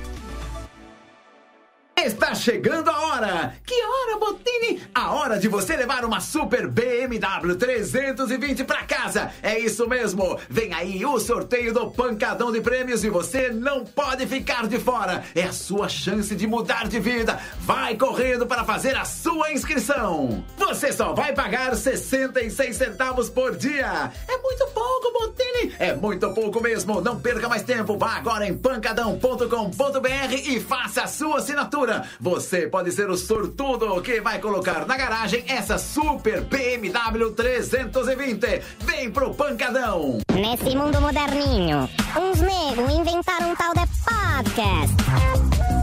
[1.99, 3.55] Está chegando a hora!
[3.65, 4.83] Que hora, Botini?
[4.93, 9.31] A hora de você levar uma super BMW 320 para casa!
[9.41, 10.39] É isso mesmo!
[10.47, 15.23] Vem aí o sorteio do Pancadão de Prêmios e você não pode ficar de fora!
[15.33, 17.41] É a sua chance de mudar de vida!
[17.61, 20.45] Vai correndo para fazer a sua inscrição!
[20.55, 24.11] Você só vai pagar 66 centavos por dia!
[24.27, 25.73] É muito pouco, Botini!
[25.79, 27.01] É muito pouco mesmo!
[27.01, 27.97] Não perca mais tempo!
[27.97, 31.86] Vá agora em pancadão.com.br e faça a sua assinatura!
[32.19, 38.61] Você pode ser o sortudo que vai colocar na garagem essa super BMW 320!
[38.79, 40.19] Vem pro Pancadão!
[40.33, 41.89] Nesse mundo moderninho,
[42.19, 44.95] uns nego inventaram um tal de podcast.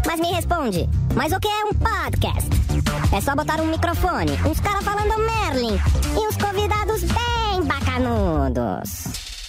[0.07, 2.51] Mas me responde, mas o que é um podcast?
[3.17, 5.79] É só botar um microfone, uns caras falando Merlin
[6.15, 9.05] e uns convidados bem bacanas canudos.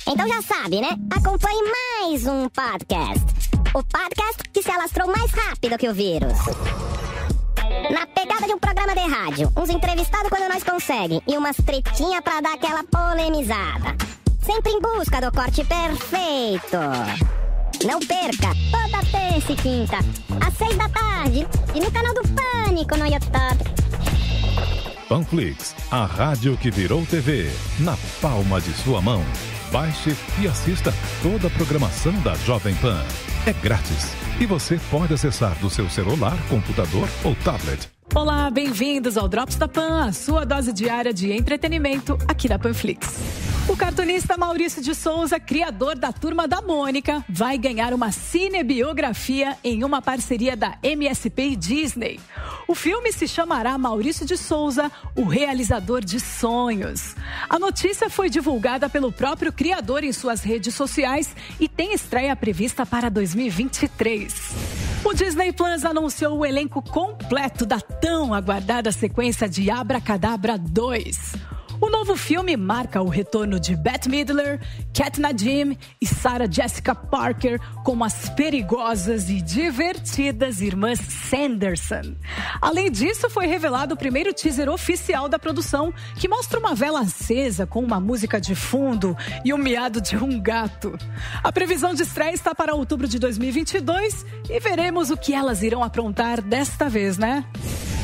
[0.08, 0.90] Então já sabe, né?
[1.12, 3.55] Acompanhe mais um podcast.
[3.76, 6.32] O podcast que se alastrou mais rápido que o vírus.
[7.92, 12.22] Na pegada de um programa de rádio, uns entrevistados quando nós conseguem e umas tretinha
[12.22, 13.98] pra dar aquela polemizada.
[14.42, 16.78] Sempre em busca do corte perfeito.
[17.86, 19.98] Não perca, toda terça e quinta,
[20.48, 21.46] às seis da tarde,
[21.76, 23.76] e no canal do Pânico no YouTube.
[25.08, 27.50] Panflix, a rádio que virou TV,
[27.80, 29.24] na palma de sua mão.
[29.72, 30.92] Baixe e assista
[31.22, 33.00] toda a programação da Jovem Pan.
[33.46, 37.90] É grátis e você pode acessar do seu celular, computador ou tablet.
[38.16, 43.55] Olá, bem-vindos ao Drops da Pan, a sua dose diária de entretenimento aqui da Panflix.
[43.68, 49.84] O cartunista Maurício de Souza, criador da Turma da Mônica, vai ganhar uma cinebiografia em
[49.84, 52.20] uma parceria da MSP e Disney.
[52.68, 57.16] O filme se chamará Maurício de Souza, o realizador de sonhos.
[57.50, 62.86] A notícia foi divulgada pelo próprio criador em suas redes sociais e tem estreia prevista
[62.86, 64.34] para 2023.
[65.04, 71.56] O Disney Plus anunciou o elenco completo da tão aguardada sequência de Abracadabra 2.
[71.82, 74.60] O novo filme marca o retorno de Bette Midler,
[74.94, 82.16] Kat Nadim e Sarah Jessica Parker como as perigosas e divertidas irmãs Sanderson.
[82.62, 87.68] Além disso, foi revelado o primeiro teaser oficial da produção, que mostra uma vela acesa
[87.68, 90.98] com uma música de fundo e o miado de um gato.
[91.44, 95.84] A previsão de estreia está para outubro de 2022 e veremos o que elas irão
[95.84, 97.46] aprontar desta vez, né?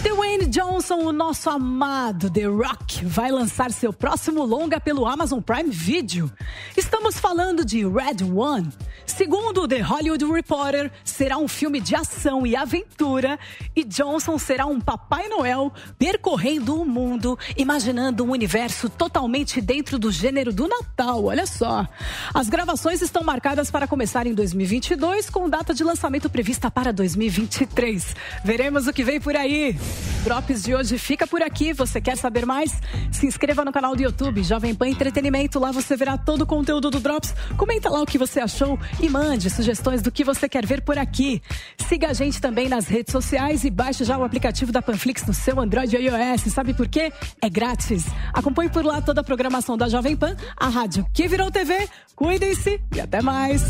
[0.03, 5.69] Dwayne Johnson, o nosso amado The Rock, vai lançar seu próximo longa pelo Amazon Prime
[5.69, 6.31] Video.
[6.75, 8.69] Estamos falando de Red One.
[9.05, 13.37] Segundo The Hollywood Reporter, será um filme de ação e aventura
[13.75, 20.11] e Johnson será um Papai Noel percorrendo o mundo, imaginando um universo totalmente dentro do
[20.11, 21.25] gênero do Natal.
[21.25, 21.85] Olha só.
[22.33, 28.15] As gravações estão marcadas para começar em 2022, com data de lançamento prevista para 2023.
[28.43, 29.77] Veremos o que vem por aí.
[30.23, 31.73] Drops de hoje fica por aqui.
[31.73, 32.71] Você quer saber mais?
[33.11, 35.59] Se inscreva no canal do YouTube Jovem Pan Entretenimento.
[35.59, 37.35] Lá você verá todo o conteúdo do Drops.
[37.57, 40.97] Comenta lá o que você achou e mande sugestões do que você quer ver por
[40.97, 41.41] aqui.
[41.77, 45.33] Siga a gente também nas redes sociais e baixe já o aplicativo da Panflix no
[45.33, 46.53] seu Android e iOS.
[46.53, 47.11] Sabe por quê?
[47.41, 48.05] É grátis.
[48.33, 51.89] Acompanhe por lá toda a programação da Jovem Pan, a rádio que virou TV.
[52.15, 53.61] Cuidem-se e até mais.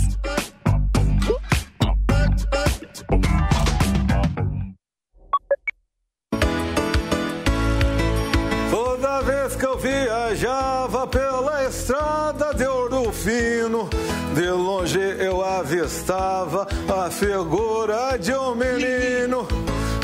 [9.01, 13.89] Toda vez que eu viajava pela estrada de ouro fino,
[14.35, 19.47] de longe eu avistava a figura de um menino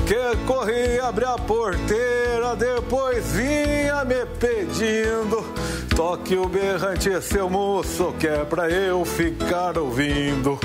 [0.07, 5.43] que corria abrir a porteira, depois vinha me pedindo.
[5.93, 10.57] Toque o berrante, seu moço, que é pra eu ficar ouvindo.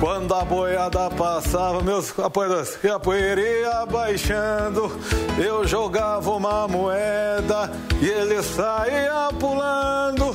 [0.00, 4.90] Quando a boiada passava, meus apoiadores, e a poeira ia baixando,
[5.38, 7.70] eu jogava uma moeda
[8.00, 10.34] e ele saía pulando.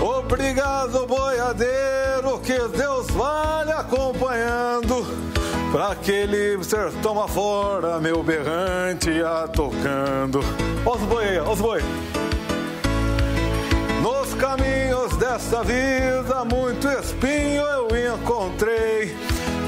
[0.00, 5.35] Obrigado, boiadeiro, que Deus vale acompanhando.
[5.72, 10.40] Pra aquele sertão afora, meu berrante ia tocando.
[10.84, 11.82] Os boi aí, os boi.
[14.02, 19.14] Nos caminhos dessa vida, muito espinho eu encontrei.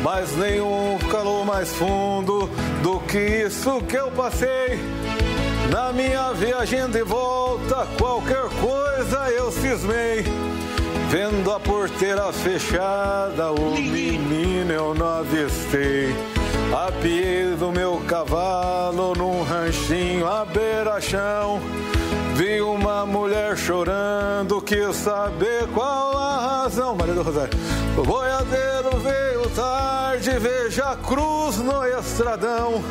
[0.03, 2.49] Mas nenhum calou mais fundo
[2.83, 4.79] do que isso que eu passei.
[5.71, 10.25] Na minha viagem de volta, qualquer coisa eu cismei.
[11.11, 16.15] Vendo a porteira fechada, o menino eu não avistei.
[16.87, 21.63] Apiei do meu cavalo num ranchinho à beira-chão.
[22.35, 26.95] Vi uma mulher chorando, quis saber qual a razão.
[26.95, 27.59] Maria do Rosário.
[27.97, 32.85] O boiadeiro veio tarde, veja a cruz no estradão.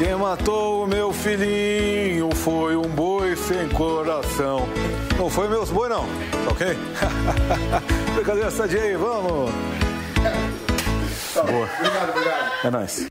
[0.00, 4.66] Quem matou o meu filhinho foi um boi sem coração.
[5.18, 6.06] Não foi meus boi, não.
[6.06, 6.68] Tá ok?
[8.16, 9.50] Brincadeira sadia aí, vamos.
[11.34, 11.68] Boa.
[11.78, 12.50] Obrigado, obrigado.
[12.64, 13.08] É nóis.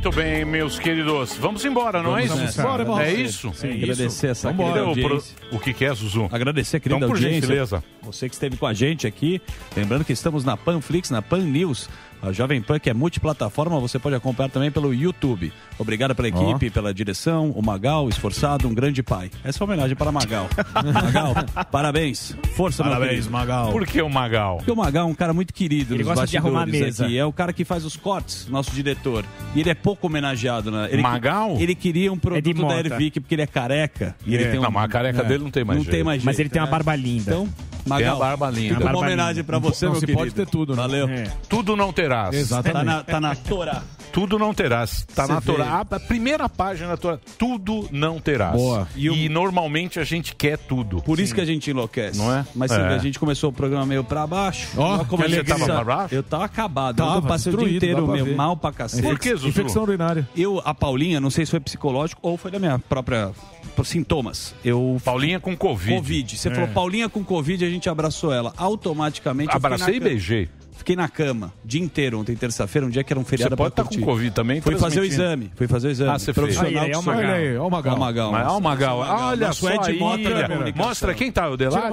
[0.00, 1.34] Muito bem, meus queridos.
[1.38, 2.42] Vamos embora, não é Vamos isso?
[2.44, 2.62] nessa.
[2.62, 3.00] Bora, vamos.
[3.00, 3.52] É isso?
[3.52, 3.82] Sim, É isso.
[3.90, 4.72] agradecer essa Vambora.
[4.74, 5.36] querida O pro- audiência.
[5.50, 6.28] O que, que é, Zuzu?
[6.30, 7.40] Agradecer a querida Então, por audiência.
[7.40, 7.84] gentileza.
[8.02, 9.42] Você que esteve com a gente aqui.
[9.76, 11.90] Lembrando que estamos na Panflix, na Pan News,
[12.22, 15.52] A Jovem Pan, que é multiplataforma, você pode acompanhar também pelo YouTube.
[15.78, 19.30] Obrigado pela equipe, pela direção, o Magal, esforçado, um grande pai.
[19.44, 20.48] Essa é uma homenagem para Magal.
[20.92, 21.34] Magal,
[21.70, 22.36] parabéns.
[22.56, 23.28] Força, meu Parabéns.
[23.28, 23.70] Magal.
[23.70, 24.56] Por que o Magal?
[24.56, 26.86] Porque o Magal é um cara muito querido Ele nos gosta de arrumar a bastidores
[26.98, 27.04] mesa.
[27.06, 27.18] aqui.
[27.18, 29.24] É o cara que faz os cortes, nosso diretor.
[29.54, 30.88] E ele é pouco homenageado, né?
[30.90, 31.56] Ele, Magal?
[31.58, 32.78] Ele queria um produto da mota.
[32.88, 34.16] Ervic porque ele é careca.
[34.26, 34.50] E ele É.
[34.50, 34.62] tem um...
[34.62, 35.94] Não, mas a careca dele não tem mais Não jeito.
[35.94, 37.22] tem mais Mas jeito, ele tem uma barba linda.
[37.32, 37.48] Então,
[37.86, 38.74] Magal, Tem a barba linda.
[38.74, 40.18] uma barba homenagem pra você, Não meu se querido.
[40.22, 40.82] pode ter tudo, né?
[40.82, 41.08] Valeu.
[41.08, 41.24] É.
[41.48, 42.34] Tudo não terás.
[42.34, 42.72] Exatamente.
[42.78, 43.82] Tá na, tá na Torá.
[44.10, 45.06] Tudo não terás.
[45.14, 45.40] Tá Você na.
[45.40, 45.80] Torá.
[45.90, 47.18] A primeira página da Torá.
[47.38, 48.54] Tudo não terás.
[48.56, 48.88] Boa.
[48.96, 51.02] E, normalmente a gente quer tudo.
[51.02, 52.18] Por isso que a gente enlouquece.
[52.18, 52.44] Não é?
[52.54, 52.88] Mas você É.
[52.88, 54.68] vê, a gente começou o programa meio pra baixo.
[54.76, 55.44] Ó, a alegria.
[55.44, 56.14] pensar- Tava pra baixo?
[56.14, 56.96] Eu tava acabado.
[56.96, 58.34] Tava, eu passei o dia inteiro meu, ver.
[58.34, 59.02] mal pra cacete.
[59.02, 59.48] Por que, Zuzu?
[59.48, 60.26] Infecção urinária.
[60.34, 63.30] Eu, a Paulinha, não sei se foi psicológico ou foi da minha própria
[63.76, 64.54] por sintomas.
[64.64, 65.94] Eu Paulinha com Covid.
[65.96, 66.36] Covid.
[66.38, 66.54] Você É.
[66.54, 68.52] falou Paulinha com Covid, a gente abraçou ela.
[68.56, 70.48] Automaticamente Abracei e beijei.
[70.78, 73.56] Fiquei na cama o dia inteiro ontem, terça-feira, um dia que era um feriado Você
[73.56, 74.04] pode estar com curtir.
[74.04, 74.60] Covid também.
[74.60, 75.50] Fui fazer o exame.
[75.56, 76.10] Fui fazer o exame.
[76.10, 76.36] Ah, você fez.
[76.36, 77.02] Profissional Aí, aí, é o.
[77.02, 77.24] Magal.
[77.24, 78.32] Olha aí, o Magal.
[78.32, 78.98] Ó o Magal.
[78.98, 80.00] Olha Nosso só aí.
[80.00, 80.72] Olha.
[80.74, 81.92] Mostra quem tá, o Delari?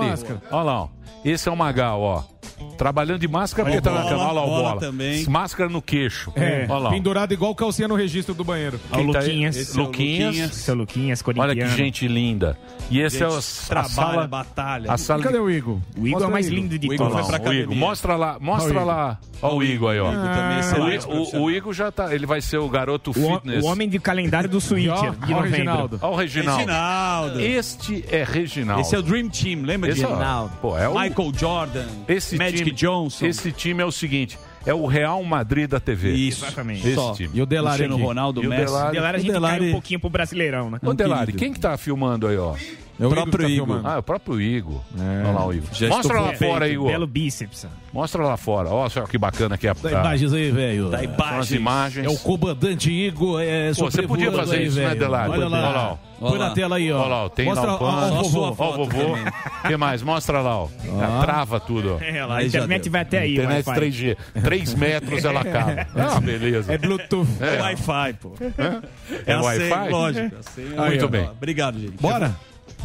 [0.52, 0.90] Olha lá, ó.
[1.24, 2.24] Esse é o Magal, ó.
[2.78, 4.24] Trabalhando de máscara porque tá na Bola, cama.
[4.24, 4.80] Olha lá o bola bola.
[4.82, 5.26] também.
[5.28, 6.32] Máscara no queixo.
[6.36, 6.90] É, Olha lá.
[6.90, 6.92] ó.
[6.92, 8.80] pendurado igual calcinha no registro do banheiro.
[8.92, 9.26] Ó, o Quem tá aí?
[9.28, 9.56] Luquinhas.
[9.58, 10.54] Esse é o Luquinhas.
[10.56, 11.72] Seu Luquinhas, Olha corintiano.
[11.72, 12.58] que gente linda.
[12.90, 14.28] E esse é o, a trabalha, sala.
[14.28, 14.92] batalha.
[14.92, 15.80] A sala Cadê o Igor?
[15.98, 17.28] O Igor é o mais lindo de O Igor todos.
[17.28, 17.76] foi pra Não, o Igor.
[17.76, 19.20] Mostra lá, mostra Olha o lá.
[19.42, 20.10] Olha o Igor aí, ó.
[20.10, 22.14] O Igor também, esse é O, o- o Igor já tá.
[22.14, 23.64] Ele vai ser o garoto fitness.
[23.64, 25.50] o homem de calendário do Ó, Switcher, de ó o novembro.
[25.52, 26.00] Reginaldo.
[26.02, 26.60] Olha o Reginaldo.
[26.60, 27.40] Reginaldo.
[27.42, 28.82] Este é Reginaldo.
[28.82, 30.52] Esse é o Dream Team, lembra Esse de é Reginaldo?
[30.62, 33.26] pô, é o- Michael Jordan, Esse Magic time, Johnson.
[33.26, 36.14] Esse time é o seguinte: é o Real Madrid da TV.
[36.14, 36.46] Isso.
[36.46, 36.86] Exatamente.
[36.86, 37.14] Esse Só.
[37.14, 37.30] time.
[37.34, 38.04] E o Delari Cristiano aqui.
[38.04, 38.66] Ronaldo, E o Messi.
[38.66, 38.92] Delari?
[38.96, 40.80] Delari a gente Delari- cai um pouquinho pro Brasileirão, né?
[40.84, 41.38] Ô, Delari, querido.
[41.40, 42.56] quem que tá filmando aí, ó?
[43.00, 43.66] É o próprio tá Igor.
[43.68, 43.88] filmando.
[43.88, 44.82] Ah, é o próprio Igor.
[44.98, 45.24] É.
[45.24, 45.70] Olha lá o Igor.
[45.74, 46.88] Já Mostra lá fora, Igor.
[46.88, 47.68] Belo bíceps.
[47.92, 48.70] Mostra lá fora.
[48.70, 50.90] Olha só que bacana que é a, Dá imagens aí, velho.
[50.90, 51.52] Dá imagens.
[51.52, 52.06] imagens.
[52.06, 53.42] É o comandante Igor.
[53.42, 55.00] É, Pô, você podia fazer aí, isso, né, velho.
[55.00, 55.32] Delari?
[55.32, 55.58] Olha lá.
[55.58, 55.98] Olha lá.
[56.18, 57.00] Põe na tela aí, ó.
[57.02, 57.98] Olha lá, tem Mostra lá o pano.
[57.98, 58.64] ó, ó, o vovô.
[58.64, 59.16] Ó, o vovô.
[59.68, 60.02] que mais?
[60.02, 60.70] Mostra lá, ó.
[60.88, 61.22] Ó.
[61.22, 62.04] Trava tudo, ó.
[62.04, 63.82] É, lá, a internet vai até aí, Internet Wi-Fi.
[63.92, 64.18] 3G.
[64.42, 65.86] 3 metros ela acaba.
[65.96, 66.72] Ah, beleza.
[66.72, 67.28] É Bluetooth.
[67.42, 68.34] É Wi-Fi, pô.
[69.26, 69.90] É a Wi-Fi?
[69.90, 70.36] Lógico.
[70.78, 71.30] é- Muito bem.
[71.30, 71.98] Obrigado, gente.
[72.00, 72.34] Bora?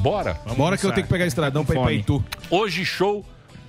[0.01, 0.41] Bora.
[0.57, 1.93] Bora que eu tenho que pegar estradão pra ir pra.
[1.93, 2.25] Itu.
[2.51, 3.25] Hoje, show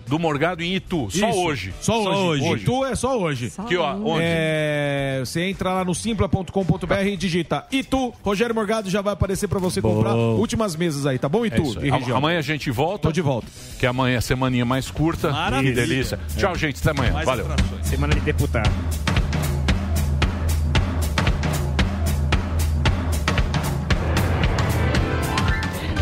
[0.08, 1.08] do Morgado em Itu.
[1.10, 1.40] Só Isso.
[1.40, 1.74] hoje.
[1.80, 2.44] Só hoje.
[2.44, 2.64] hoje.
[2.64, 3.52] Itu é só hoje.
[3.58, 3.95] Aqui, ó.
[3.95, 4.24] Onde?
[4.24, 9.60] É, você entra lá no simpla.com.br e digita Itu, Rogério Morgado já vai aparecer pra
[9.60, 11.45] você comprar últimas mesas aí, tá bom?
[11.45, 11.88] É Itu aí.
[11.88, 12.18] e região.
[12.18, 13.08] Amanhã a gente volta.
[13.08, 13.48] Tô de volta.
[13.80, 15.32] Que amanhã é a semaninha mais curta.
[15.32, 15.74] Maravilha.
[15.74, 16.20] Que delícia.
[16.38, 16.80] Tchau, gente.
[16.80, 17.14] Até amanhã.
[17.14, 17.45] Mais Valeu.
[17.45, 17.88] atrações.
[17.88, 19.20] Semana de deputado.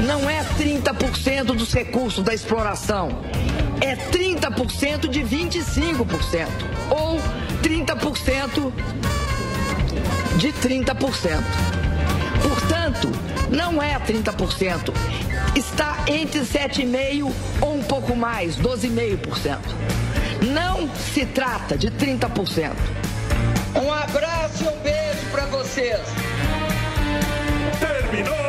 [0.09, 3.09] Não é 30% dos recursos da exploração,
[3.79, 6.47] é 30% de 25%,
[6.89, 7.21] ou
[7.61, 8.73] 30%
[10.37, 11.43] de 30%.
[12.41, 13.11] Portanto,
[13.51, 14.91] não é 30%,
[15.55, 17.31] está entre 7,5%
[17.61, 19.59] ou um pouco mais, 12,5%.
[20.41, 22.71] Não se trata de 30%.
[23.75, 26.01] Um abraço e um beijo para vocês.
[27.79, 28.48] Terminou,